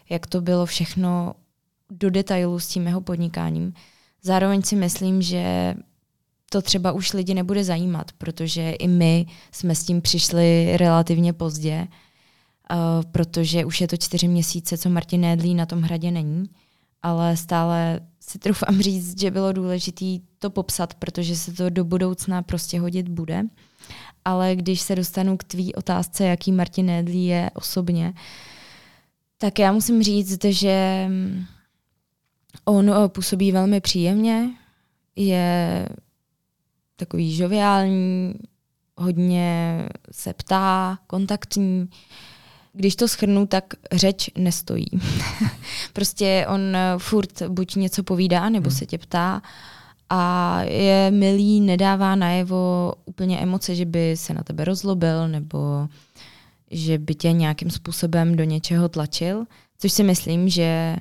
jak 0.09 0.27
to 0.27 0.41
bylo 0.41 0.67
všechno 0.67 1.35
do 1.91 2.11
detailu 2.11 2.59
s 2.59 2.69
tím 2.69 2.87
jeho 2.87 3.01
podnikáním. 3.01 3.75
Zároveň 4.23 4.63
si 4.63 4.77
myslím, 4.77 5.23
že 5.23 5.75
to 6.51 6.63
třeba 6.63 6.93
už 6.93 7.13
lidi 7.13 7.35
nebude 7.35 7.65
zajímat, 7.65 8.13
protože 8.19 8.71
i 8.71 8.89
my 8.89 9.27
jsme 9.53 9.75
s 9.75 9.85
tím 9.85 10.01
přišli 10.01 10.77
relativně 10.77 11.33
pozdě, 11.33 11.89
uh, 12.71 13.11
protože 13.13 13.65
už 13.65 13.81
je 13.81 13.89
to 13.89 13.97
čtyři 13.97 14.29
měsíce, 14.29 14.79
co 14.79 14.91
Martin 14.91 15.21
Nédlí 15.21 15.55
na 15.55 15.67
tom 15.67 15.83
hradě 15.83 16.11
není, 16.11 16.49
ale 17.07 17.37
stále 17.37 18.01
si 18.21 18.39
troufám 18.39 18.81
říct, 18.83 19.21
že 19.21 19.31
bylo 19.31 19.53
důležité 19.53 20.05
to 20.39 20.51
popsat, 20.51 20.95
protože 20.95 21.37
se 21.37 21.53
to 21.53 21.71
do 21.71 21.85
budoucna 21.85 22.43
prostě 22.43 22.81
hodit 22.81 23.09
bude. 23.09 23.43
Ale 24.25 24.57
když 24.57 24.81
se 24.81 24.97
dostanu 24.97 25.37
k 25.37 25.45
tvý 25.45 25.75
otázce, 25.75 26.25
jaký 26.25 26.53
Martin 26.53 26.87
Nédlí 26.87 27.27
je 27.27 27.51
osobně, 27.55 28.15
tak 29.39 29.59
já 29.59 29.73
musím 29.73 30.03
říct, 30.03 30.45
že 30.45 31.09
On 32.65 32.91
eh, 32.91 33.09
působí 33.09 33.53
velmi 33.53 33.81
příjemně, 33.81 34.51
je 35.17 35.89
takový 36.97 37.35
žoviální, 37.35 38.35
hodně 38.97 39.83
se 40.11 40.33
ptá, 40.33 40.99
kontaktní. 41.07 41.89
Když 42.77 42.97
to 42.97 43.09
schrnu, 43.09 43.47
tak 43.47 43.65
řeč 43.93 44.31
nestojí. 44.39 44.87
prostě 45.93 46.47
on 46.49 46.77
eh, 46.77 46.95
furt 46.99 47.43
buď 47.49 47.75
něco 47.75 48.03
povídá, 48.03 48.49
nebo 48.49 48.69
hmm. 48.69 48.79
se 48.79 48.87
tě 48.87 48.99
ptá 48.99 49.43
a 50.11 50.61
je 50.63 51.11
milý, 51.11 51.61
nedává 51.61 52.15
najevo 52.15 52.93
úplně 53.05 53.39
emoce, 53.39 53.75
že 53.75 53.85
by 53.85 54.17
se 54.17 54.35
na 54.35 54.43
tebe 54.43 54.65
rozlobil 54.65 55.29
nebo 55.29 55.89
že 56.71 56.99
by 56.99 57.15
tě 57.15 57.33
nějakým 57.33 57.71
způsobem 57.71 58.37
do 58.37 58.45
něčeho 58.45 58.89
tlačil, 58.89 59.45
což 59.79 59.93
si 59.93 60.03
myslím, 60.03 60.49
že 60.49 60.97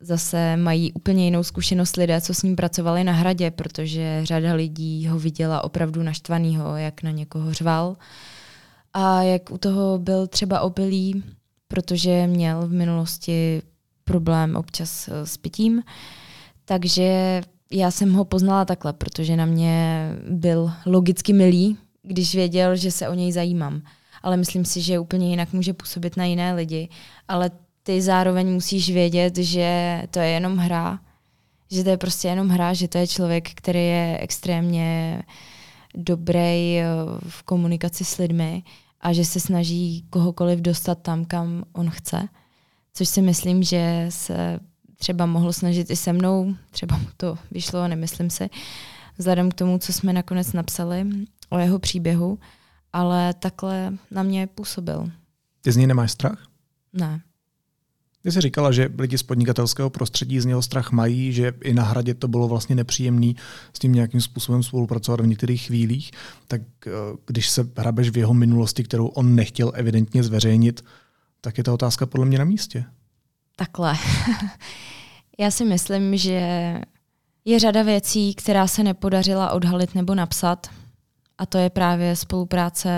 zase 0.00 0.56
mají 0.56 0.92
úplně 0.92 1.24
jinou 1.24 1.42
zkušenost 1.42 1.96
lidé, 1.96 2.20
co 2.20 2.34
s 2.34 2.42
ním 2.42 2.56
pracovali 2.56 3.04
na 3.04 3.12
hradě, 3.12 3.50
protože 3.50 4.20
řada 4.22 4.54
lidí 4.54 5.06
ho 5.06 5.18
viděla 5.18 5.64
opravdu 5.64 6.02
naštvanýho, 6.02 6.76
jak 6.76 7.02
na 7.02 7.10
někoho 7.10 7.52
řval 7.52 7.96
a 8.94 9.22
jak 9.22 9.50
u 9.50 9.58
toho 9.58 9.98
byl 9.98 10.26
třeba 10.26 10.60
obilý, 10.60 11.22
protože 11.68 12.26
měl 12.26 12.68
v 12.68 12.72
minulosti 12.72 13.62
problém 14.04 14.56
občas 14.56 15.08
s 15.24 15.36
pitím. 15.36 15.82
Takže 16.64 17.40
já 17.70 17.90
jsem 17.90 18.12
ho 18.12 18.24
poznala 18.24 18.64
takhle, 18.64 18.92
protože 18.92 19.36
na 19.36 19.44
mě 19.44 20.08
byl 20.30 20.72
logicky 20.86 21.32
milý, 21.32 21.76
když 22.02 22.34
věděl, 22.34 22.76
že 22.76 22.90
se 22.90 23.08
o 23.08 23.14
něj 23.14 23.32
zajímám. 23.32 23.82
Ale 24.22 24.36
myslím 24.36 24.64
si, 24.64 24.80
že 24.80 24.98
úplně 24.98 25.30
jinak 25.30 25.52
může 25.52 25.72
působit 25.72 26.16
na 26.16 26.24
jiné 26.24 26.54
lidi. 26.54 26.88
Ale 27.28 27.50
ty 27.82 28.02
zároveň 28.02 28.52
musíš 28.52 28.90
vědět, 28.90 29.36
že 29.36 30.02
to 30.10 30.18
je 30.18 30.28
jenom 30.28 30.56
hra, 30.56 30.98
že 31.70 31.84
to 31.84 31.90
je 31.90 31.96
prostě 31.96 32.28
jenom 32.28 32.48
hra, 32.48 32.74
že 32.74 32.88
to 32.88 32.98
je 32.98 33.06
člověk, 33.06 33.50
který 33.54 33.78
je 33.78 34.18
extrémně 34.20 35.22
dobrý 35.94 36.78
eh, 36.78 36.84
v 37.28 37.42
komunikaci 37.42 38.04
s 38.04 38.16
lidmi 38.16 38.62
a 39.00 39.12
že 39.12 39.24
se 39.24 39.40
snaží 39.40 40.06
kohokoliv 40.10 40.60
dostat 40.60 41.02
tam, 41.02 41.24
kam 41.24 41.64
on 41.72 41.90
chce. 41.90 42.28
Což 42.94 43.08
si 43.08 43.22
myslím, 43.22 43.62
že 43.62 44.06
se 44.08 44.60
třeba 44.96 45.26
mohl 45.26 45.52
snažit 45.52 45.90
i 45.90 45.96
se 45.96 46.12
mnou, 46.12 46.54
třeba 46.70 46.96
mu 46.96 47.06
to 47.16 47.38
vyšlo, 47.50 47.88
nemyslím 47.88 48.30
si, 48.30 48.50
vzhledem 49.18 49.50
k 49.50 49.54
tomu, 49.54 49.78
co 49.78 49.92
jsme 49.92 50.12
nakonec 50.12 50.52
napsali 50.52 51.06
o 51.50 51.58
jeho 51.58 51.78
příběhu, 51.78 52.38
ale 52.92 53.34
takhle 53.34 53.92
na 54.10 54.22
mě 54.22 54.46
působil. 54.46 55.10
Ty 55.60 55.72
z 55.72 55.76
něj 55.76 55.86
nemáš 55.86 56.12
strach? 56.12 56.46
Ne. 56.92 57.20
Ty 58.22 58.32
jsi 58.32 58.40
říkala, 58.40 58.72
že 58.72 58.88
lidi 58.98 59.18
z 59.18 59.22
podnikatelského 59.22 59.90
prostředí 59.90 60.40
z 60.40 60.44
něho 60.44 60.62
strach 60.62 60.92
mají, 60.92 61.32
že 61.32 61.52
i 61.64 61.74
na 61.74 61.82
hradě 61.82 62.14
to 62.14 62.28
bylo 62.28 62.48
vlastně 62.48 62.74
nepříjemný 62.74 63.36
s 63.72 63.78
tím 63.78 63.92
nějakým 63.92 64.20
způsobem 64.20 64.62
spolupracovat 64.62 65.20
v 65.20 65.26
některých 65.26 65.66
chvílích. 65.66 66.10
Tak 66.48 66.62
eh, 66.86 66.90
když 67.26 67.48
se 67.48 67.68
hrabeš 67.76 68.10
v 68.10 68.18
jeho 68.18 68.34
minulosti, 68.34 68.84
kterou 68.84 69.06
on 69.06 69.34
nechtěl 69.34 69.72
evidentně 69.74 70.22
zveřejnit, 70.22 70.84
tak 71.40 71.58
je 71.58 71.64
ta 71.64 71.72
otázka 71.72 72.06
podle 72.06 72.26
mě 72.26 72.38
na 72.38 72.44
místě. 72.44 72.84
Takhle. 73.56 73.94
Já 75.38 75.50
si 75.50 75.64
myslím, 75.64 76.16
že 76.16 76.40
je 77.44 77.58
řada 77.58 77.82
věcí, 77.82 78.34
která 78.34 78.66
se 78.66 78.82
nepodařila 78.82 79.52
odhalit 79.52 79.94
nebo 79.94 80.14
napsat. 80.14 80.66
A 81.38 81.46
to 81.46 81.58
je 81.58 81.70
právě 81.70 82.16
spolupráce 82.16 82.90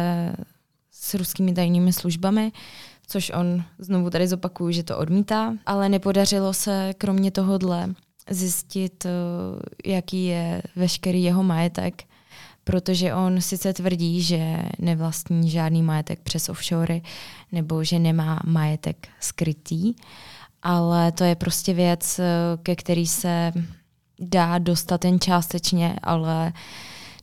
s 0.91 1.15
ruskými 1.15 1.53
tajnými 1.53 1.93
službami, 1.93 2.53
což 3.11 3.31
on 3.35 3.65
znovu 3.79 4.11
tady 4.11 4.29
zopakuju, 4.29 4.71
že 4.71 4.83
to 4.83 4.99
odmítá, 4.99 5.55
ale 5.67 5.89
nepodařilo 5.89 6.53
se 6.55 6.95
kromě 6.99 7.31
tohohle 7.31 7.95
zjistit, 8.31 9.07
eh, 9.07 9.11
jaký 9.91 10.25
je 10.25 10.63
veškerý 10.77 11.23
jeho 11.23 11.43
majetek, 11.43 12.03
protože 12.65 13.15
on 13.15 13.41
sice 13.41 13.73
tvrdí, 13.73 14.23
že 14.23 14.59
nevlastní 14.79 15.51
žádný 15.51 15.83
majetek 15.83 16.21
přes 16.21 16.49
offshory 16.49 17.03
nebo 17.53 17.85
že 17.85 17.99
nemá 17.99 18.41
majetek 18.47 19.09
skrytý, 19.21 19.95
ale 20.63 21.13
to 21.13 21.25
je 21.25 21.35
prostě 21.35 21.75
věc, 21.75 22.19
eh, 22.19 22.25
ke 22.63 22.77
který 22.77 23.07
se 23.07 23.53
dá 24.21 24.59
dostat 24.59 25.05
jen 25.05 25.21
částečně, 25.21 25.97
ale 26.03 26.53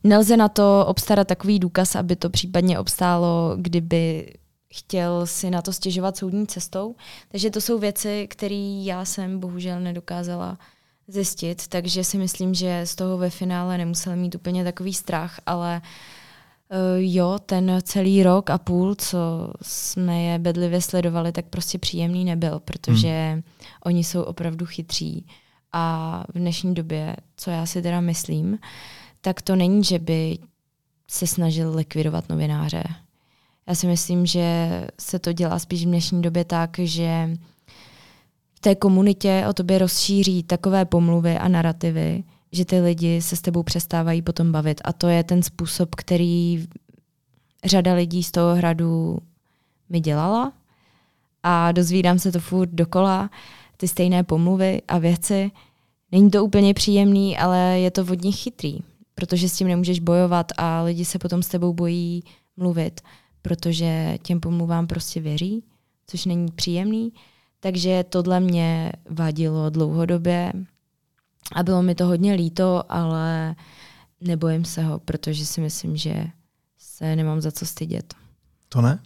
nelze 0.04 0.36
na 0.36 0.48
to 0.48 0.84
obstarat 0.88 1.28
takový 1.28 1.58
důkaz, 1.58 1.96
aby 1.96 2.16
to 2.16 2.30
případně 2.30 2.78
obstálo, 2.78 3.56
kdyby 3.56 4.32
chtěl 4.72 5.26
si 5.26 5.50
na 5.50 5.62
to 5.62 5.72
stěžovat 5.72 6.16
soudní 6.16 6.46
cestou. 6.46 6.96
Takže 7.28 7.50
to 7.50 7.60
jsou 7.60 7.78
věci, 7.78 8.26
které 8.30 8.80
já 8.84 9.04
jsem 9.04 9.40
bohužel 9.40 9.80
nedokázala 9.80 10.58
zjistit, 11.08 11.68
takže 11.68 12.04
si 12.04 12.18
myslím, 12.18 12.54
že 12.54 12.82
z 12.84 12.94
toho 12.94 13.18
ve 13.18 13.30
finále 13.30 13.78
nemusel 13.78 14.16
mít 14.16 14.34
úplně 14.34 14.64
takový 14.64 14.94
strach, 14.94 15.40
ale 15.46 15.82
jo, 16.96 17.38
ten 17.46 17.78
celý 17.82 18.22
rok 18.22 18.50
a 18.50 18.58
půl, 18.58 18.94
co 18.94 19.18
jsme 19.62 20.22
je 20.22 20.38
bedlivě 20.38 20.82
sledovali, 20.82 21.32
tak 21.32 21.44
prostě 21.46 21.78
příjemný 21.78 22.24
nebyl, 22.24 22.60
protože 22.60 23.30
hmm. 23.32 23.42
oni 23.84 24.04
jsou 24.04 24.22
opravdu 24.22 24.66
chytří. 24.66 25.26
A 25.72 26.24
v 26.34 26.38
dnešní 26.38 26.74
době, 26.74 27.16
co 27.36 27.50
já 27.50 27.66
si 27.66 27.82
teda 27.82 28.00
myslím, 28.00 28.58
tak 29.20 29.42
to 29.42 29.56
není, 29.56 29.84
že 29.84 29.98
by 29.98 30.38
se 31.10 31.26
snažil 31.26 31.74
likvidovat 31.74 32.28
novináře. 32.28 32.84
Já 33.68 33.74
si 33.74 33.86
myslím, 33.86 34.26
že 34.26 34.68
se 35.00 35.18
to 35.18 35.32
dělá 35.32 35.58
spíš 35.58 35.82
v 35.82 35.88
dnešní 35.88 36.22
době 36.22 36.44
tak, 36.44 36.78
že 36.78 37.36
v 38.54 38.60
té 38.60 38.74
komunitě 38.74 39.44
o 39.48 39.52
tobě 39.52 39.78
rozšíří 39.78 40.42
takové 40.42 40.84
pomluvy 40.84 41.38
a 41.38 41.48
narrativy, 41.48 42.24
že 42.52 42.64
ty 42.64 42.80
lidi 42.80 43.22
se 43.22 43.36
s 43.36 43.40
tebou 43.40 43.62
přestávají 43.62 44.22
potom 44.22 44.52
bavit. 44.52 44.80
A 44.84 44.92
to 44.92 45.08
je 45.08 45.24
ten 45.24 45.42
způsob, 45.42 45.94
který 45.94 46.66
řada 47.64 47.94
lidí 47.94 48.22
z 48.22 48.30
toho 48.30 48.54
hradu 48.54 49.18
mi 49.88 50.00
dělala. 50.00 50.52
A 51.42 51.72
dozvídám 51.72 52.18
se 52.18 52.32
to 52.32 52.40
furt 52.40 52.70
dokola, 52.70 53.30
ty 53.76 53.88
stejné 53.88 54.24
pomluvy 54.24 54.82
a 54.88 54.98
věci. 54.98 55.50
Není 56.12 56.30
to 56.30 56.44
úplně 56.44 56.74
příjemný, 56.74 57.38
ale 57.38 57.58
je 57.58 57.90
to 57.90 58.02
od 58.02 58.24
nich 58.24 58.36
chytrý, 58.36 58.78
protože 59.14 59.48
s 59.48 59.56
tím 59.56 59.68
nemůžeš 59.68 60.00
bojovat 60.00 60.52
a 60.56 60.82
lidi 60.82 61.04
se 61.04 61.18
potom 61.18 61.42
s 61.42 61.48
tebou 61.48 61.72
bojí 61.72 62.22
mluvit, 62.56 63.00
protože 63.42 64.18
těm 64.22 64.40
pomluvám 64.40 64.86
prostě 64.86 65.20
věří, 65.20 65.64
což 66.06 66.24
není 66.24 66.52
příjemný. 66.52 67.12
Takže 67.60 68.04
tohle 68.08 68.40
mě 68.40 68.92
vadilo 69.10 69.70
dlouhodobě 69.70 70.52
a 71.54 71.62
bylo 71.62 71.82
mi 71.82 71.94
to 71.94 72.06
hodně 72.06 72.34
líto, 72.34 72.82
ale 72.88 73.56
nebojím 74.20 74.64
se 74.64 74.82
ho, 74.82 74.98
protože 74.98 75.46
si 75.46 75.60
myslím, 75.60 75.96
že 75.96 76.26
se 76.78 77.16
nemám 77.16 77.40
za 77.40 77.52
co 77.52 77.66
stydět. 77.66 78.14
To 78.68 78.80
ne? 78.80 78.98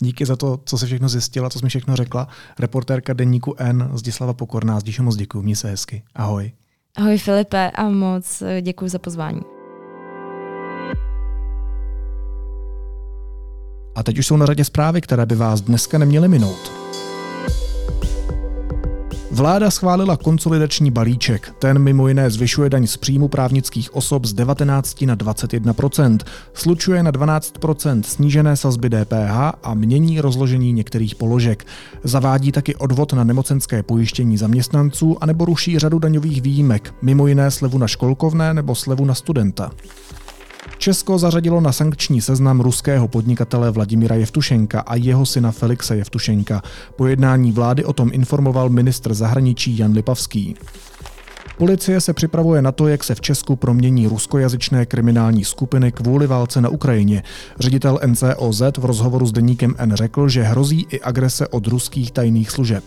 Díky 0.00 0.26
za 0.26 0.36
to, 0.36 0.60
co 0.64 0.78
se 0.78 0.86
všechno 0.86 1.08
zjistila, 1.08 1.50
co 1.50 1.58
jsi 1.58 1.64
mi 1.64 1.68
všechno 1.68 1.96
řekla. 1.96 2.28
Reportérka 2.58 3.12
Deníku 3.12 3.54
N. 3.58 3.90
Zdislava 3.94 4.34
Pokorná. 4.34 4.80
Zdíše 4.80 5.02
moc 5.02 5.16
děkuji, 5.16 5.42
měj 5.42 5.56
se 5.56 5.70
hezky. 5.70 6.02
Ahoj. 6.14 6.52
Ahoj 6.96 7.18
Filipe 7.18 7.70
a 7.70 7.88
moc 7.88 8.42
děkuji 8.60 8.90
za 8.90 8.98
pozvání. 8.98 9.57
A 13.98 14.02
teď 14.02 14.18
už 14.18 14.26
jsou 14.26 14.36
na 14.36 14.46
řadě 14.46 14.64
zprávy, 14.64 15.00
které 15.00 15.26
by 15.26 15.34
vás 15.34 15.60
dneska 15.60 15.98
neměly 15.98 16.28
minout. 16.28 16.72
Vláda 19.30 19.70
schválila 19.70 20.16
konsolidační 20.16 20.90
balíček. 20.90 21.54
Ten 21.58 21.78
mimo 21.78 22.08
jiné 22.08 22.30
zvyšuje 22.30 22.70
daň 22.70 22.86
z 22.86 22.96
příjmu 22.96 23.28
právnických 23.28 23.94
osob 23.94 24.24
z 24.24 24.32
19 24.32 25.02
na 25.02 25.16
21% 25.16 26.18
slučuje 26.54 27.02
na 27.02 27.12
12% 27.12 28.02
snížené 28.02 28.56
sazby 28.56 28.90
DPH 28.90 29.52
a 29.62 29.74
mění 29.74 30.20
rozložení 30.20 30.72
některých 30.72 31.14
položek. 31.14 31.66
Zavádí 32.04 32.52
taky 32.52 32.74
odvod 32.74 33.12
na 33.12 33.24
nemocenské 33.24 33.82
pojištění 33.82 34.36
zaměstnanců 34.36 35.16
anebo 35.20 35.44
ruší 35.44 35.78
řadu 35.78 35.98
daňových 35.98 36.42
výjimek, 36.42 36.94
mimo 37.02 37.26
jiné 37.26 37.50
slevu 37.50 37.78
na 37.78 37.88
školkovné 37.88 38.54
nebo 38.54 38.74
slevu 38.74 39.04
na 39.04 39.14
studenta. 39.14 39.70
Česko 40.78 41.18
zařadilo 41.18 41.60
na 41.60 41.72
sankční 41.72 42.20
seznam 42.20 42.60
ruského 42.60 43.08
podnikatele 43.08 43.70
Vladimira 43.70 44.16
Jevtušenka 44.16 44.80
a 44.80 44.94
jeho 44.94 45.26
syna 45.26 45.52
Felixe 45.52 45.96
Jevtušenka. 45.96 46.62
Po 46.96 47.06
jednání 47.06 47.52
vlády 47.52 47.84
o 47.84 47.92
tom 47.92 48.10
informoval 48.12 48.68
ministr 48.68 49.14
zahraničí 49.14 49.78
Jan 49.78 49.92
Lipavský. 49.92 50.56
Policie 51.58 52.00
se 52.00 52.12
připravuje 52.12 52.62
na 52.62 52.72
to, 52.72 52.88
jak 52.88 53.04
se 53.04 53.14
v 53.14 53.20
Česku 53.20 53.56
promění 53.56 54.06
ruskojazyčné 54.06 54.86
kriminální 54.86 55.44
skupiny 55.44 55.92
kvůli 55.92 56.26
válce 56.26 56.60
na 56.60 56.68
Ukrajině. 56.68 57.22
Ředitel 57.58 58.00
NCOZ 58.06 58.62
v 58.78 58.84
rozhovoru 58.84 59.26
s 59.26 59.32
deníkem 59.32 59.74
N 59.78 59.94
řekl, 59.94 60.28
že 60.28 60.42
hrozí 60.42 60.86
i 60.90 61.00
agrese 61.00 61.48
od 61.48 61.66
ruských 61.66 62.10
tajných 62.10 62.50
služeb. 62.50 62.84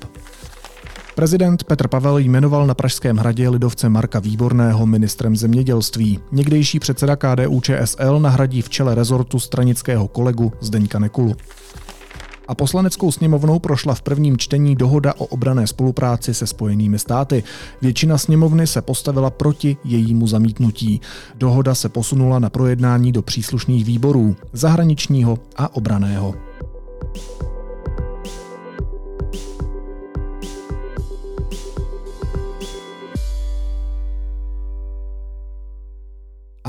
Prezident 1.16 1.64
Petr 1.64 1.88
Pavel 1.88 2.18
jmenoval 2.18 2.68
na 2.68 2.74
Pražském 2.74 3.18
hradě 3.18 3.49
lidovce 3.49 3.89
Marka 3.89 4.20
Výborného 4.20 4.86
ministrem 4.86 5.36
zemědělství. 5.36 6.20
Někdejší 6.32 6.80
předseda 6.80 7.16
KDU 7.16 7.62
ČSL 7.62 8.20
nahradí 8.20 8.62
v 8.62 8.70
čele 8.70 8.95
rezortu 8.95 9.39
stranického 9.39 10.07
kolegu 10.07 10.53
Zdeňka 10.62 10.99
Nekulu. 10.99 11.36
A 12.47 12.55
poslaneckou 12.55 13.12
sněmovnou 13.12 13.59
prošla 13.59 13.93
v 13.93 14.01
prvním 14.01 14.38
čtení 14.38 14.76
dohoda 14.76 15.14
o 15.18 15.26
obrané 15.26 15.68
spolupráci 15.68 16.34
se 16.34 16.47
Spojenými 16.47 16.99
státy. 16.99 17.43
Většina 17.82 18.18
sněmovny 18.18 18.68
se 18.68 18.82
postavila 18.82 19.30
proti 19.30 19.78
jejímu 19.84 20.28
zamítnutí. 20.28 21.01
Dohoda 21.36 21.76
se 21.76 21.89
posunula 21.89 22.39
na 22.39 22.49
projednání 22.49 23.12
do 23.12 23.22
příslušných 23.22 23.86
výborů 23.86 24.36
zahraničního 24.53 25.38
a 25.57 25.76
obraného. 25.76 26.50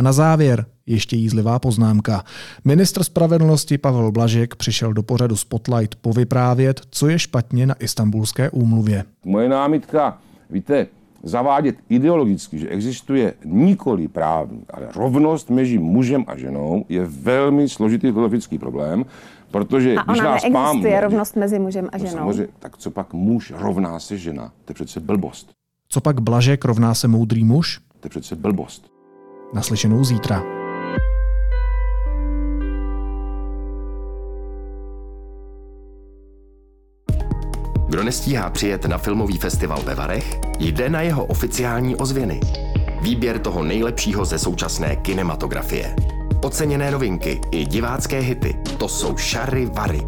A 0.02 0.04
na 0.04 0.12
závěr 0.12 0.66
ještě 0.86 1.16
jízlivá 1.16 1.58
poznámka. 1.58 2.24
Ministr 2.64 3.04
spravedlnosti 3.04 3.78
Pavel 3.78 4.12
Blažek 4.12 4.56
přišel 4.56 4.92
do 4.92 5.02
pořadu 5.02 5.36
Spotlight 5.36 5.94
povyprávět, 5.94 6.80
co 6.90 7.08
je 7.08 7.18
špatně 7.18 7.66
na 7.66 7.74
istambulské 7.74 8.50
úmluvě. 8.50 9.04
Moje 9.24 9.48
námitka, 9.48 10.18
víte, 10.50 10.86
zavádět 11.22 11.76
ideologicky, 11.88 12.58
že 12.58 12.68
existuje 12.68 13.34
nikoli 13.44 14.08
právní, 14.08 14.62
ale 14.70 14.88
rovnost 14.96 15.50
mezi 15.50 15.78
mužem 15.78 16.24
a 16.26 16.36
ženou, 16.36 16.84
je 16.88 17.06
velmi 17.06 17.68
složitý 17.68 18.12
filozofický 18.12 18.58
problém, 18.58 19.04
protože 19.50 19.94
a 19.94 20.02
když 20.02 20.20
ona 20.20 20.30
nás 20.30 20.42
neexistuje 20.42 20.94
pán, 20.94 21.02
rovnost 21.02 21.36
mezi 21.36 21.58
mužem 21.58 21.88
a 21.92 21.98
no 21.98 22.04
ženou. 22.04 22.18
samozřejmě, 22.18 22.48
tak 22.58 22.76
co 22.76 22.90
pak 22.90 23.12
muž 23.12 23.52
rovná 23.56 24.00
se 24.00 24.18
žena? 24.18 24.52
To 24.64 24.70
je 24.70 24.74
přece 24.74 25.00
blbost. 25.00 25.50
Co 25.88 26.00
pak 26.00 26.20
Blažek 26.20 26.64
rovná 26.64 26.94
se 26.94 27.08
moudrý 27.08 27.44
muž? 27.44 27.80
To 28.00 28.06
je 28.06 28.10
přece 28.10 28.36
blbost. 28.36 28.91
Naslyšenou 29.52 30.04
zítra. 30.04 30.42
Kdo 37.88 38.02
nestíhá 38.02 38.50
přijet 38.50 38.84
na 38.84 38.98
filmový 38.98 39.38
festival 39.38 39.82
ve 39.82 39.94
Varech, 39.94 40.40
jde 40.58 40.88
na 40.88 41.00
jeho 41.00 41.24
oficiální 41.24 41.96
ozvěny. 41.96 42.40
Výběr 43.02 43.38
toho 43.38 43.62
nejlepšího 43.62 44.24
ze 44.24 44.38
současné 44.38 44.96
kinematografie. 44.96 45.96
Oceněné 46.42 46.90
novinky 46.90 47.40
i 47.50 47.66
divácké 47.66 48.20
hity, 48.20 48.54
to 48.78 48.88
jsou 48.88 49.16
Šary 49.16 49.66
Vary. 49.66 50.00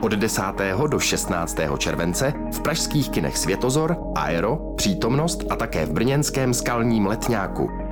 Od 0.00 0.12
10. 0.12 0.42
do 0.86 1.00
16. 1.00 1.56
července 1.78 2.32
v 2.52 2.60
pražských 2.60 3.10
kinech 3.10 3.38
Světozor, 3.38 3.96
Aero, 4.14 4.58
Přítomnost 4.76 5.44
a 5.50 5.56
také 5.56 5.86
v 5.86 5.92
brněnském 5.92 6.54
skalním 6.54 7.06
letňáku. 7.06 7.83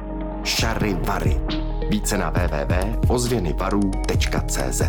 Šary 0.45 0.95
Vary. 0.95 1.41
Více 1.89 2.19
na 2.19 2.31
www.ozvěnyvarů.cz 2.31 4.83